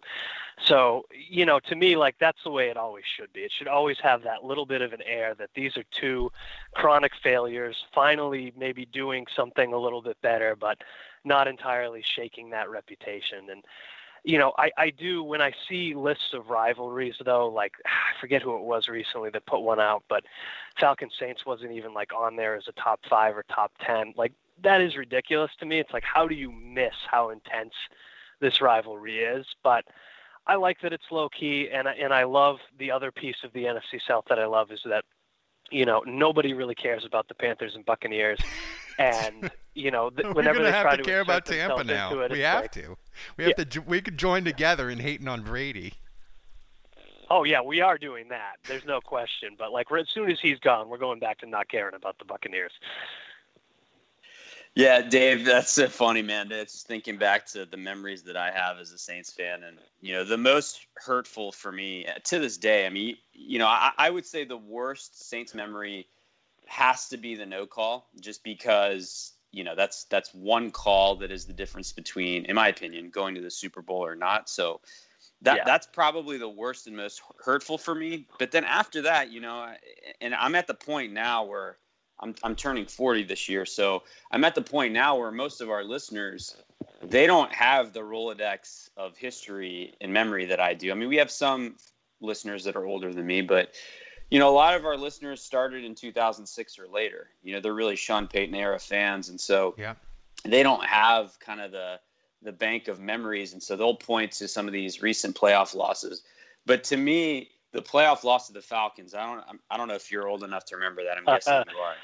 So, 0.65 1.05
you 1.13 1.45
know, 1.45 1.59
to 1.59 1.75
me, 1.75 1.97
like 1.97 2.15
that's 2.19 2.41
the 2.43 2.51
way 2.51 2.69
it 2.69 2.77
always 2.77 3.03
should 3.05 3.33
be. 3.33 3.41
It 3.41 3.51
should 3.51 3.67
always 3.67 3.97
have 3.99 4.23
that 4.23 4.45
little 4.45 4.65
bit 4.65 4.81
of 4.81 4.93
an 4.93 5.01
air 5.05 5.35
that 5.35 5.49
these 5.53 5.75
are 5.75 5.83
two 5.91 6.31
chronic 6.73 7.11
failures, 7.21 7.83
finally 7.93 8.53
maybe 8.57 8.85
doing 8.85 9.25
something 9.35 9.73
a 9.73 9.77
little 9.77 10.01
bit 10.01 10.21
better, 10.21 10.55
but 10.55 10.77
not 11.25 11.47
entirely 11.47 12.03
shaking 12.03 12.49
that 12.51 12.69
reputation. 12.69 13.49
And, 13.49 13.63
you 14.23 14.37
know, 14.37 14.53
I, 14.57 14.71
I 14.77 14.89
do 14.89 15.21
when 15.21 15.41
I 15.41 15.51
see 15.67 15.93
lists 15.93 16.33
of 16.33 16.49
rivalries 16.49 17.15
though, 17.23 17.49
like 17.49 17.73
I 17.85 18.19
forget 18.19 18.41
who 18.41 18.55
it 18.55 18.63
was 18.63 18.87
recently 18.87 19.29
that 19.31 19.45
put 19.45 19.61
one 19.61 19.79
out, 19.79 20.03
but 20.07 20.23
Falcon 20.79 21.09
Saints 21.19 21.45
wasn't 21.45 21.71
even 21.71 21.93
like 21.93 22.13
on 22.13 22.35
there 22.35 22.55
as 22.55 22.67
a 22.67 22.71
top 22.73 23.01
five 23.09 23.37
or 23.37 23.43
top 23.43 23.71
ten. 23.81 24.13
Like 24.15 24.33
that 24.61 24.81
is 24.81 24.95
ridiculous 24.95 25.51
to 25.59 25.65
me. 25.65 25.79
It's 25.79 25.93
like 25.93 26.03
how 26.03 26.27
do 26.27 26.35
you 26.35 26.51
miss 26.51 26.95
how 27.09 27.29
intense 27.29 27.73
this 28.39 28.61
rivalry 28.61 29.19
is? 29.19 29.45
But 29.63 29.85
I 30.47 30.55
like 30.55 30.81
that 30.81 30.93
it's 30.93 31.11
low 31.11 31.29
key, 31.29 31.69
and 31.71 31.87
and 31.87 32.13
I 32.13 32.23
love 32.23 32.59
the 32.77 32.91
other 32.91 33.11
piece 33.11 33.37
of 33.43 33.53
the 33.53 33.65
NFC 33.65 33.99
South 34.05 34.25
that 34.29 34.39
I 34.39 34.45
love 34.45 34.71
is 34.71 34.81
that 34.85 35.05
you 35.71 35.85
know 35.85 36.03
nobody 36.05 36.53
really 36.53 36.75
cares 36.75 37.05
about 37.05 37.27
the 37.27 37.35
Panthers 37.35 37.75
and 37.75 37.85
Buccaneers, 37.85 38.39
and 38.97 39.51
you 39.73 39.91
know 39.91 40.09
th- 40.09 40.23
We're 40.27 40.33
whenever 40.33 40.59
gonna 40.59 40.71
they 40.71 40.71
have 40.71 40.83
try 40.83 40.95
to 40.95 41.03
to 41.03 41.09
care 41.09 41.21
about 41.21 41.45
Tampa 41.45 41.83
now. 41.83 42.19
it, 42.19 42.31
we 42.31 42.39
have 42.39 42.61
like, 42.63 42.71
to. 42.73 42.97
We 43.37 43.43
have 43.45 43.69
to. 43.69 43.79
We 43.81 44.01
could 44.01 44.17
join 44.17 44.43
together 44.43 44.89
in 44.89 44.99
hating 44.99 45.27
on 45.27 45.43
Brady. 45.43 45.93
Oh 47.29 47.43
yeah, 47.43 47.61
we 47.61 47.81
are 47.81 47.97
doing 47.97 48.27
that. 48.29 48.57
There's 48.67 48.85
no 48.85 49.01
question. 49.01 49.55
But 49.57 49.71
like 49.71 49.87
as 49.91 50.07
soon 50.13 50.29
as 50.29 50.39
he's 50.41 50.59
gone, 50.59 50.89
we're 50.89 50.97
going 50.97 51.19
back 51.19 51.39
to 51.39 51.45
not 51.45 51.67
caring 51.69 51.95
about 51.95 52.19
the 52.19 52.25
Buccaneers. 52.25 52.71
Yeah, 54.75 55.01
Dave, 55.01 55.45
that's 55.45 55.71
so 55.71 55.87
funny, 55.87 56.23
man. 56.23 56.51
It's 56.51 56.73
just 56.73 56.87
thinking 56.87 57.17
back 57.17 57.45
to 57.47 57.65
the 57.65 57.77
memories 57.77 58.23
that 58.23 58.35
I 58.35 58.49
have 58.49 58.79
as 58.79 58.91
a 58.91 58.97
Saints 58.97 59.31
fan, 59.31 59.61
and 59.63 59.77
you 60.01 60.13
know, 60.13 60.23
the 60.23 60.37
most 60.37 60.87
hurtful 60.95 61.51
for 61.51 61.71
me 61.71 62.07
uh, 62.07 62.13
to 62.25 62.39
this 62.39 62.57
day. 62.57 62.87
I 62.87 62.89
mean, 62.89 63.17
you 63.33 63.59
know, 63.59 63.67
I, 63.67 63.91
I 63.97 64.09
would 64.09 64.25
say 64.25 64.45
the 64.45 64.57
worst 64.57 65.29
Saints 65.29 65.53
memory 65.53 66.07
has 66.73 67.09
to 67.09 67.17
be 67.17 67.35
the 67.35 67.45
no 67.45 67.65
call, 67.67 68.09
just 68.19 68.43
because 68.43 69.33
you 69.51 69.63
know 69.63 69.75
that's 69.75 70.05
that's 70.05 70.33
one 70.33 70.71
call 70.71 71.17
that 71.17 71.31
is 71.31 71.45
the 71.45 71.53
difference 71.53 71.93
between, 71.93 72.45
in 72.45 72.55
my 72.55 72.67
opinion, 72.67 73.11
going 73.11 73.35
to 73.35 73.41
the 73.41 73.51
Super 73.51 73.81
Bowl 73.81 74.03
or 74.05 74.15
not. 74.15 74.49
So 74.49 74.81
that 75.43 75.57
Yeah. 75.57 75.63
that's 75.65 75.87
probably 75.87 76.37
the 76.37 76.49
worst 76.49 76.87
and 76.87 76.97
most 76.97 77.21
hurtful 77.43 77.77
for 77.77 77.93
me. 77.93 78.27
But 78.39 78.51
then 78.51 78.65
after 78.65 79.03
that, 79.03 79.31
you 79.31 79.41
know, 79.41 79.73
and 80.21 80.33
I'm 80.33 80.55
at 80.55 80.67
the 80.67 80.73
point 80.73 81.13
now 81.13 81.45
where 81.45 81.77
I'm 82.19 82.33
I'm 82.43 82.55
turning 82.55 82.87
40 82.87 83.23
this 83.23 83.47
year, 83.47 83.65
so 83.65 84.03
I'm 84.31 84.43
at 84.43 84.55
the 84.55 84.61
point 84.61 84.93
now 84.93 85.17
where 85.17 85.31
most 85.31 85.61
of 85.61 85.69
our 85.69 85.83
listeners 85.83 86.55
they 87.03 87.27
don't 87.27 87.51
have 87.51 87.93
the 87.93 87.99
Rolodex 87.99 88.89
of 88.97 89.17
history 89.17 89.93
and 90.01 90.13
memory 90.13 90.45
that 90.45 90.59
I 90.59 90.73
do. 90.73 90.91
I 90.91 90.95
mean, 90.95 91.09
we 91.09 91.17
have 91.17 91.31
some 91.31 91.75
listeners 92.21 92.63
that 92.63 92.75
are 92.75 92.85
older 92.85 93.13
than 93.13 93.25
me, 93.27 93.41
but 93.41 93.73
you 94.33 94.39
know, 94.39 94.49
a 94.49 94.57
lot 94.57 94.73
of 94.73 94.83
our 94.83 94.97
listeners 94.97 95.43
started 95.43 95.83
in 95.83 95.93
2006 95.93 96.79
or 96.79 96.87
later. 96.87 97.29
You 97.43 97.53
know, 97.53 97.59
they're 97.59 97.75
really 97.75 97.95
Sean 97.95 98.27
Payton 98.27 98.55
era 98.55 98.79
fans, 98.79 99.29
and 99.29 99.39
so 99.39 99.75
Yeah. 99.77 99.93
they 100.43 100.63
don't 100.63 100.83
have 100.83 101.39
kind 101.39 101.61
of 101.61 101.71
the 101.71 101.99
the 102.41 102.51
bank 102.51 102.87
of 102.87 102.99
memories, 102.99 103.53
and 103.53 103.61
so 103.61 103.75
they'll 103.75 103.95
point 103.95 104.31
to 104.31 104.47
some 104.47 104.65
of 104.65 104.73
these 104.73 105.03
recent 105.03 105.35
playoff 105.35 105.75
losses. 105.75 106.23
But 106.65 106.83
to 106.85 106.97
me, 106.97 107.51
the 107.73 107.81
playoff 107.83 108.23
loss 108.23 108.47
to 108.47 108.53
the 108.53 108.61
Falcons, 108.61 109.13
I 109.13 109.23
don't, 109.23 109.61
I 109.69 109.77
don't 109.77 109.87
know 109.87 109.93
if 109.93 110.11
you're 110.11 110.27
old 110.27 110.43
enough 110.43 110.65
to 110.65 110.77
remember 110.77 111.03
that. 111.03 111.15
I'm 111.15 111.27
Uh, 111.27 111.35
guessing 111.35 111.53
uh, 111.53 111.63
you 111.71 111.77
are. 111.77 111.95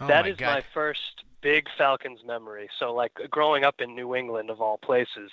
Oh 0.00 0.06
That 0.06 0.26
my 0.26 0.30
is 0.30 0.36
God. 0.36 0.46
my 0.46 0.62
first 0.74 1.24
big 1.40 1.66
Falcons 1.78 2.20
memory. 2.26 2.68
So 2.78 2.92
like 2.92 3.14
growing 3.30 3.64
up 3.64 3.80
in 3.80 3.94
New 3.96 4.14
England 4.14 4.50
of 4.50 4.60
all 4.60 4.76
places, 4.76 5.30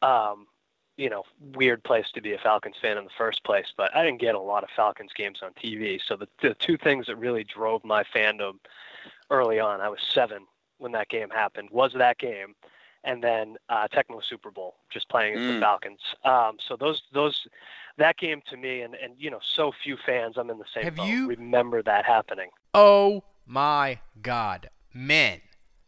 um, 0.00 0.46
you 0.96 1.10
know, 1.10 1.24
weird 1.54 1.82
place 1.84 2.10
to 2.14 2.20
be 2.22 2.32
a 2.32 2.38
Falcons 2.38 2.76
fan 2.80 2.96
in 2.96 3.04
the 3.04 3.10
first 3.18 3.44
place, 3.44 3.66
but 3.76 3.94
I 3.94 4.04
didn't 4.04 4.20
get 4.20 4.34
a 4.34 4.40
lot 4.40 4.62
of 4.64 4.70
Falcons 4.74 5.12
games 5.14 5.40
on 5.42 5.52
TV. 5.52 6.00
So 6.06 6.16
the, 6.16 6.28
the 6.40 6.54
two 6.54 6.76
things 6.78 7.06
that 7.06 7.16
really 7.16 7.44
drove 7.44 7.84
my 7.84 8.02
fandom 8.02 8.54
early 9.30 9.60
on, 9.60 9.80
I 9.80 9.88
was 9.88 10.00
seven 10.12 10.46
when 10.78 10.92
that 10.92 11.08
game 11.08 11.30
happened, 11.30 11.68
was 11.70 11.92
that 11.94 12.18
game, 12.18 12.54
and 13.04 13.22
then 13.22 13.56
uh, 13.68 13.88
Tecmo 13.88 14.22
Super 14.24 14.50
Bowl, 14.50 14.76
just 14.90 15.08
playing 15.08 15.34
as 15.34 15.40
the 15.46 15.52
Mm. 15.54 15.60
Falcons. 15.60 16.00
Um, 16.24 16.56
so 16.66 16.76
those 16.76 17.02
those 17.12 17.46
that 17.98 18.16
game 18.18 18.42
to 18.50 18.56
me, 18.56 18.80
and 18.82 18.94
and 18.94 19.14
you 19.18 19.30
know, 19.30 19.40
so 19.42 19.72
few 19.82 19.96
fans, 20.04 20.36
I'm 20.36 20.50
in 20.50 20.58
the 20.58 20.64
same 20.74 20.84
Have 20.84 20.96
boat, 20.96 21.06
you- 21.08 21.28
remember 21.28 21.82
that 21.82 22.04
happening. 22.04 22.50
Oh 22.74 23.22
my 23.46 24.00
God. 24.22 24.70
Men, 24.92 25.40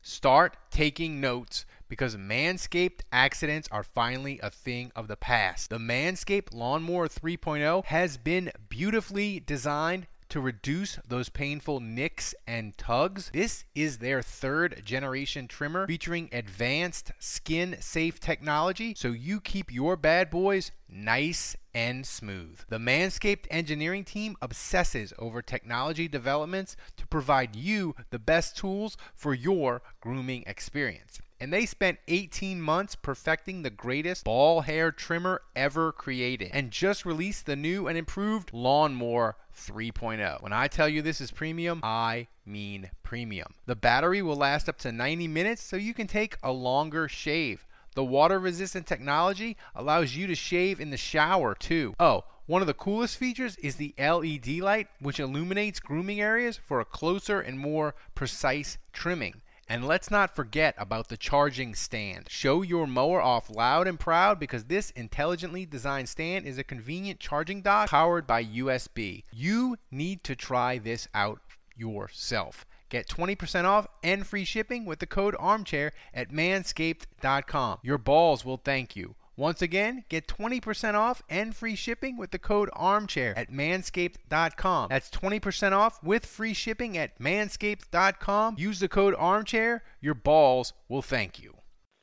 start 0.02 0.56
taking 0.70 1.20
notes 1.20 1.64
because 1.88 2.16
Manscaped 2.16 3.00
accidents 3.12 3.68
are 3.70 3.82
finally 3.82 4.38
a 4.42 4.50
thing 4.50 4.92
of 4.94 5.08
the 5.08 5.16
past. 5.16 5.70
The 5.70 5.78
Manscaped 5.78 6.54
Lawnmower 6.54 7.08
3.0 7.08 7.84
has 7.86 8.16
been 8.16 8.50
beautifully 8.68 9.40
designed 9.40 10.06
to 10.28 10.40
reduce 10.40 10.98
those 11.06 11.28
painful 11.28 11.80
nicks 11.80 12.34
and 12.46 12.76
tugs. 12.76 13.30
This 13.32 13.64
is 13.74 13.98
their 13.98 14.20
third 14.22 14.82
generation 14.84 15.48
trimmer 15.48 15.86
featuring 15.86 16.28
advanced 16.32 17.12
skin 17.18 17.76
safe 17.80 18.20
technology 18.20 18.94
so 18.96 19.08
you 19.08 19.40
keep 19.40 19.72
your 19.72 19.96
bad 19.96 20.30
boys 20.30 20.70
nice 20.88 21.56
and 21.74 22.06
smooth. 22.06 22.60
The 22.68 22.78
Manscaped 22.78 23.46
engineering 23.50 24.04
team 24.04 24.36
obsesses 24.42 25.12
over 25.18 25.42
technology 25.42 26.08
developments 26.08 26.76
to 26.96 27.06
provide 27.06 27.56
you 27.56 27.94
the 28.10 28.18
best 28.18 28.56
tools 28.56 28.96
for 29.14 29.32
your 29.32 29.82
grooming 30.00 30.44
experience. 30.46 31.20
And 31.40 31.52
they 31.52 31.66
spent 31.66 31.98
18 32.08 32.60
months 32.60 32.96
perfecting 32.96 33.62
the 33.62 33.70
greatest 33.70 34.24
ball 34.24 34.62
hair 34.62 34.90
trimmer 34.90 35.42
ever 35.54 35.92
created 35.92 36.50
and 36.52 36.72
just 36.72 37.06
released 37.06 37.46
the 37.46 37.54
new 37.54 37.86
and 37.86 37.96
improved 37.96 38.52
Lawnmower 38.52 39.36
3.0. 39.56 40.42
When 40.42 40.52
I 40.52 40.66
tell 40.66 40.88
you 40.88 41.00
this 41.00 41.20
is 41.20 41.30
premium, 41.30 41.80
I 41.84 42.26
mean 42.44 42.90
premium. 43.04 43.54
The 43.66 43.76
battery 43.76 44.20
will 44.20 44.36
last 44.36 44.68
up 44.68 44.78
to 44.78 44.90
90 44.90 45.28
minutes 45.28 45.62
so 45.62 45.76
you 45.76 45.94
can 45.94 46.08
take 46.08 46.38
a 46.42 46.50
longer 46.50 47.06
shave. 47.06 47.64
The 47.94 48.04
water 48.04 48.40
resistant 48.40 48.86
technology 48.86 49.56
allows 49.76 50.16
you 50.16 50.26
to 50.26 50.34
shave 50.34 50.80
in 50.80 50.90
the 50.90 50.96
shower 50.96 51.54
too. 51.54 51.94
Oh, 52.00 52.24
one 52.46 52.62
of 52.62 52.66
the 52.66 52.74
coolest 52.74 53.16
features 53.16 53.56
is 53.56 53.76
the 53.76 53.94
LED 53.98 54.48
light, 54.60 54.88
which 55.00 55.20
illuminates 55.20 55.80
grooming 55.80 56.20
areas 56.20 56.56
for 56.56 56.80
a 56.80 56.84
closer 56.84 57.40
and 57.40 57.58
more 57.58 57.94
precise 58.14 58.78
trimming. 58.92 59.42
And 59.68 59.86
let's 59.86 60.10
not 60.10 60.34
forget 60.34 60.74
about 60.78 61.08
the 61.08 61.16
charging 61.18 61.74
stand. 61.74 62.26
Show 62.30 62.62
your 62.62 62.86
mower 62.86 63.20
off 63.20 63.50
loud 63.50 63.86
and 63.86 64.00
proud 64.00 64.40
because 64.40 64.64
this 64.64 64.90
intelligently 64.92 65.66
designed 65.66 66.08
stand 66.08 66.46
is 66.46 66.56
a 66.56 66.64
convenient 66.64 67.20
charging 67.20 67.60
dock 67.60 67.90
powered 67.90 68.26
by 68.26 68.42
USB. 68.42 69.24
You 69.30 69.76
need 69.90 70.24
to 70.24 70.34
try 70.34 70.78
this 70.78 71.06
out 71.12 71.40
yourself. 71.76 72.64
Get 72.88 73.06
20% 73.08 73.64
off 73.64 73.86
and 74.02 74.26
free 74.26 74.44
shipping 74.44 74.86
with 74.86 75.00
the 75.00 75.06
code 75.06 75.36
armchair 75.38 75.92
at 76.14 76.30
manscaped.com. 76.30 77.78
Your 77.82 77.98
balls 77.98 78.46
will 78.46 78.56
thank 78.56 78.96
you. 78.96 79.14
Once 79.38 79.62
again, 79.62 80.04
get 80.08 80.26
20% 80.26 80.94
off 80.94 81.22
and 81.28 81.54
free 81.54 81.76
shipping 81.76 82.16
with 82.18 82.32
the 82.32 82.38
code 82.40 82.68
armchair 82.72 83.38
at 83.38 83.52
manscaped.com. 83.52 84.88
That's 84.88 85.08
20% 85.10 85.70
off 85.72 86.02
with 86.02 86.26
free 86.26 86.52
shipping 86.52 86.98
at 86.98 87.16
manscaped.com. 87.20 88.56
Use 88.58 88.80
the 88.80 88.88
code 88.88 89.14
armchair. 89.16 89.84
Your 90.00 90.14
balls 90.14 90.72
will 90.88 91.02
thank 91.02 91.38
you. 91.40 91.54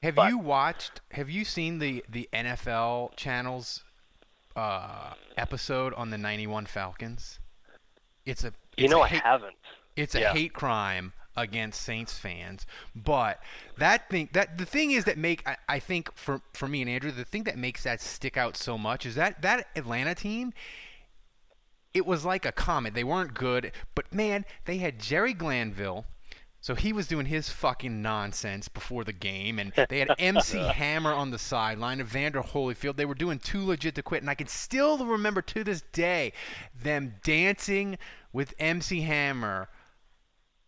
Have 0.02 0.16
But- 0.16 0.30
you 0.30 0.38
watched, 0.38 1.02
have 1.12 1.30
you 1.30 1.44
seen 1.44 1.80
the, 1.80 2.06
the 2.08 2.30
NFL 2.32 3.16
channel's 3.18 3.84
uh, 4.56 5.14
episode 5.36 5.94
on 5.96 6.12
the 6.12 6.18
91 6.18 6.66
Falcons? 6.68 7.40
It's 8.26 8.46
a 8.46 8.54
You 8.78 8.88
know 8.88 9.00
a 9.02 9.04
I 9.04 9.08
hate- 9.10 9.24
haven't. 9.24 9.56
it's 9.98 10.16
a 10.16 10.22
Yeah. 10.22 10.32
hate 10.34 10.54
crime 10.54 11.12
against 11.38 11.82
Saints 11.82 12.18
fans. 12.18 12.66
But 12.96 13.42
that 13.78 14.10
thing 14.10 14.30
that 14.34 14.58
the 14.58 14.66
thing 14.66 14.92
is 14.92 15.06
that 15.06 15.18
make 15.18 15.48
I, 15.48 15.58
I 15.68 15.80
think 15.80 16.16
for 16.16 16.42
for 16.54 16.68
me 16.68 16.82
and 16.82 16.90
Andrew, 16.90 17.12
the 17.12 17.26
thing 17.26 17.44
that 17.44 17.58
makes 17.58 17.84
that 17.84 18.02
stick 18.02 18.38
out 18.38 18.58
so 18.58 18.78
much 18.78 19.06
is 19.06 19.16
that 19.16 19.42
that 19.42 19.68
Atlanta 19.76 20.16
team 20.16 20.54
it 21.94 22.06
was 22.06 22.26
like 22.26 22.46
a 22.46 22.52
comet. 22.52 22.94
They 22.94 23.06
weren't 23.06 23.34
good, 23.34 23.72
but 23.96 24.14
man, 24.14 24.44
they 24.66 24.78
had 24.78 25.00
Jerry 25.00 25.34
Glanville. 25.34 26.06
So 26.60 26.74
he 26.74 26.92
was 26.92 27.08
doing 27.08 27.28
his 27.28 27.50
fucking 27.50 28.02
nonsense 28.02 28.68
before 28.68 29.04
the 29.04 29.14
game, 29.14 29.60
and 29.60 29.72
they 29.88 30.00
had 30.00 30.16
MC 30.18 30.58
Hammer 30.74 31.14
on 31.14 31.30
the 31.30 31.38
sideline, 31.38 32.00
Evander 32.00 32.42
Holyfield. 32.42 32.96
They 32.98 33.06
were 33.06 33.14
doing 33.14 33.38
too 33.38 33.64
legit 33.64 33.94
to 33.96 34.02
quit, 34.02 34.24
and 34.24 34.30
I 34.32 34.34
can 34.34 34.48
still 34.48 34.98
remember 35.06 35.44
to 35.44 35.64
this 35.64 35.84
day 35.94 36.34
them 36.74 37.16
dancing 37.24 38.00
with 38.34 38.56
MC 38.58 39.02
Hammer 39.02 39.70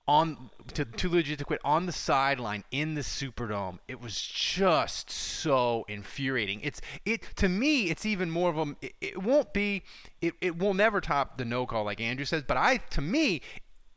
on 0.07 0.49
to 0.73 0.85
too 0.85 1.09
legit 1.09 1.39
to 1.39 1.45
quit 1.45 1.59
on 1.63 1.85
the 1.85 1.91
sideline 1.91 2.63
in 2.71 2.95
the 2.95 3.01
Superdome. 3.01 3.79
It 3.87 4.01
was 4.01 4.21
just 4.21 5.09
so 5.11 5.85
infuriating. 5.87 6.61
It's 6.61 6.81
it 7.05 7.23
to 7.37 7.49
me. 7.49 7.89
It's 7.89 8.05
even 8.05 8.29
more 8.29 8.49
of 8.49 8.57
a. 8.57 8.75
It, 8.81 8.93
it 9.01 9.21
won't 9.21 9.53
be. 9.53 9.83
It, 10.21 10.33
it 10.41 10.57
will 10.57 10.73
never 10.73 11.01
top 11.01 11.37
the 11.37 11.45
no 11.45 11.65
call 11.65 11.83
like 11.83 11.99
Andrew 11.99 12.25
says. 12.25 12.43
But 12.47 12.57
I 12.57 12.77
to 12.77 13.01
me, 13.01 13.41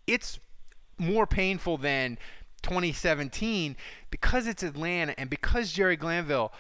it's 0.06 0.40
more 0.98 1.26
painful 1.26 1.78
than 1.78 2.18
2017 2.62 3.76
because 4.10 4.46
it's 4.46 4.62
Atlanta 4.62 5.18
and 5.18 5.30
because 5.30 5.72
Jerry 5.72 5.96
Glanville 5.96 6.52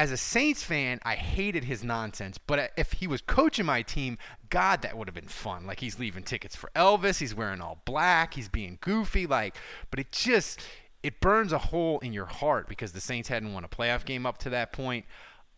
as 0.00 0.10
a 0.10 0.16
Saints 0.16 0.62
fan, 0.62 0.98
I 1.02 1.14
hated 1.14 1.64
his 1.64 1.84
nonsense. 1.84 2.38
But 2.38 2.72
if 2.78 2.94
he 2.94 3.06
was 3.06 3.20
coaching 3.20 3.66
my 3.66 3.82
team, 3.82 4.16
God, 4.48 4.80
that 4.80 4.96
would 4.96 5.06
have 5.06 5.14
been 5.14 5.28
fun. 5.28 5.66
Like 5.66 5.80
he's 5.80 5.98
leaving 5.98 6.22
tickets 6.22 6.56
for 6.56 6.70
Elvis, 6.74 7.18
he's 7.18 7.34
wearing 7.34 7.60
all 7.60 7.82
black, 7.84 8.32
he's 8.32 8.48
being 8.48 8.78
goofy. 8.80 9.26
Like, 9.26 9.56
but 9.90 10.00
it 10.00 10.10
just 10.10 10.62
it 11.02 11.20
burns 11.20 11.52
a 11.52 11.58
hole 11.58 11.98
in 11.98 12.14
your 12.14 12.24
heart 12.24 12.66
because 12.66 12.92
the 12.92 13.00
Saints 13.00 13.28
hadn't 13.28 13.52
won 13.52 13.62
a 13.62 13.68
playoff 13.68 14.06
game 14.06 14.24
up 14.24 14.38
to 14.38 14.48
that 14.48 14.72
point. 14.72 15.04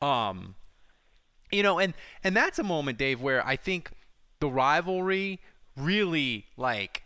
Um, 0.01 0.57
you 1.53 1.63
know, 1.63 1.79
and 1.79 1.95
and 2.25 2.35
that's 2.35 2.59
a 2.59 2.65
moment, 2.65 2.99
Dave, 2.99 3.21
where 3.21 3.47
I 3.47 3.55
think 3.55 3.93
the 4.41 4.49
rivalry 4.49 5.39
really 5.77 6.47
like 6.57 7.05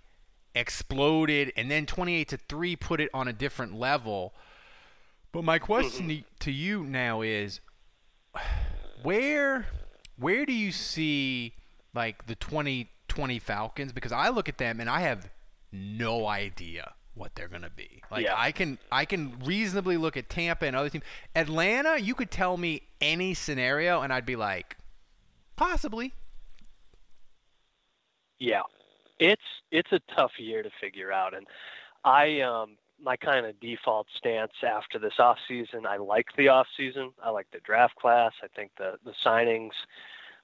exploded, 0.55 1.53
and 1.55 1.71
then 1.71 1.85
28 1.85 2.29
to 2.29 2.39
three 2.39 2.77
put 2.77 2.99
it 2.99 3.11
on 3.13 3.29
a 3.29 3.35
different 3.35 3.79
level. 3.79 4.33
But 5.37 5.45
my 5.45 5.59
question 5.59 6.09
to- 6.09 6.25
to 6.39 6.51
you 6.51 6.83
now 6.83 7.21
is 7.21 7.61
where 9.03 9.67
where 10.17 10.47
do 10.47 10.53
you 10.55 10.73
see 10.73 11.53
like 11.93 12.25
the 12.25 12.35
2020 12.37 13.39
Falcons 13.39 13.93
because 13.93 14.13
I 14.13 14.31
look 14.31 14.49
at 14.49 14.57
them 14.57 14.81
and 14.81 14.89
I 14.89 15.01
have 15.01 15.31
no 15.71 16.27
idea 16.27 16.95
what 17.13 17.35
they're 17.35 17.49
going 17.49 17.61
to 17.61 17.69
be. 17.69 18.03
Like 18.11 18.25
Yeah. 18.25 18.33
I 18.35 18.51
can 18.51 18.79
I 18.91 19.05
can 19.05 19.39
reasonably 19.41 19.99
look 19.99 20.17
at 20.17 20.31
Tampa 20.31 20.65
and 20.65 20.75
other 20.75 20.89
teams. 20.89 21.05
Atlanta, 21.35 21.99
you 21.99 22.15
could 22.15 22.31
tell 22.31 22.57
me 22.57 22.89
any 23.03 23.35
scenario 23.35 24.01
and 24.01 24.15
I'd 24.15 24.25
be 24.25 24.37
like 24.37 24.79
possibly. 25.55 26.15
Yeah, 28.39 28.63
it's 29.19 29.43
it's 29.71 29.93
a 29.93 30.01
tough 30.15 30.33
year 30.39 30.63
to 30.63 30.71
figure 30.81 31.13
out, 31.13 31.35
and 31.35 31.47
I 32.07 32.41
um 32.41 32.79
my 33.03 33.17
kind 33.17 33.47
of 33.47 33.59
default 33.61 34.07
stance 34.17 34.53
after 34.67 34.99
this 34.99 35.19
off 35.19 35.39
season, 35.47 35.87
I 35.87 35.97
like 35.97 36.27
the 36.37 36.49
off 36.49 36.67
season. 36.77 37.13
I 37.23 37.31
like 37.31 37.47
the 37.53 37.61
draft 37.61 37.97
class. 37.97 38.33
I 38.43 38.49
think 38.49 38.73
the 38.77 38.99
the 39.05 39.13
signings 39.25 39.73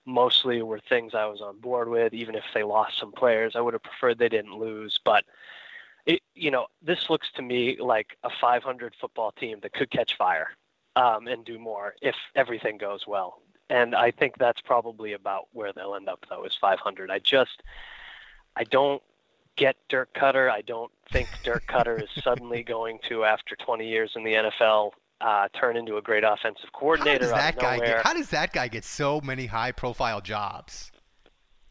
mostly 0.04 0.62
were 0.62 0.80
things 0.88 1.14
I 1.14 1.26
was 1.26 1.40
on 1.40 1.58
board 1.58 1.88
with, 1.88 2.12
even 2.12 2.34
if 2.34 2.44
they 2.54 2.62
lost 2.62 2.98
some 2.98 3.12
players. 3.12 3.54
I 3.54 3.60
would 3.60 3.74
have 3.74 3.82
preferred 3.82 4.18
they 4.18 4.28
didn't 4.28 4.58
lose, 4.58 4.98
but 5.04 5.24
it 6.06 6.20
you 6.34 6.50
know 6.50 6.66
this 6.82 7.08
looks 7.10 7.30
to 7.36 7.42
me 7.42 7.76
like 7.78 8.18
a 8.24 8.30
500 8.40 8.94
football 9.00 9.32
team 9.32 9.58
that 9.62 9.72
could 9.72 9.90
catch 9.90 10.16
fire 10.16 10.50
um, 10.96 11.28
and 11.28 11.44
do 11.44 11.58
more 11.58 11.94
if 12.02 12.16
everything 12.34 12.78
goes 12.78 13.06
well. 13.06 13.40
And 13.70 13.94
I 13.94 14.10
think 14.10 14.36
that's 14.36 14.60
probably 14.60 15.14
about 15.14 15.48
where 15.52 15.72
they'll 15.72 15.94
end 15.94 16.08
up, 16.08 16.26
though, 16.28 16.44
is 16.44 16.54
500. 16.54 17.10
I 17.10 17.20
just, 17.20 17.62
I 18.54 18.64
don't 18.64 19.02
get 19.56 19.76
Dirk 19.88 20.14
Koetter. 20.14 20.50
I 20.50 20.62
don't 20.62 20.90
think 21.12 21.28
Dirk 21.42 21.64
Koetter 21.68 22.02
is 22.02 22.08
suddenly 22.22 22.62
going 22.76 22.98
to, 23.08 23.24
after 23.24 23.56
20 23.56 23.86
years 23.88 24.12
in 24.16 24.24
the 24.24 24.32
NFL, 24.34 24.92
uh, 25.20 25.48
turn 25.58 25.76
into 25.76 25.96
a 25.98 26.02
great 26.02 26.24
offensive 26.24 26.68
How 26.72 26.78
coordinator 26.80 27.18
does 27.20 27.30
that 27.30 27.56
guy 27.56 27.76
nowhere. 27.76 27.96
get 27.98 28.06
how 28.06 28.14
does 28.14 28.28
that 28.30 28.52
guy 28.52 28.66
get 28.68 28.84
so 28.84 29.20
many 29.20 29.46
high 29.46 29.70
profile 29.72 30.20
jobs? 30.20 30.90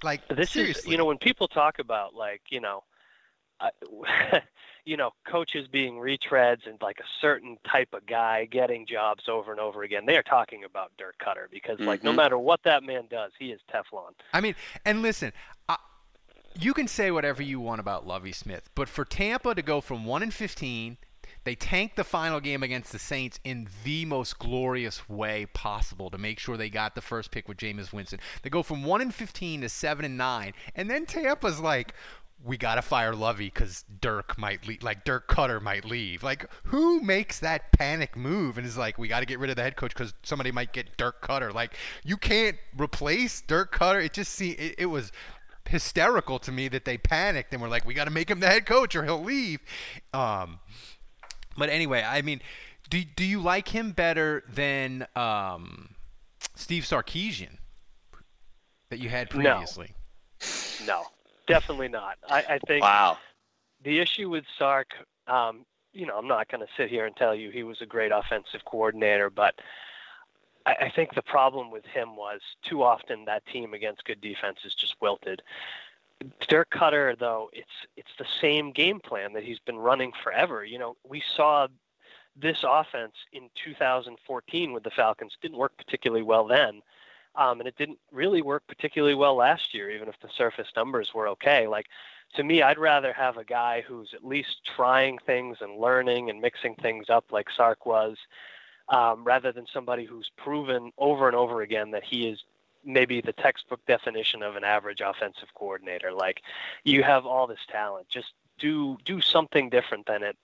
Like 0.04 0.26
this 0.30 0.52
seriously. 0.52 0.82
is 0.82 0.92
you 0.92 0.98
know 0.98 1.06
when 1.06 1.18
people 1.18 1.48
talk 1.48 1.80
about 1.80 2.16
like 2.16 2.42
you 2.50 2.60
know 2.62 2.84
uh, 3.60 3.70
you 4.86 4.98
know 4.98 5.12
coaches 5.28 5.68
being 5.68 5.96
retreads 5.96 6.66
and 6.66 6.82
like 6.82 7.00
a 7.00 7.08
certain 7.20 7.58
type 7.70 7.90
of 7.94 8.06
guy 8.08 8.46
getting 8.46 8.88
jobs 8.88 9.26
over 9.28 9.52
and 9.52 9.60
over 9.60 9.84
again 9.84 10.06
they 10.08 10.16
are 10.18 10.24
talking 10.24 10.64
about 10.64 10.92
Dirk 10.98 11.16
Koetter 11.22 11.52
because 11.52 11.80
like 11.82 12.04
no 12.04 12.12
Mhm. 12.12 12.16
matter 12.16 12.38
what 12.40 12.62
that 12.64 12.84
man 12.84 13.04
does 13.12 13.32
he 13.38 13.52
is 13.52 13.60
Teflon 13.72 14.14
I 14.34 14.42
mean, 14.42 14.56
and 14.86 15.02
listen, 15.04 15.34
I, 15.70 15.78
you 16.64 16.74
can 16.74 16.88
say 16.88 17.12
whatever 17.12 17.42
you 17.42 17.60
want 17.60 17.80
about 17.80 18.06
Lovie 18.08 18.32
Smith, 18.32 18.70
but 18.76 18.90
for 18.90 19.06
Tampa 19.06 19.56
to 19.56 19.62
go 19.62 19.82
from 19.82 20.06
one 20.06 20.24
and 20.24 20.34
fifteen, 20.34 20.98
they 21.44 21.56
tanked 21.56 21.96
the 21.96 22.04
final 22.04 22.40
game 22.40 22.62
against 22.62 22.92
the 22.92 23.00
Saints 23.00 23.40
in 23.44 23.68
the 23.84 24.06
most 24.06 24.38
glorious 24.38 25.10
way 25.10 25.48
possible 25.54 26.10
to 26.12 26.18
make 26.18 26.38
sure 26.40 26.56
they 26.58 26.70
got 26.70 26.94
the 26.94 27.02
first 27.02 27.32
pick 27.32 27.48
with 27.48 27.58
Jameis 27.58 27.92
Winston. 27.92 28.20
They 28.44 28.50
go 28.50 28.64
from 28.64 28.84
one 28.84 29.02
and 29.02 29.14
fifteen 29.14 29.62
to 29.62 29.70
seven 29.70 30.06
and 30.06 30.18
nine, 30.18 30.54
and 30.76 30.90
then 30.90 31.06
Tampa's 31.06 31.60
like. 31.60 31.94
We 32.44 32.58
gotta 32.58 32.82
fire 32.82 33.14
Lovie 33.14 33.52
because 33.54 33.86
Dirk 34.00 34.36
might 34.36 34.68
leave. 34.68 34.82
Like 34.82 35.06
Dirk 35.06 35.28
Koetter 35.28 35.62
might 35.62 35.86
leave. 35.86 36.24
Like 36.24 36.48
who 36.64 37.00
makes 37.00 37.40
that 37.42 37.72
panic 37.72 38.18
move 38.18 38.58
and 38.58 38.66
is 38.66 38.76
like, 38.76 38.98
we 38.98 39.08
gotta 39.08 39.28
get 39.28 39.38
rid 39.38 39.52
of 39.52 39.58
the 39.58 39.62
head 39.62 39.76
coach 39.76 39.94
because 39.94 40.16
somebody 40.24 40.52
might 40.52 40.74
get 40.74 40.98
Dirk 40.98 41.22
Koetter. 41.22 41.54
Like 41.54 41.76
you 42.04 42.18
can't 42.18 42.58
replace 42.76 43.42
Dirk 43.42 43.72
Koetter. 43.72 44.04
It 44.04 44.14
just 44.14 44.34
see 44.34 44.54
it, 44.54 44.74
it 44.80 44.86
was 44.88 45.12
hysterical 45.72 46.40
to 46.40 46.52
me 46.52 46.68
that 46.68 46.86
they 46.86 46.98
panicked 46.98 47.54
and 47.54 47.62
were 47.62 47.68
like, 47.68 47.86
we 47.86 47.94
got 47.94 48.06
to 48.06 48.12
make 48.12 48.30
him 48.30 48.40
the 48.40 48.48
head 48.48 48.66
coach 48.66 48.96
or 48.96 49.04
he'll 49.04 49.24
leave. 49.24 49.60
Um, 50.14 50.60
but 51.58 51.70
anyway, 51.70 52.04
I 52.08 52.22
mean, 52.22 52.42
do 52.90 53.04
do 53.04 53.26
you 53.26 53.42
like 53.42 53.70
him 53.70 53.92
better 53.92 54.44
than 54.54 55.08
um, 55.16 55.96
Steve 56.56 56.84
Sarkisian 56.84 57.58
that 58.90 59.00
you 59.00 59.10
had 59.10 59.34
No. 59.34 59.52
previously? 59.56 59.94
no 60.86 61.06
definitely 61.52 61.88
not. 61.90 62.18
I, 62.30 62.44
I 62.50 62.60
think 62.66 62.84
wow. 62.84 63.18
the 63.84 64.00
issue 64.00 64.30
with 64.30 64.46
Sark, 64.58 64.90
um, 65.28 65.66
you 65.94 66.06
know, 66.06 66.18
I'm 66.18 66.28
not 66.28 66.50
going 66.50 66.62
to 66.62 66.72
sit 66.78 66.90
here 66.90 67.06
and 67.06 67.16
tell 67.16 67.36
you 67.36 67.52
he 67.52 67.64
was 67.64 67.82
a 67.82 67.86
great 67.86 68.12
offensive 68.12 68.62
coordinator, 68.66 69.30
but 69.30 69.56
I, 70.66 70.76
I 70.82 70.90
think 70.90 71.14
the 71.14 71.22
problem 71.22 71.72
with 71.72 71.86
him 71.86 72.16
was 72.16 72.42
too 72.64 72.84
often 72.84 73.26
that 73.26 73.46
team 73.46 73.74
against 73.74 74.06
good 74.06 74.22
defenses 74.22 74.76
just 74.76 74.96
wilted. 75.02 75.42
Dirk 76.48 76.70
Koetter, 76.72 77.18
though, 77.18 77.50
it's 77.52 77.88
it's 77.98 78.12
the 78.20 78.28
same 78.42 78.72
game 78.72 79.00
plan 79.00 79.34
that 79.34 79.44
he's 79.44 79.60
been 79.60 79.78
running 79.78 80.12
forever. 80.24 80.64
You 80.64 80.78
know, 80.78 80.96
we 81.08 81.24
saw 81.36 81.68
this 82.36 82.64
offense 82.68 83.14
in 83.34 83.50
2014 83.66 84.72
with 84.72 84.84
the 84.84 84.92
Falcons 84.92 85.36
didn't 85.42 85.58
work 85.58 85.76
particularly 85.78 86.24
well 86.24 86.46
then, 86.48 86.82
um, 87.36 87.60
and 87.60 87.68
it 87.68 87.76
didn't 87.78 88.00
really 88.12 88.42
work 88.42 88.64
particularly 88.68 89.16
well 89.16 89.36
last 89.36 89.74
year, 89.74 89.90
even 89.90 90.08
if 90.08 90.20
the 90.22 90.30
surface 90.36 90.68
numbers 90.76 91.12
were 91.14 91.28
okay. 91.30 91.68
Like 91.68 91.88
to 92.36 92.44
me, 92.44 92.62
I'd 92.62 92.78
rather 92.78 93.14
have 93.14 93.38
a 93.38 93.44
guy 93.44 93.84
who's 93.86 94.14
at 94.14 94.24
least 94.24 94.62
trying 94.76 95.18
things 95.26 95.58
and 95.62 95.80
learning 95.80 96.30
and 96.30 96.40
mixing 96.40 96.76
things 96.76 97.10
up 97.10 97.26
like 97.32 97.48
Sark 97.56 97.86
was, 97.86 98.18
um, 98.92 99.24
rather 99.24 99.52
than 99.52 99.66
somebody 99.74 100.06
who's 100.06 100.30
proven 100.38 100.92
over 100.98 101.28
and 101.28 101.36
over 101.36 101.62
again 101.62 101.92
that 101.92 102.04
he 102.04 102.28
is 102.28 102.44
maybe 102.84 103.22
the 103.22 103.34
textbook 103.34 103.80
definition 103.88 104.44
of 104.44 104.56
an 104.56 104.64
average 104.64 105.02
offensive 105.02 105.48
coordinator. 105.56 106.12
Like 106.12 106.42
you 106.84 107.02
have 107.02 107.26
all 107.26 107.48
this 107.48 107.66
talent, 107.72 108.08
just 108.10 108.34
do 108.60 108.98
do 109.06 109.22
something 109.22 109.70
different 109.70 110.06
than 110.06 110.22
it, 110.24 110.38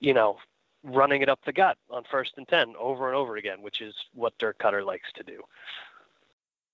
you 0.00 0.12
know, 0.12 0.38
running 0.82 1.22
it 1.22 1.28
up 1.28 1.40
the 1.46 1.52
gut 1.52 1.78
on 1.90 2.04
first 2.10 2.32
and 2.36 2.48
ten 2.48 2.74
over 2.78 3.06
and 3.06 3.16
over 3.16 3.36
again, 3.36 3.62
which 3.62 3.80
is 3.80 3.94
what 4.12 4.36
Dirk 4.38 4.58
Koetter 4.58 4.84
likes 4.84 5.10
to 5.14 5.22
do. 5.22 5.42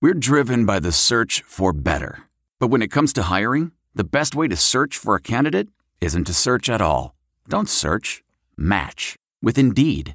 We're 0.01 0.15
driven 0.15 0.67
by 0.67 0.81
the 0.81 0.93
search 0.93 1.43
for 1.47 1.73
better. 1.73 2.25
But 2.59 2.69
when 2.69 2.83
it 2.83 2.91
comes 2.91 3.13
to 3.15 3.25
hiring, 3.25 3.73
the 3.95 4.05
best 4.05 4.35
way 4.35 4.49
to 4.49 4.57
search 4.57 4.97
for 4.97 5.15
a 5.15 5.21
candidate 5.21 5.69
isn't 6.01 6.25
to 6.25 6.35
search 6.35 6.69
at 6.69 6.81
all. 6.81 7.15
Don't 7.49 7.69
search, 7.69 8.23
match 8.57 9.17
with 9.43 9.59
Indeed. 9.59 10.15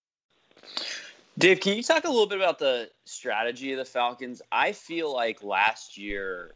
Dave, 1.37 1.59
can 1.59 1.75
you 1.75 1.83
talk 1.83 2.03
a 2.03 2.09
little 2.09 2.27
bit 2.27 2.39
about 2.39 2.59
the 2.59 2.89
strategy 3.05 3.71
of 3.71 3.79
the 3.79 3.85
Falcons? 3.85 4.41
I 4.51 4.73
feel 4.73 5.13
like 5.13 5.43
last 5.43 5.97
year 5.97 6.55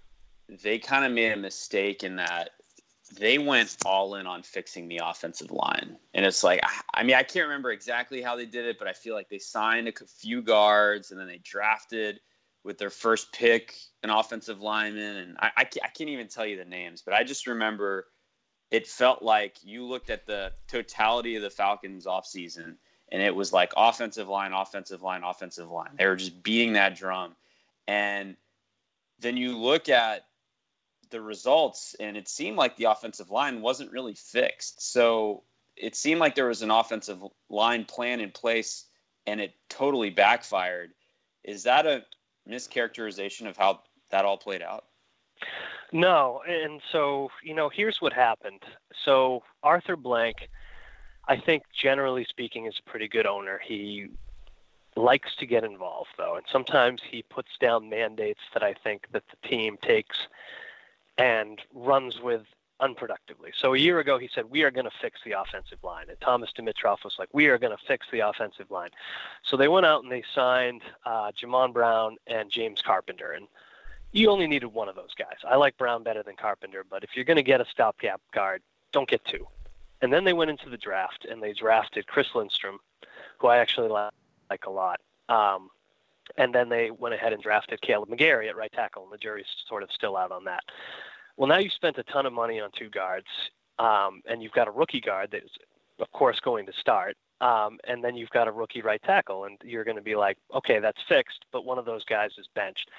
they 0.64 0.78
kind 0.78 1.06
of 1.06 1.12
made 1.12 1.32
a 1.32 1.38
mistake 1.38 2.04
in 2.04 2.18
that 2.18 2.52
they 3.18 3.38
went 3.38 3.78
all 3.86 4.16
in 4.16 4.28
on 4.28 4.44
fixing 4.44 4.88
the 4.88 5.02
offensive 5.04 5.52
line. 5.52 5.98
And 6.14 6.26
it's 6.26 6.44
like, 6.44 6.60
I 6.94 7.04
mean, 7.04 7.16
I 7.16 7.24
can't 7.24 7.48
remember 7.48 7.72
exactly 7.72 8.22
how 8.22 8.36
they 8.36 8.46
did 8.46 8.66
it, 8.66 8.78
but 8.80 8.88
I 8.88 8.94
feel 8.94 9.16
like 9.16 9.30
they 9.30 9.38
signed 9.40 9.88
a 9.88 9.94
few 10.06 10.42
guards 10.42 11.12
and 11.12 11.20
then 11.20 11.28
they 11.28 11.40
drafted 11.44 12.20
with 12.64 12.78
their 12.78 12.90
first 12.90 13.32
pick 13.32 13.76
an 14.04 14.10
offensive 14.10 14.60
lineman. 14.60 15.18
And 15.18 15.38
I, 15.40 15.52
I, 15.58 15.64
can't 15.66 16.10
even 16.10 16.28
tell 16.28 16.46
you 16.46 16.58
the 16.58 16.66
names, 16.66 17.04
but 17.04 17.14
I 17.14 17.24
just 17.24 17.46
remember 17.46 18.08
it 18.72 18.88
felt 18.88 19.22
like 19.22 19.58
you 19.64 19.86
looked 19.86 20.10
at 20.10 20.26
the 20.26 20.52
totality 20.68 21.36
of 21.36 21.44
the 21.44 21.50
Falcons 21.52 22.08
offseason 22.08 22.76
and 23.16 23.24
it 23.24 23.34
was 23.34 23.54
like 23.54 23.72
offensive 23.78 24.28
line, 24.28 24.52
offensive 24.52 25.02
line, 25.02 25.24
offensive 25.24 25.72
line. 25.72 25.92
They 25.98 26.06
were 26.06 26.18
just 26.18 26.44
beating 26.44 26.74
that 26.74 26.98
drum. 26.98 27.34
And 27.88 28.36
then 29.20 29.38
you 29.38 29.58
look 29.58 29.88
at 29.88 30.26
the 31.12 31.22
results, 31.22 31.96
and 31.98 32.18
it 32.18 32.28
seemed 32.28 32.58
like 32.58 32.76
the 32.76 32.92
offensive 32.92 33.32
line 33.32 33.62
wasn't 33.62 33.94
really 33.94 34.16
fixed. 34.16 34.92
So 34.92 35.44
it 35.78 35.96
seemed 35.96 36.20
like 36.20 36.36
there 36.36 36.50
was 36.50 36.62
an 36.62 36.72
offensive 36.72 37.24
line 37.50 37.86
plan 37.86 38.20
in 38.20 38.32
place, 38.32 38.84
and 39.26 39.40
it 39.40 39.54
totally 39.70 40.10
backfired. 40.10 40.92
Is 41.46 41.64
that 41.64 41.86
a 41.86 42.04
mischaracterization 42.50 43.48
of 43.48 43.56
how 43.56 43.80
that 44.12 44.26
all 44.26 44.38
played 44.38 44.62
out? 44.62 44.88
No, 45.94 46.42
and 46.46 46.82
so 46.92 47.30
you 47.42 47.56
know, 47.56 47.70
here's 47.70 48.02
what 48.02 48.12
happened. 48.12 48.64
So 49.06 49.42
Arthur 49.64 49.96
Blank 49.96 50.50
I 51.28 51.38
think 51.38 51.64
generally 51.74 52.26
speaking 52.26 52.66
is 52.66 52.80
a 52.80 52.90
pretty 52.90 53.08
good 53.08 53.26
owner. 53.26 53.60
He 53.64 54.08
likes 54.96 55.36
to 55.38 55.46
get 55.46 55.64
involved 55.64 56.12
though, 56.18 56.36
and 56.36 56.46
sometimes 56.52 57.02
he 57.10 57.24
puts 57.24 57.58
down 57.60 57.90
mandates 57.90 58.42
that 58.54 58.64
I 58.64 58.74
think 58.74 59.08
that 59.12 59.24
the 59.30 59.48
team 59.48 59.78
takes 59.82 60.18
and 61.18 61.62
runs 61.74 62.20
with 62.22 62.44
unproductively. 62.82 63.52
So 63.58 63.74
a 63.74 63.78
year 63.78 64.00
ago, 64.00 64.18
he 64.18 64.30
said, 64.34 64.46
We 64.50 64.64
are 64.64 64.72
going 64.72 64.86
to 64.86 64.98
fix 65.02 65.20
the 65.26 65.32
offensive 65.32 65.84
line. 65.84 66.08
And 66.10 66.20
Thomas 66.20 66.52
Dimitroff 66.58 67.04
was 67.04 67.16
like, 67.18 67.30
We 67.32 67.48
are 67.48 67.58
going 67.58 67.76
to 67.76 67.84
fix 67.88 68.08
the 68.12 68.20
offensive 68.20 68.70
line. 68.70 68.90
So 69.44 69.58
they 69.58 69.68
went 69.68 69.86
out 69.86 70.04
and 70.04 70.12
they 70.12 70.24
signed 70.34 70.82
uh, 71.06 71.32
Jamon 71.32 71.74
Brown 71.74 72.18
and 72.28 72.50
James 72.50 72.82
Carpenter. 72.82 73.32
And 73.32 73.48
you 74.12 74.30
only 74.30 74.48
needed 74.48 74.68
one 74.68 74.90
of 74.90 74.96
those 74.96 75.14
guys. 75.18 75.38
I 75.48 75.56
like 75.56 75.78
Brown 75.78 76.04
better 76.04 76.24
than 76.24 76.36
Carpenter, 76.36 76.86
but 76.90 77.04
if 77.04 77.12
you're 77.16 77.26
going 77.26 77.38
to 77.38 77.44
get 77.44 77.62
a 77.62 77.66
stopgap 77.66 78.22
guard, 78.34 78.62
don't 78.92 79.10
get 79.10 79.24
two. 79.26 79.48
And 80.06 80.14
then 80.14 80.24
they 80.24 80.34
went 80.34 80.52
into 80.52 80.70
the 80.70 80.78
draft 80.78 81.26
and 81.26 81.42
they 81.42 81.52
drafted 81.52 82.06
Chris 82.06 82.28
Lindstrom, 82.36 82.78
who 83.40 83.48
I 83.48 83.58
actually 83.58 83.90
like 83.90 84.66
a 84.68 84.70
lot. 84.70 85.00
Um, 85.30 85.70
and 86.38 86.54
then 86.54 86.70
they 86.70 86.92
went 86.92 87.16
ahead 87.16 87.34
and 87.34 87.42
drafted 87.42 87.82
Kaleb 87.82 88.10
McGary 88.10 88.48
at 88.48 88.56
right 88.56 88.72
tackle, 88.72 89.06
and 89.06 89.12
the 89.12 89.18
jury's 89.18 89.48
sort 89.68 89.82
of 89.82 89.92
still 89.92 90.16
out 90.16 90.32
on 90.32 90.44
that. 90.44 90.64
Well, 91.38 91.48
now 91.48 91.58
you 91.58 91.72
spent 91.72 91.98
a 91.98 92.04
ton 92.04 92.28
of 92.28 92.34
money 92.34 92.60
on 92.60 92.70
two 92.78 92.92
guards, 92.92 93.26
um, 93.80 94.22
and 94.28 94.44
you've 94.44 94.52
got 94.52 94.68
a 94.68 94.72
rookie 94.72 95.02
guard 95.02 95.32
that 95.32 95.44
is, 95.44 95.50
of 95.98 96.12
course, 96.12 96.40
going 96.40 96.68
to 96.68 96.74
start, 96.74 97.18
um, 97.42 97.80
and 97.86 98.04
then 98.04 98.16
you've 98.16 98.30
got 98.30 98.48
a 98.48 98.52
rookie 98.52 98.84
right 98.84 99.02
tackle, 99.02 99.46
and 99.46 99.58
you're 99.64 99.84
going 99.84 99.98
to 99.98 100.04
be 100.04 100.16
like, 100.16 100.38
okay, 100.54 100.78
that's 100.78 101.02
fixed, 101.10 101.46
but 101.52 101.66
one 101.66 101.80
of 101.80 101.86
those 101.86 102.06
guys 102.06 102.30
is 102.38 102.48
benched. 102.54 102.92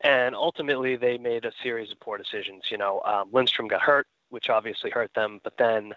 And 0.00 0.34
ultimately, 0.34 0.96
they 0.96 1.18
made 1.18 1.44
a 1.44 1.52
series 1.62 1.92
of 1.92 2.00
poor 2.00 2.16
decisions. 2.16 2.70
You 2.70 2.78
know, 2.78 3.02
um, 3.04 3.28
Lindstrom 3.32 3.68
got 3.68 3.82
hurt, 3.82 4.06
which 4.30 4.48
obviously 4.48 4.88
hurt 4.88 5.12
them, 5.12 5.40
but 5.44 5.58
then 5.58 5.92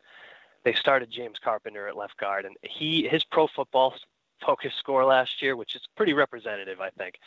they 0.64 0.74
started 0.74 1.10
James 1.10 1.40
Carpenter 1.44 1.88
at 1.88 1.98
left 1.98 2.18
guard, 2.18 2.46
and 2.46 2.56
he 2.62 3.08
his 3.08 3.24
Pro 3.24 3.48
Football 3.48 3.96
Focus 4.46 4.74
score 4.76 5.06
last 5.06 5.42
year, 5.42 5.56
which 5.56 5.76
is 5.76 5.82
pretty 5.96 6.14
representative, 6.14 6.82
I 6.82 6.90
think, 6.92 7.20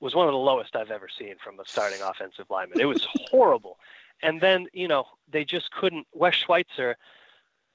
was 0.00 0.14
one 0.14 0.26
of 0.26 0.32
the 0.32 0.38
lowest 0.38 0.76
I've 0.76 0.90
ever 0.90 1.08
seen 1.08 1.34
from 1.42 1.58
a 1.60 1.64
starting 1.66 2.00
offensive 2.02 2.46
lineman. 2.48 2.80
It 2.80 2.86
was 2.86 3.06
horrible. 3.30 3.78
And 4.22 4.40
then, 4.40 4.66
you 4.72 4.88
know, 4.88 5.06
they 5.30 5.44
just 5.44 5.70
couldn't. 5.70 6.06
Wes 6.12 6.34
Schweitzer, 6.34 6.96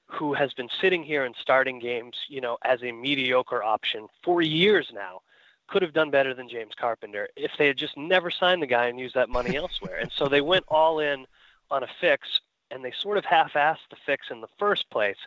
who 0.06 0.34
has 0.34 0.52
been 0.54 0.68
sitting 0.80 1.02
here 1.02 1.24
and 1.24 1.34
starting 1.38 1.78
games, 1.78 2.16
you 2.28 2.40
know, 2.40 2.56
as 2.64 2.82
a 2.82 2.92
mediocre 2.92 3.62
option 3.62 4.06
for 4.22 4.42
years 4.42 4.90
now, 4.94 5.20
could 5.68 5.82
have 5.82 5.92
done 5.92 6.10
better 6.10 6.32
than 6.32 6.48
James 6.48 6.74
Carpenter 6.76 7.28
if 7.36 7.50
they 7.58 7.66
had 7.66 7.76
just 7.76 7.96
never 7.96 8.30
signed 8.30 8.62
the 8.62 8.66
guy 8.66 8.86
and 8.86 9.00
used 9.00 9.14
that 9.14 9.28
money 9.28 9.56
elsewhere. 9.62 9.96
and 9.96 10.10
so 10.12 10.28
they 10.28 10.40
went 10.40 10.64
all 10.68 11.00
in 11.00 11.26
on 11.70 11.82
a 11.82 11.88
fix, 12.00 12.40
and 12.70 12.84
they 12.84 12.92
sort 12.92 13.18
of 13.18 13.24
half-assed 13.24 13.88
the 13.90 13.96
fix 14.04 14.28
in 14.30 14.40
the 14.40 14.48
first 14.58 14.88
place. 14.90 15.18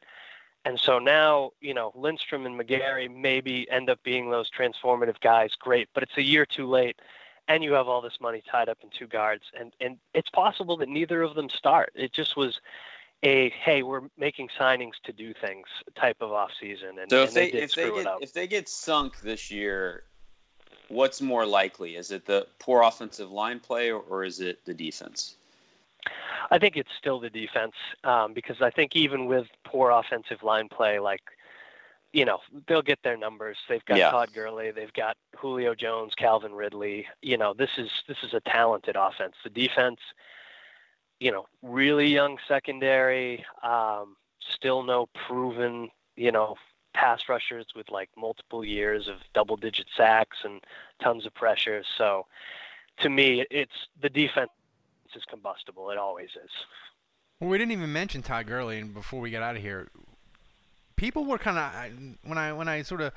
And 0.65 0.79
so 0.79 0.99
now, 0.99 1.51
you 1.61 1.73
know, 1.73 1.93
Lindstrom 1.95 2.45
and 2.45 2.59
McGary 2.59 3.13
maybe 3.13 3.69
end 3.71 3.89
up 3.89 4.03
being 4.03 4.29
those 4.29 4.49
transformative 4.51 5.19
guys. 5.21 5.51
Great, 5.57 5.87
but 5.93 6.03
it's 6.03 6.17
a 6.17 6.21
year 6.21 6.45
too 6.45 6.67
late 6.67 6.99
and 7.49 7.63
you 7.63 7.73
have 7.73 7.87
all 7.87 7.99
this 7.99 8.19
money 8.21 8.41
tied 8.49 8.69
up 8.69 8.77
in 8.83 8.89
two 8.91 9.07
guards, 9.07 9.43
and 9.59 9.73
and 9.81 9.97
it's 10.13 10.29
possible 10.29 10.77
that 10.77 10.87
neither 10.87 11.21
of 11.21 11.35
them 11.35 11.49
start. 11.49 11.91
It 11.95 12.13
just 12.13 12.37
was 12.37 12.61
a 13.23 13.49
hey, 13.49 13.83
we're 13.83 14.03
making 14.17 14.49
signings 14.57 14.93
to 15.03 15.11
do 15.11 15.33
things 15.33 15.67
type 15.95 16.17
of 16.21 16.31
off 16.31 16.51
season, 16.57 16.99
and 16.99 17.09
so 17.09 17.23
if 17.23 17.29
and 17.29 17.35
they, 17.35 17.51
they 17.51 17.57
if 17.57 17.75
they 17.75 17.91
get 17.91 18.07
if 18.21 18.33
they 18.33 18.47
get 18.47 18.69
sunk 18.69 19.19
this 19.21 19.51
year, 19.51 20.03
what's 20.87 21.19
more 21.19 21.45
likely? 21.45 21.95
Is 21.95 22.11
it 22.11 22.25
the 22.25 22.47
poor 22.59 22.83
offensive 22.83 23.31
line 23.31 23.59
play, 23.59 23.91
or 23.91 24.23
is 24.23 24.39
it 24.39 24.63
the 24.63 24.73
defense? 24.73 25.35
I 26.51 26.59
think 26.59 26.77
it's 26.77 26.91
still 26.97 27.19
the 27.19 27.29
defense 27.29 27.73
um, 28.03 28.33
because 28.33 28.61
I 28.61 28.69
think 28.69 28.95
even 28.95 29.25
with 29.25 29.47
poor 29.63 29.91
offensive 29.91 30.43
line 30.43 30.69
play, 30.69 30.99
like 30.99 31.21
you 32.11 32.25
know, 32.25 32.39
they'll 32.67 32.81
get 32.81 32.99
their 33.03 33.17
numbers. 33.17 33.57
They've 33.67 33.85
got 33.85 33.97
yeah. 33.97 34.09
Todd 34.09 34.33
Gurley, 34.33 34.71
they've 34.71 34.93
got 34.93 35.15
Julio 35.37 35.75
Jones, 35.75 36.13
Calvin 36.15 36.53
Ridley. 36.53 37.05
You 37.21 37.37
know, 37.37 37.53
this 37.53 37.69
is 37.77 37.89
this 38.07 38.17
is 38.23 38.33
a 38.33 38.39
talented 38.41 38.95
offense. 38.95 39.35
The 39.43 39.49
defense, 39.49 39.99
you 41.19 41.31
know, 41.31 41.45
really 41.61 42.07
young 42.07 42.37
secondary, 42.47 43.45
um, 43.61 44.15
still 44.39 44.81
no 44.83 45.07
proven, 45.27 45.89
you 46.15 46.31
know, 46.31 46.55
pass 46.95 47.29
rushers 47.29 47.67
with 47.75 47.89
like 47.91 48.09
multiple 48.17 48.65
years 48.65 49.07
of 49.07 49.17
double 49.33 49.55
digit 49.55 49.87
sacks 49.95 50.37
and 50.43 50.61
tons 51.01 51.25
of 51.25 51.33
pressure. 51.35 51.83
So 51.97 52.25
to 53.01 53.09
me, 53.09 53.45
it's 53.51 53.87
the 54.01 54.09
defense 54.09 54.49
is 55.15 55.23
combustible. 55.29 55.89
It 55.89 55.97
always 55.97 56.29
is. 56.29 56.51
Well, 57.39 57.49
we 57.49 57.57
didn't 57.57 57.71
even 57.71 57.93
mention 57.93 58.21
Todd 58.21 58.47
Gurley, 58.47 58.79
and 58.79 58.93
before 58.93 59.21
we 59.21 59.29
get 59.29 59.41
out 59.41 59.55
of 59.55 59.61
here, 59.61 59.89
people 60.97 61.25
were 61.25 61.37
kind 61.37 61.57
of 61.57 62.19
when 62.23 62.37
I 62.37 62.53
when 62.53 62.67
I 62.67 62.81
sort 62.81 63.01
of 63.01 63.13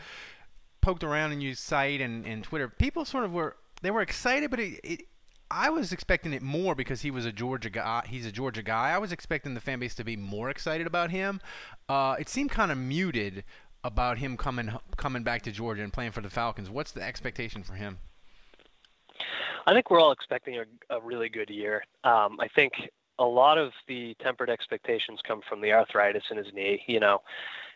poked 0.80 1.02
around 1.04 1.32
and 1.32 1.42
used 1.42 1.60
site 1.60 2.00
and, 2.00 2.26
and 2.26 2.44
Twitter, 2.44 2.68
people 2.68 3.04
sort 3.04 3.24
of 3.24 3.32
were 3.32 3.56
they 3.82 3.90
were 3.90 4.02
excited, 4.02 4.50
but 4.50 4.60
it, 4.60 4.80
it 4.84 5.02
I 5.50 5.70
was 5.70 5.92
expecting 5.92 6.32
it 6.32 6.40
more 6.40 6.74
because 6.74 7.02
he 7.02 7.10
was 7.10 7.26
a 7.26 7.32
Georgia 7.32 7.68
guy. 7.68 8.04
He's 8.08 8.24
a 8.24 8.32
Georgia 8.32 8.62
guy. 8.62 8.90
I 8.90 8.98
was 8.98 9.12
expecting 9.12 9.54
the 9.54 9.60
fan 9.60 9.80
base 9.80 9.94
to 9.96 10.04
be 10.04 10.16
more 10.16 10.48
excited 10.48 10.86
about 10.86 11.10
him. 11.10 11.40
Uh, 11.88 12.16
it 12.18 12.28
seemed 12.28 12.50
kind 12.50 12.72
of 12.72 12.78
muted 12.78 13.44
about 13.84 14.18
him 14.18 14.36
coming 14.36 14.72
coming 14.96 15.22
back 15.22 15.42
to 15.42 15.52
Georgia 15.52 15.82
and 15.82 15.92
playing 15.92 16.12
for 16.12 16.20
the 16.20 16.30
Falcons. 16.30 16.70
What's 16.70 16.92
the 16.92 17.02
expectation 17.02 17.62
for 17.62 17.74
him? 17.74 17.98
I 19.66 19.72
think 19.72 19.90
we're 19.90 20.00
all 20.00 20.12
expecting 20.12 20.58
a, 20.58 20.64
a 20.90 21.00
really 21.00 21.28
good 21.28 21.50
year. 21.50 21.84
Um, 22.04 22.38
I 22.40 22.48
think 22.48 22.72
a 23.18 23.24
lot 23.24 23.58
of 23.58 23.72
the 23.86 24.14
tempered 24.20 24.50
expectations 24.50 25.20
come 25.22 25.40
from 25.48 25.60
the 25.60 25.72
arthritis 25.72 26.24
in 26.30 26.36
his 26.36 26.52
knee. 26.52 26.82
You 26.86 27.00
know, 27.00 27.22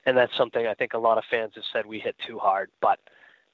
and 0.05 0.17
that's 0.17 0.37
something 0.37 0.67
I 0.67 0.75
think 0.75 0.95
a 0.95 0.99
lot 0.99 1.19
of 1.19 1.25
fans 1.31 1.53
have 1.55 1.65
said 1.73 1.87
we 1.87 1.99
hit 1.99 2.17
too 2.27 2.39
hard. 2.39 2.71
But 2.81 2.99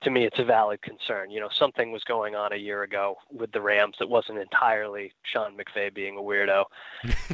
to 0.02 0.10
me, 0.10 0.24
it's 0.24 0.38
a 0.38 0.44
valid 0.44 0.82
concern. 0.82 1.30
You 1.30 1.40
know, 1.40 1.48
something 1.52 1.92
was 1.92 2.04
going 2.04 2.34
on 2.34 2.52
a 2.52 2.56
year 2.56 2.82
ago 2.82 3.16
with 3.30 3.52
the 3.52 3.60
Rams 3.60 3.96
that 3.98 4.08
wasn't 4.08 4.38
entirely 4.38 5.12
Sean 5.22 5.56
McVay 5.56 5.92
being 5.94 6.16
a 6.16 6.20
weirdo. 6.20 6.64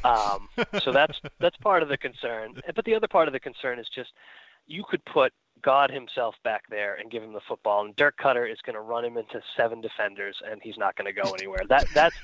Um, 0.05 0.49
so 0.83 0.93
that's 0.93 1.21
that's 1.39 1.57
part 1.57 1.83
of 1.83 1.89
the 1.89 1.97
concern. 1.97 2.61
But 2.75 2.85
the 2.85 2.95
other 2.95 3.09
part 3.09 3.29
of 3.29 3.33
the 3.33 3.41
concern 3.41 3.79
is 3.79 3.89
just 3.89 4.13
you 4.67 4.85
could 4.85 5.05
put 5.05 5.33
God 5.63 5.91
himself 5.91 6.37
back 6.45 6.65
there 6.71 6.95
and 6.95 7.11
give 7.11 7.23
him 7.23 7.33
the 7.33 7.41
football, 7.41 7.85
and 7.85 7.95
Dirk 7.97 8.19
Koetter 8.19 8.51
is 8.51 8.61
going 8.61 8.75
to 8.75 8.81
run 8.81 9.05
him 9.05 9.17
into 9.17 9.41
seven 9.57 9.81
defenders, 9.81 10.37
and 10.49 10.61
he's 10.63 10.79
not 10.79 10.97
going 10.97 11.13
to 11.13 11.23
go 11.23 11.33
anywhere. 11.39 11.61
That 11.69 11.87
that's 11.95 12.17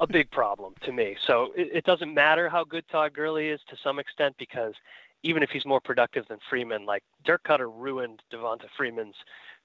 a 0.00 0.06
big 0.06 0.30
problem 0.30 0.74
to 0.82 0.92
me. 0.92 1.16
So 1.26 1.52
it, 1.56 1.70
it 1.72 1.84
doesn't 1.84 2.12
matter 2.12 2.48
how 2.48 2.64
good 2.64 2.86
Todd 2.88 3.12
Gurley 3.12 3.48
is 3.48 3.60
to 3.68 3.76
some 3.82 3.98
extent 3.98 4.34
because 4.38 4.74
even 5.22 5.42
if 5.42 5.50
he's 5.50 5.64
more 5.64 5.80
productive 5.80 6.26
than 6.28 6.38
Freeman, 6.48 6.86
like 6.86 7.02
Dirk 7.24 7.44
Koetter 7.44 7.70
ruined 7.74 8.22
Devonta 8.32 8.66
Freeman's 8.76 9.16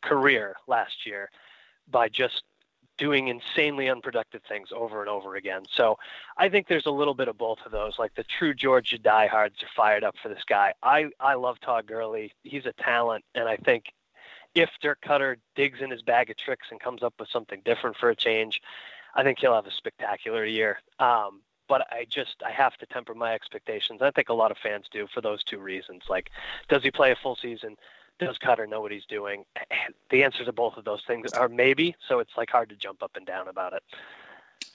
career 0.01 0.55
last 0.67 1.05
year 1.05 1.29
by 1.91 2.07
just 2.07 2.43
doing 2.99 3.29
insanely 3.29 3.89
unproductive 3.89 4.41
things 4.47 4.69
over 4.75 4.99
and 4.99 5.09
over 5.09 5.35
again. 5.35 5.63
So 5.71 5.97
I 6.37 6.49
think 6.49 6.67
there's 6.67 6.85
a 6.85 6.91
little 6.91 7.13
bit 7.15 7.29
of 7.29 7.37
both 7.37 7.59
of 7.65 7.71
those. 7.71 7.97
Like 7.97 8.13
the 8.13 8.25
true 8.25 8.53
Georgia 8.53 8.99
diehards 8.99 9.63
are 9.63 9.69
fired 9.75 10.03
up 10.03 10.15
for 10.21 10.27
this 10.29 10.43
guy. 10.47 10.73
I, 10.83 11.09
I 11.19 11.33
love 11.35 11.59
Todd 11.61 11.87
Gurley. 11.87 12.33
He's 12.43 12.65
a 12.65 12.73
talent, 12.73 13.23
and 13.33 13.47
I 13.47 13.55
think 13.55 13.85
if 14.53 14.69
Dirk 14.81 14.99
Koetter 15.01 15.37
digs 15.55 15.79
in 15.81 15.89
his 15.89 16.01
bag 16.01 16.29
of 16.29 16.37
tricks 16.37 16.67
and 16.71 16.79
comes 16.79 17.01
up 17.01 17.13
with 17.19 17.29
something 17.29 17.61
different 17.63 17.95
for 17.95 18.09
a 18.09 18.15
change, 18.15 18.61
I 19.15 19.23
think 19.23 19.39
he'll 19.39 19.55
have 19.55 19.65
a 19.65 19.71
spectacular 19.71 20.45
year. 20.45 20.81
Um, 20.99 21.41
but 21.67 21.87
I 21.91 22.05
just 22.09 22.43
I 22.45 22.51
have 22.51 22.75
to 22.77 22.85
temper 22.87 23.13
my 23.13 23.33
expectations. 23.33 24.01
I 24.01 24.11
think 24.11 24.29
a 24.29 24.33
lot 24.33 24.51
of 24.51 24.57
fans 24.57 24.87
do 24.91 25.07
for 25.13 25.21
those 25.21 25.43
two 25.43 25.59
reasons. 25.59 26.03
Like, 26.09 26.31
does 26.67 26.83
he 26.83 26.91
play 26.91 27.11
a 27.11 27.15
full 27.15 27.37
season? 27.37 27.77
Does 28.19 28.37
Koetter 28.37 28.67
know 28.67 28.81
what 28.81 28.91
he's 28.91 29.05
doing? 29.05 29.45
The 30.09 30.23
answer 30.23 30.43
to 30.43 30.51
both 30.51 30.75
of 30.77 30.85
those 30.85 31.01
things 31.07 31.31
are 31.31 31.47
maybe. 31.47 31.95
So 32.07 32.19
it's 32.19 32.31
like 32.37 32.49
hard 32.49 32.69
to 32.69 32.75
jump 32.75 33.01
up 33.01 33.11
and 33.15 33.25
down 33.25 33.47
about 33.47 33.73
it. 33.73 33.83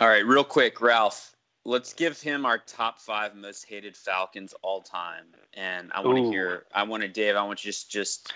All 0.00 0.08
right, 0.08 0.24
real 0.24 0.44
quick, 0.44 0.80
Ralph. 0.80 1.36
Let's 1.66 1.94
give 1.94 2.20
him 2.20 2.44
our 2.44 2.58
top 2.58 3.00
five 3.00 3.34
most 3.34 3.66
hated 3.66 3.96
Falcons 3.96 4.54
all 4.60 4.82
time, 4.82 5.24
and 5.54 5.90
I 5.94 6.00
want 6.00 6.18
to 6.18 6.30
hear. 6.30 6.64
I 6.74 6.82
want 6.82 7.02
to, 7.02 7.08
Dave. 7.08 7.36
I 7.36 7.42
want 7.42 7.64
you 7.64 7.70
just 7.70 7.90
just 7.90 8.32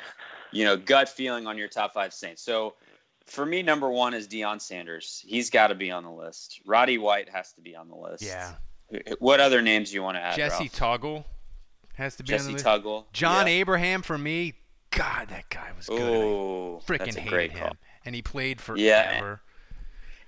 you 0.50 0.64
know 0.64 0.76
gut 0.76 1.08
feeling 1.10 1.46
on 1.46 1.58
your 1.58 1.68
top 1.68 1.92
five 1.92 2.14
Saints. 2.14 2.42
So 2.42 2.74
for 3.26 3.44
me, 3.44 3.62
number 3.62 3.90
one 3.90 4.14
is 4.14 4.26
Deion 4.28 4.60
Sanders. 4.60 5.22
He's 5.26 5.50
got 5.50 5.66
to 5.66 5.74
be 5.74 5.90
on 5.90 6.04
the 6.04 6.10
list. 6.10 6.60
Roddy 6.64 6.96
White 6.96 7.28
has 7.28 7.52
to 7.52 7.60
be 7.60 7.76
on 7.76 7.88
the 7.88 7.96
list. 7.96 8.22
Yeah. 8.22 8.54
What 9.18 9.40
other 9.40 9.60
names 9.60 9.90
do 9.90 9.96
you 9.96 10.02
want 10.02 10.16
to 10.16 10.22
add? 10.22 10.36
Jesse 10.36 10.70
Ralph? 10.80 11.00
Tuggle 11.02 11.24
has 11.94 12.16
to 12.16 12.22
be 12.22 12.28
Jesse 12.28 12.44
on 12.44 12.46
the 12.46 12.52
list. 12.54 12.64
Jesse 12.64 12.80
Tuggle. 12.80 13.04
John 13.12 13.46
yeah. 13.46 13.52
Abraham 13.54 14.00
for 14.00 14.16
me. 14.16 14.54
God, 14.90 15.28
that 15.28 15.48
guy 15.50 15.70
was 15.76 15.86
good. 15.86 15.98
Ooh, 16.00 16.80
freaking 16.86 17.16
hated 17.16 17.52
him, 17.52 17.72
and 18.04 18.14
he 18.14 18.22
played 18.22 18.60
forever. 18.60 18.80
Yeah. 18.80 19.36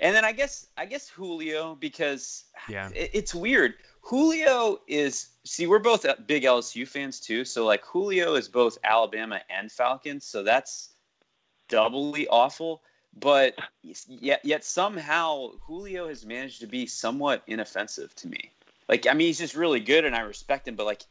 And 0.00 0.16
then 0.16 0.24
I 0.24 0.32
guess 0.32 0.68
I 0.76 0.86
guess 0.86 1.08
Julio 1.08 1.74
because 1.74 2.44
Yeah. 2.68 2.90
it, 2.94 3.10
it's 3.12 3.34
weird. 3.34 3.74
Julio 4.02 4.80
is 4.86 5.28
see 5.44 5.66
we're 5.66 5.78
both 5.78 6.04
uh, 6.06 6.16
big 6.26 6.44
LSU 6.44 6.88
fans 6.88 7.20
too, 7.20 7.44
so 7.44 7.66
like 7.66 7.84
Julio 7.84 8.34
is 8.34 8.48
both 8.48 8.78
Alabama 8.84 9.40
and 9.50 9.70
Falcons, 9.70 10.24
so 10.24 10.42
that's 10.42 10.90
doubly 11.68 12.26
awful. 12.28 12.82
But 13.18 13.58
yet 13.82 14.40
yet 14.44 14.64
somehow 14.64 15.50
Julio 15.60 16.08
has 16.08 16.24
managed 16.24 16.60
to 16.60 16.66
be 16.66 16.86
somewhat 16.86 17.42
inoffensive 17.46 18.14
to 18.16 18.28
me. 18.28 18.50
Like 18.88 19.06
I 19.06 19.12
mean 19.12 19.26
he's 19.26 19.38
just 19.38 19.54
really 19.54 19.80
good 19.80 20.04
and 20.04 20.14
I 20.14 20.20
respect 20.20 20.66
him, 20.66 20.76
but 20.76 20.86
like 20.86 21.02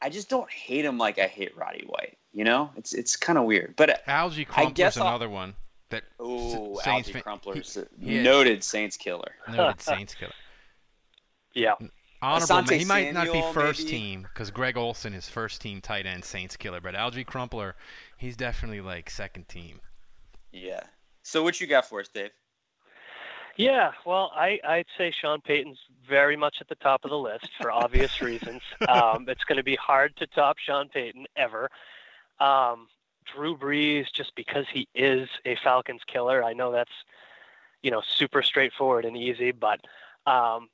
I 0.00 0.10
just 0.10 0.28
don't 0.28 0.48
hate 0.50 0.84
him 0.84 0.96
like 0.96 1.18
I 1.18 1.26
hate 1.26 1.56
Roddy 1.56 1.84
White. 1.86 2.18
You 2.38 2.44
know, 2.44 2.70
it's 2.76 2.92
it's 2.92 3.16
kind 3.16 3.36
of 3.36 3.46
weird. 3.46 3.74
But 3.74 4.06
Alge 4.06 4.38
I 4.40 4.44
Crumpler's 4.44 4.72
guess 4.74 4.96
I'll- 4.96 5.08
another 5.08 5.28
one 5.28 5.54
that 5.90 6.04
Oh, 6.20 6.78
Saints 6.84 7.08
Alge 7.08 7.12
fan- 7.14 7.22
Crumpler's 7.22 7.76
he- 8.00 8.12
he- 8.18 8.22
noted 8.22 8.62
Saints 8.62 8.96
killer. 8.96 9.32
noted 9.48 9.80
Saints 9.80 10.14
killer. 10.14 10.30
Yeah. 11.52 11.74
Honorable. 12.22 12.46
Asante. 12.46 12.78
He 12.78 12.84
might 12.84 13.12
not 13.12 13.32
be 13.32 13.42
first 13.52 13.80
maybe? 13.80 13.90
team 13.90 14.22
because 14.22 14.52
Greg 14.52 14.76
Olsen 14.76 15.14
is 15.14 15.28
first 15.28 15.60
team 15.60 15.80
tight 15.80 16.06
end 16.06 16.24
Saints 16.24 16.56
killer, 16.56 16.80
but 16.80 16.94
Alge 16.94 17.26
Crumpler, 17.26 17.74
he's 18.18 18.36
definitely 18.36 18.80
like 18.82 19.10
second 19.10 19.48
team. 19.48 19.80
Yeah. 20.52 20.82
So 21.24 21.42
what 21.42 21.60
you 21.60 21.66
got 21.66 21.86
for 21.88 21.98
us, 22.00 22.06
Dave? 22.06 22.30
Yeah, 23.56 23.90
well, 24.06 24.30
I, 24.36 24.60
I'd 24.64 24.86
say 24.96 25.10
Sean 25.20 25.40
Payton's 25.40 25.78
very 26.08 26.36
much 26.36 26.58
at 26.60 26.68
the 26.68 26.76
top 26.76 27.04
of 27.04 27.10
the 27.10 27.18
list 27.18 27.48
for 27.60 27.72
obvious 27.72 28.20
reasons. 28.22 28.62
Um, 28.88 29.28
it's 29.28 29.42
going 29.42 29.56
to 29.56 29.64
be 29.64 29.74
hard 29.74 30.16
to 30.18 30.26
top 30.28 30.58
Sean 30.58 30.88
Payton 30.88 31.26
ever. 31.36 31.68
Um, 32.40 32.88
Drew 33.24 33.56
Brees, 33.56 34.10
just 34.12 34.34
because 34.34 34.66
he 34.72 34.88
is 34.94 35.28
a 35.44 35.56
Falcons 35.56 36.02
killer, 36.06 36.42
I 36.42 36.52
know 36.52 36.72
that's 36.72 36.92
you 37.82 37.90
know 37.90 38.02
super 38.06 38.42
straightforward 38.42 39.04
and 39.04 39.16
easy, 39.16 39.52
but 39.52 39.80
um, 40.26 40.68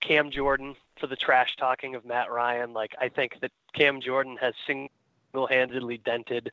Cam 0.00 0.30
Jordan 0.30 0.74
for 0.98 1.06
the 1.06 1.16
trash 1.16 1.56
talking 1.56 1.94
of 1.94 2.04
Matt 2.04 2.30
Ryan, 2.30 2.72
like 2.72 2.94
I 3.00 3.08
think 3.08 3.40
that 3.40 3.52
Cam 3.74 4.00
Jordan 4.00 4.36
has 4.40 4.54
single-handedly 4.66 5.98
dented 5.98 6.50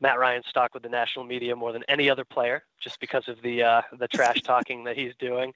Matt 0.00 0.18
Ryan's 0.18 0.46
stock 0.46 0.74
with 0.74 0.82
the 0.82 0.88
national 0.88 1.24
media 1.24 1.56
more 1.56 1.72
than 1.72 1.82
any 1.88 2.10
other 2.10 2.24
player, 2.24 2.64
just 2.80 3.00
because 3.00 3.28
of 3.28 3.40
the 3.42 3.62
uh, 3.62 3.82
the 3.98 4.08
trash 4.08 4.42
talking 4.44 4.84
that 4.84 4.96
he's 4.96 5.14
doing. 5.18 5.52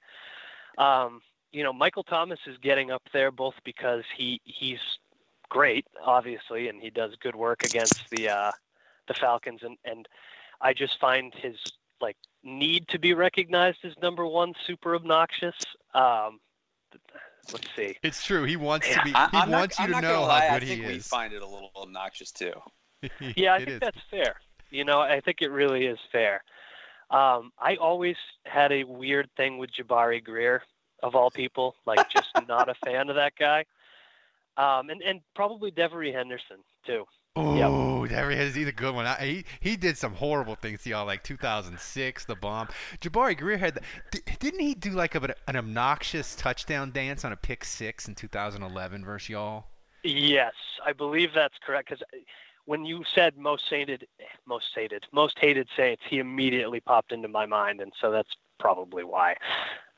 Um, 0.77 1.21
you 1.51 1.63
know, 1.63 1.73
Michael 1.73 2.03
Thomas 2.03 2.39
is 2.47 2.57
getting 2.57 2.91
up 2.91 3.03
there 3.13 3.31
both 3.31 3.55
because 3.63 4.03
he 4.15 4.41
he's 4.43 4.79
great, 5.51 5.85
obviously, 6.03 6.69
and 6.69 6.81
he 6.81 6.89
does 6.89 7.13
good 7.21 7.35
work 7.35 7.63
against 7.63 8.09
the 8.09 8.29
uh, 8.29 8.51
the 9.07 9.13
Falcons, 9.13 9.59
and 9.61 9.77
and 9.85 10.07
I 10.61 10.73
just 10.73 10.99
find 10.99 11.31
his 11.35 11.55
like 11.99 12.17
need 12.43 12.87
to 12.87 12.97
be 12.97 13.13
recognized 13.13 13.79
as 13.83 13.93
number 14.01 14.25
one 14.25 14.53
super 14.65 14.95
obnoxious. 14.95 15.55
Um, 15.93 16.39
let's 17.51 17.67
see. 17.75 17.97
It's 18.01 18.23
true. 18.23 18.45
He 18.45 18.55
wants 18.55 18.87
to 18.91 19.01
be. 19.03 19.09
He 19.09 19.15
I, 19.15 19.29
I'm 19.33 19.51
wants 19.51 19.77
not, 19.77 19.89
you 19.89 19.95
I'm 19.95 20.01
to 20.01 20.07
not 20.07 20.07
know 20.07 20.15
gonna 20.21 20.27
lie, 20.27 20.47
how 20.47 20.55
I 20.55 20.59
good 20.59 20.67
think 20.69 20.81
he 20.81 20.87
we 20.87 20.93
is. 20.95 21.07
find 21.07 21.33
it 21.33 21.41
a 21.41 21.47
little 21.47 21.71
obnoxious 21.75 22.31
too. 22.31 22.53
Yeah, 23.35 23.55
I 23.55 23.57
think 23.57 23.69
is. 23.69 23.79
that's 23.79 24.01
fair. 24.09 24.35
You 24.69 24.85
know, 24.85 25.01
I 25.01 25.19
think 25.21 25.41
it 25.41 25.49
really 25.49 25.85
is 25.87 25.97
fair. 26.11 26.43
Um, 27.09 27.51
I 27.59 27.75
always 27.75 28.15
had 28.45 28.71
a 28.71 28.83
weird 28.85 29.29
thing 29.35 29.57
with 29.57 29.71
Jabari 29.71 30.23
Greer, 30.23 30.61
of 31.03 31.13
all 31.15 31.29
people, 31.29 31.75
like 31.85 32.09
just 32.09 32.29
not 32.47 32.69
a 32.69 32.75
fan 32.85 33.09
of 33.09 33.15
that 33.15 33.33
guy. 33.37 33.65
Um, 34.57 34.89
and, 34.89 35.01
and 35.01 35.21
probably 35.35 35.71
Devery 35.71 36.13
Henderson, 36.13 36.57
too. 36.85 37.05
Oh, 37.35 38.05
there 38.07 38.29
he 38.29 38.37
is. 38.37 38.55
He's 38.55 38.67
a 38.67 38.73
good 38.73 38.93
one. 38.93 39.05
I, 39.05 39.15
he 39.15 39.45
he 39.61 39.77
did 39.77 39.97
some 39.97 40.13
horrible 40.13 40.55
things 40.55 40.83
to 40.83 40.89
y'all, 40.89 41.05
like 41.05 41.23
2006, 41.23 42.25
the 42.25 42.35
bomb. 42.35 42.67
Jabari 42.99 43.37
Greer 43.37 43.57
had, 43.57 43.79
the, 44.11 44.21
didn't 44.39 44.59
he 44.59 44.73
do 44.73 44.91
like 44.91 45.15
a, 45.15 45.33
an 45.47 45.55
obnoxious 45.55 46.35
touchdown 46.35 46.91
dance 46.91 47.23
on 47.23 47.31
a 47.31 47.37
pick 47.37 47.63
six 47.63 48.09
in 48.09 48.15
2011 48.15 49.05
versus 49.05 49.29
y'all? 49.29 49.65
Yes, 50.03 50.53
I 50.85 50.91
believe 50.91 51.33
that's 51.33 51.57
correct. 51.65 51.89
Because 51.89 52.03
when 52.65 52.85
you 52.85 53.03
said 53.15 53.37
most 53.37 53.69
sainted, 53.69 54.07
most 54.45 54.65
sated, 54.75 55.05
most 55.13 55.37
hated 55.39 55.67
Saints, 55.77 56.03
he 56.09 56.19
immediately 56.19 56.79
popped 56.79 57.11
into 57.11 57.27
my 57.27 57.45
mind, 57.45 57.79
and 57.79 57.93
so 58.01 58.11
that's 58.11 58.35
probably 58.59 59.03
why. 59.03 59.35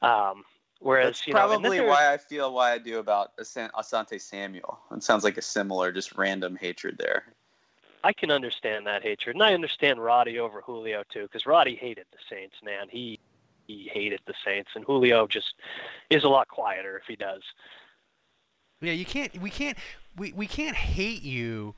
Um, 0.02 0.44
whereas, 0.84 1.08
That's 1.08 1.28
you 1.28 1.34
know, 1.34 1.40
probably 1.40 1.82
why 1.82 2.14
I 2.14 2.18
feel 2.18 2.54
why 2.54 2.74
I 2.74 2.78
do 2.78 3.00
about 3.00 3.36
Asante 3.38 4.22
Samuel. 4.22 4.80
It 4.92 5.04
sounds 5.04 5.24
like 5.24 5.38
a 5.38 5.42
similar, 5.42 5.92
just 5.92 6.16
random 6.16 6.56
hatred 6.56 6.98
there. 7.00 7.26
I 8.04 8.12
can 8.12 8.32
understand 8.32 8.86
that 8.86 9.02
hatred, 9.02 9.36
and 9.36 9.44
I 9.44 9.54
understand 9.54 10.04
Roddy 10.04 10.38
over 10.38 10.62
Julio 10.62 11.04
too, 11.10 11.24
because 11.24 11.46
Roddy 11.46 11.76
hated 11.76 12.06
the 12.12 12.18
Saints. 12.30 12.56
Man, 12.64 12.88
he 12.90 13.20
he 13.66 13.90
hated 13.92 14.20
the 14.26 14.34
Saints, 14.44 14.72
and 14.76 14.84
Julio 14.84 15.26
just 15.26 15.56
is 16.10 16.26
a 16.26 16.30
lot 16.30 16.50
quieter 16.50 16.98
if 16.98 17.06
he 17.08 17.16
does. 17.16 17.42
Yeah, 18.82 18.92
you 18.92 19.06
can't. 19.06 19.42
We 19.42 19.50
can't. 19.50 19.78
We, 20.18 20.34
we 20.34 20.48
can't 20.48 20.76
hate 20.76 21.24
you 21.24 21.76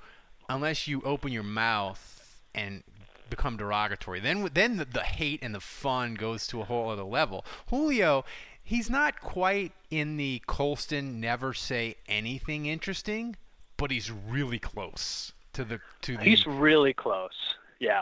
unless 0.49 0.87
you 0.87 1.01
open 1.05 1.31
your 1.31 1.43
mouth 1.43 2.41
and 2.55 2.83
become 3.29 3.57
derogatory. 3.57 4.19
Then 4.19 4.49
then 4.53 4.77
the, 4.77 4.85
the 4.85 5.03
hate 5.03 5.41
and 5.43 5.53
the 5.53 5.59
fun 5.59 6.15
goes 6.15 6.47
to 6.47 6.61
a 6.61 6.65
whole 6.65 6.89
other 6.89 7.03
level. 7.03 7.45
Julio, 7.67 8.25
he's 8.65 8.89
not 8.89 9.21
quite 9.21 9.71
in 9.89 10.17
the 10.17 10.41
Colston 10.47 11.21
never 11.21 11.53
say 11.53 11.95
anything 12.09 12.65
interesting, 12.65 13.37
but 13.77 13.91
he's 13.91 14.11
really 14.11 14.59
close 14.59 15.31
to 15.53 15.63
the 15.63 15.79
to 16.01 16.17
the. 16.17 16.23
He's 16.23 16.45
really 16.45 16.93
close. 16.93 17.55
Yeah, 17.79 18.01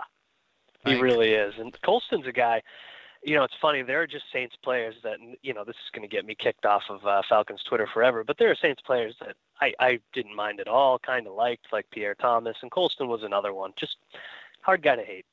he 0.85 0.93
Like- 0.93 1.01
really 1.03 1.33
is. 1.33 1.53
And 1.59 1.79
Colston's 1.83 2.25
a 2.25 2.31
guy. 2.31 2.63
You 3.25 3.35
know, 3.35 3.43
it's 3.43 3.53
funny. 3.61 3.83
There 3.83 4.01
are 4.01 4.07
just 4.07 4.25
Saints 4.33 4.55
players 4.63 4.95
that 5.03 5.17
you 5.41 5.53
know. 5.53 5.63
This 5.63 5.75
is 5.77 5.89
going 5.93 6.01
to 6.07 6.13
get 6.13 6.25
me 6.25 6.35
kicked 6.35 6.65
off 6.65 6.83
of 6.89 7.05
uh, 7.05 7.21
Falcons 7.29 7.61
Twitter 7.63 7.87
forever. 7.93 8.23
But 8.25 8.37
there 8.37 8.51
are 8.51 8.55
Saints 8.55 8.81
players 8.85 9.15
that 9.21 9.35
I, 9.61 9.73
I 9.79 9.99
didn't 10.11 10.35
mind 10.35 10.59
at 10.59 10.67
all. 10.67 10.99
Kind 10.99 11.27
of 11.27 11.33
liked, 11.33 11.67
like 11.71 11.89
Pierre 11.91 12.15
Thomas, 12.15 12.57
and 12.61 12.69
Colston 12.69 13.07
was 13.07 13.23
another 13.23 13.53
one. 13.53 13.71
Just 13.77 13.95
hard 14.61 14.81
guy 14.81 14.97
to 14.97 15.03
hate. 15.03 15.25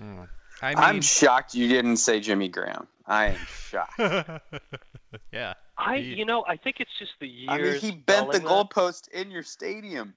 Mm. 0.00 0.26
I 0.62 0.74
I'm 0.76 0.94
mean, 0.96 1.02
shocked 1.02 1.54
you 1.54 1.68
didn't 1.68 1.98
say 1.98 2.20
Jimmy 2.20 2.48
Graham. 2.48 2.86
I 3.06 3.26
am 3.26 3.36
shocked. 3.46 3.98
yeah. 5.32 5.54
I, 5.78 5.98
He- 5.98 6.14
you 6.14 6.24
know, 6.24 6.44
I 6.48 6.56
think 6.56 6.76
it's 6.80 6.98
just 6.98 7.12
the 7.20 7.28
years. 7.28 7.50
I 7.50 7.58
mean, 7.58 7.74
he 7.80 7.90
bent 7.92 8.30
the 8.30 8.38
spelling 8.38 8.44
that. 8.44 8.70
goalpost 8.70 9.08
in 9.08 9.30
your 9.30 9.42
stadium. 9.42 10.14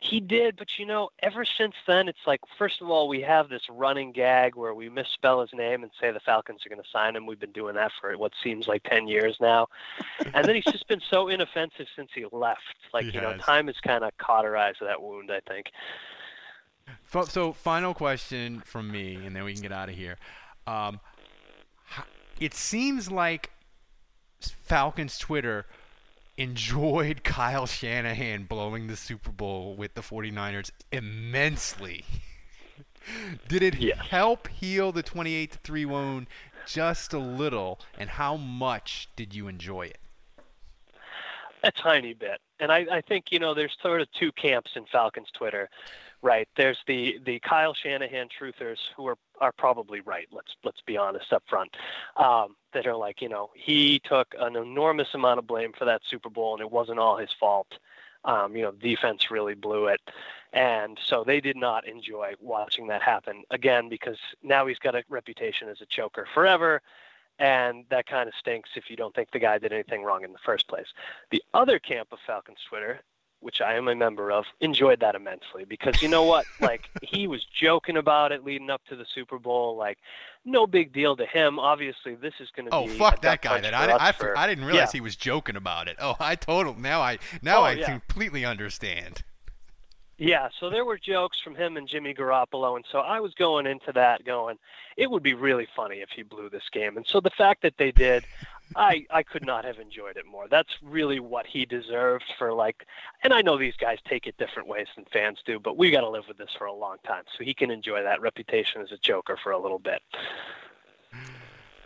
He 0.00 0.20
did, 0.20 0.56
but 0.56 0.78
you 0.78 0.84
know, 0.84 1.10
ever 1.22 1.44
since 1.46 1.74
then, 1.86 2.06
it's 2.08 2.26
like 2.26 2.40
first 2.58 2.82
of 2.82 2.90
all, 2.90 3.08
we 3.08 3.20
have 3.22 3.48
this 3.48 3.62
running 3.70 4.12
gag 4.12 4.54
where 4.54 4.74
we 4.74 4.88
misspell 4.90 5.40
his 5.40 5.50
name 5.54 5.82
and 5.82 5.90
say 5.98 6.10
the 6.10 6.20
Falcons 6.20 6.60
are 6.66 6.68
going 6.68 6.82
to 6.82 6.88
sign 6.90 7.16
him. 7.16 7.24
We've 7.26 7.40
been 7.40 7.52
doing 7.52 7.74
that 7.76 7.90
for 8.00 8.16
what 8.18 8.32
seems 8.42 8.68
like 8.68 8.82
ten 8.82 9.08
years 9.08 9.36
now, 9.40 9.68
and 10.34 10.44
then 10.44 10.54
he's 10.56 10.64
just 10.64 10.86
been 10.88 11.00
so 11.10 11.28
inoffensive 11.28 11.86
since 11.96 12.10
he 12.14 12.26
left. 12.32 12.60
Like 12.92 13.06
He 13.06 13.12
you 13.12 13.20
know, 13.22 13.32
has. 13.32 13.40
time 13.40 13.66
has 13.68 13.76
kind 13.80 14.04
of 14.04 14.16
cauterized 14.18 14.78
that 14.82 15.00
wound. 15.00 15.30
I 15.32 15.40
think. 15.48 15.70
F- 17.14 17.30
So, 17.30 17.52
final 17.52 17.94
question 17.94 18.60
from 18.64 18.90
me, 18.90 19.14
and 19.14 19.34
then 19.36 19.44
we 19.44 19.52
can 19.52 19.62
get 19.62 19.72
out 19.72 19.88
of 19.88 19.94
here. 19.94 20.16
Um, 20.66 21.00
it 22.40 22.54
seems 22.54 23.10
like 23.10 23.50
Falcons 24.40 25.18
Twitter 25.18 25.66
enjoyed 26.36 27.22
Kyle 27.24 27.66
Shanahan 27.66 28.44
blowing 28.44 28.86
the 28.86 28.96
Super 28.96 29.30
Bowl 29.30 29.74
with 29.74 29.94
the 29.94 30.00
49ers 30.02 30.70
immensely. 30.90 32.04
Did 33.48 33.62
it 33.62 33.74
Yes. 33.78 33.98
help 34.10 34.48
heal 34.48 34.92
the 34.92 35.02
28 35.02 35.52
to 35.52 35.58
3 35.58 35.84
wound 35.84 36.26
just 36.66 37.12
a 37.12 37.18
little, 37.18 37.80
and 37.98 38.08
how 38.10 38.36
much 38.36 39.08
did 39.16 39.34
you 39.34 39.48
enjoy 39.48 39.82
it? 39.86 39.98
A 41.64 41.72
tiny 41.72 42.14
bit. 42.14 42.40
And 42.60 42.70
I, 42.70 42.86
I 42.90 43.00
think, 43.00 43.26
you 43.30 43.38
know, 43.40 43.54
there's 43.54 43.76
sort 43.82 44.00
of 44.00 44.08
two 44.18 44.30
camps 44.32 44.70
in 44.76 44.84
Falcons 44.86 45.28
Twitter, 45.36 45.68
right? 46.22 46.48
There's 46.56 46.78
the, 46.86 47.18
the 47.24 47.40
Kyle 47.40 47.74
Shanahan 47.74 48.28
truthers 48.28 48.78
who 48.96 49.06
are, 49.06 49.18
are 49.40 49.52
probably 49.52 50.00
right, 50.00 50.28
let's 50.30 50.54
let's 50.64 50.80
be 50.86 50.96
honest 50.96 51.32
up 51.32 51.42
front. 51.48 51.76
Um, 52.16 52.56
that 52.72 52.86
are 52.86 52.96
like, 52.96 53.20
you 53.20 53.28
know, 53.28 53.50
he 53.54 54.00
took 54.04 54.34
an 54.38 54.56
enormous 54.56 55.08
amount 55.14 55.38
of 55.38 55.46
blame 55.46 55.72
for 55.76 55.84
that 55.84 56.02
Super 56.08 56.30
Bowl 56.30 56.54
and 56.54 56.62
it 56.62 56.70
wasn't 56.70 56.98
all 56.98 57.18
his 57.18 57.32
fault. 57.38 57.78
Um, 58.24 58.56
you 58.56 58.62
know, 58.62 58.72
defense 58.72 59.30
really 59.30 59.54
blew 59.54 59.88
it. 59.88 60.00
And 60.52 60.98
so 61.04 61.24
they 61.24 61.40
did 61.40 61.56
not 61.56 61.86
enjoy 61.88 62.34
watching 62.40 62.86
that 62.86 63.02
happen 63.02 63.42
again 63.50 63.88
because 63.88 64.18
now 64.42 64.66
he's 64.66 64.78
got 64.78 64.94
a 64.94 65.02
reputation 65.08 65.68
as 65.68 65.80
a 65.80 65.86
choker 65.86 66.26
forever 66.32 66.80
and 67.38 67.84
that 67.90 68.06
kind 68.06 68.28
of 68.28 68.34
stinks 68.38 68.70
if 68.76 68.88
you 68.88 68.96
don't 68.96 69.14
think 69.14 69.30
the 69.32 69.38
guy 69.38 69.58
did 69.58 69.72
anything 69.72 70.02
wrong 70.02 70.24
in 70.24 70.32
the 70.32 70.38
first 70.38 70.68
place. 70.68 70.86
The 71.30 71.42
other 71.54 71.78
camp 71.78 72.08
of 72.12 72.18
Falcons 72.26 72.58
Twitter, 72.68 73.00
which 73.42 73.60
I 73.60 73.74
am 73.74 73.88
a 73.88 73.94
member 73.94 74.30
of, 74.30 74.44
enjoyed 74.60 75.00
that 75.00 75.14
immensely 75.14 75.64
because 75.64 76.00
you 76.00 76.08
know 76.08 76.22
what? 76.24 76.46
Like 76.60 76.88
he 77.02 77.26
was 77.26 77.44
joking 77.44 77.96
about 77.96 78.30
it 78.30 78.44
leading 78.44 78.70
up 78.70 78.82
to 78.88 78.94
the 78.94 79.04
Super 79.14 79.38
Bowl. 79.38 79.76
Like 79.76 79.98
no 80.44 80.66
big 80.66 80.92
deal 80.92 81.16
to 81.16 81.26
him. 81.26 81.58
Obviously, 81.58 82.14
this 82.14 82.34
is 82.38 82.50
going 82.54 82.66
to 82.66 82.74
Oh 82.74 82.86
be 82.86 82.92
Oh 82.92 82.94
fuck 82.94 83.20
that 83.22 83.42
guy! 83.42 83.60
Then 83.60 83.74
I, 83.74 83.96
I, 83.98 84.12
for- 84.12 84.38
I 84.38 84.46
didn't 84.46 84.64
realize 84.64 84.88
yeah. 84.94 84.98
he 84.98 85.00
was 85.00 85.16
joking 85.16 85.56
about 85.56 85.88
it. 85.88 85.96
Oh, 86.00 86.14
I 86.20 86.36
total 86.36 86.78
now 86.78 87.00
I 87.00 87.18
now 87.42 87.60
Oh, 87.60 87.64
I 87.64 87.72
yeah. 87.72 87.86
completely 87.86 88.44
understand. 88.44 89.22
Yeah, 90.18 90.50
so 90.60 90.70
there 90.70 90.84
were 90.84 90.98
jokes 90.98 91.40
from 91.40 91.56
him 91.56 91.76
and 91.76 91.88
Jimmy 91.88 92.14
Garoppolo, 92.14 92.76
and 92.76 92.84
so 92.92 92.98
I 92.98 93.18
was 93.18 93.34
going 93.34 93.66
into 93.66 93.90
that 93.92 94.24
going, 94.24 94.56
it 94.96 95.10
would 95.10 95.22
be 95.22 95.34
really 95.34 95.66
funny 95.74 95.96
if 95.96 96.10
he 96.14 96.22
blew 96.22 96.48
this 96.48 96.68
game. 96.70 96.96
And 96.96 97.04
so 97.04 97.18
the 97.20 97.30
fact 97.30 97.62
that 97.62 97.76
they 97.76 97.90
did, 97.90 98.24
I 98.76 99.06
I 99.10 99.22
could 99.22 99.44
not 99.44 99.64
have 99.64 99.78
enjoyed 99.78 100.16
it 100.16 100.26
more. 100.26 100.46
That's 100.48 100.70
really 100.82 101.20
what 101.20 101.46
he 101.46 101.64
deserved 101.64 102.24
for 102.38 102.52
like, 102.52 102.86
and 103.22 103.32
I 103.32 103.42
know 103.42 103.58
these 103.58 103.76
guys 103.76 103.98
take 104.08 104.26
it 104.26 104.36
different 104.38 104.68
ways 104.68 104.86
than 104.96 105.04
fans 105.12 105.38
do, 105.44 105.58
but 105.58 105.76
we 105.76 105.90
got 105.90 106.00
to 106.00 106.10
live 106.10 106.24
with 106.28 106.38
this 106.38 106.50
for 106.58 106.66
a 106.66 106.72
long 106.72 106.96
time, 107.06 107.24
so 107.36 107.44
he 107.44 107.54
can 107.54 107.70
enjoy 107.70 108.02
that 108.02 108.20
reputation 108.20 108.80
as 108.82 108.92
a 108.92 108.98
joker 108.98 109.38
for 109.42 109.52
a 109.52 109.58
little 109.58 109.78
bit. 109.78 110.02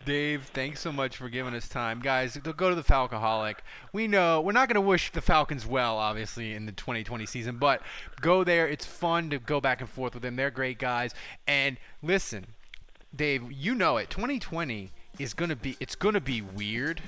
Dave, 0.06 0.44
thanks 0.54 0.80
so 0.80 0.92
much 0.92 1.16
for 1.16 1.28
giving 1.28 1.52
us 1.52 1.68
time. 1.68 1.98
Guys, 1.98 2.36
go 2.36 2.70
to 2.70 2.76
the 2.76 2.84
Falcoholic. 2.84 3.56
We 3.92 4.06
know 4.06 4.40
we're 4.40 4.52
not 4.52 4.68
going 4.68 4.76
to 4.76 4.80
wish 4.80 5.10
the 5.10 5.20
Falcons 5.20 5.66
well, 5.66 5.96
obviously, 5.96 6.54
in 6.54 6.64
the 6.64 6.70
2020 6.70 7.26
season, 7.26 7.56
but 7.56 7.82
go 8.20 8.44
there. 8.44 8.68
It's 8.68 8.86
fun 8.86 9.30
to 9.30 9.40
go 9.40 9.60
back 9.60 9.80
and 9.80 9.90
forth 9.90 10.14
with 10.14 10.22
them. 10.22 10.36
They're 10.36 10.52
great 10.52 10.78
guys. 10.78 11.12
And 11.48 11.76
listen, 12.04 12.46
Dave, 13.16 13.50
you 13.50 13.74
know 13.74 13.96
it. 13.96 14.08
2020 14.08 14.92
is 15.18 15.34
going 15.34 15.50
to 15.50 15.56
be 15.56 15.76
it's 15.80 15.94
going 15.94 16.14
to 16.14 16.20
be 16.20 16.42
weird 16.42 17.00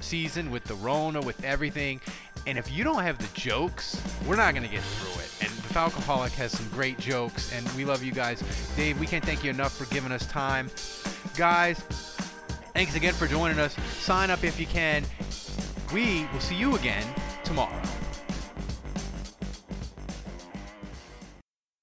season 0.00 0.50
with 0.50 0.64
the 0.64 0.74
Rona, 0.74 1.20
with 1.20 1.42
everything. 1.44 2.00
And 2.46 2.58
if 2.58 2.70
you 2.70 2.84
don't 2.84 3.02
have 3.02 3.18
the 3.18 3.28
jokes, 3.38 4.00
we're 4.26 4.36
not 4.36 4.54
going 4.54 4.66
to 4.66 4.72
get 4.72 4.82
through 4.82 5.22
it. 5.22 5.30
And 5.40 5.50
the 5.62 5.74
Falcoholic 5.74 6.32
has 6.32 6.52
some 6.52 6.68
great 6.68 6.98
jokes, 6.98 7.52
and 7.52 7.68
we 7.72 7.84
love 7.84 8.02
you 8.02 8.12
guys. 8.12 8.42
Dave, 8.76 8.98
we 9.00 9.06
can't 9.06 9.24
thank 9.24 9.42
you 9.42 9.50
enough 9.50 9.76
for 9.76 9.92
giving 9.92 10.12
us 10.12 10.26
time. 10.26 10.70
Guys, 11.36 11.80
thanks 12.72 12.94
again 12.94 13.14
for 13.14 13.26
joining 13.26 13.58
us. 13.58 13.74
Sign 13.98 14.30
up 14.30 14.44
if 14.44 14.60
you 14.60 14.66
can. 14.66 15.04
We 15.92 16.26
will 16.32 16.40
see 16.40 16.56
you 16.56 16.76
again 16.76 17.04
tomorrow. 17.44 17.82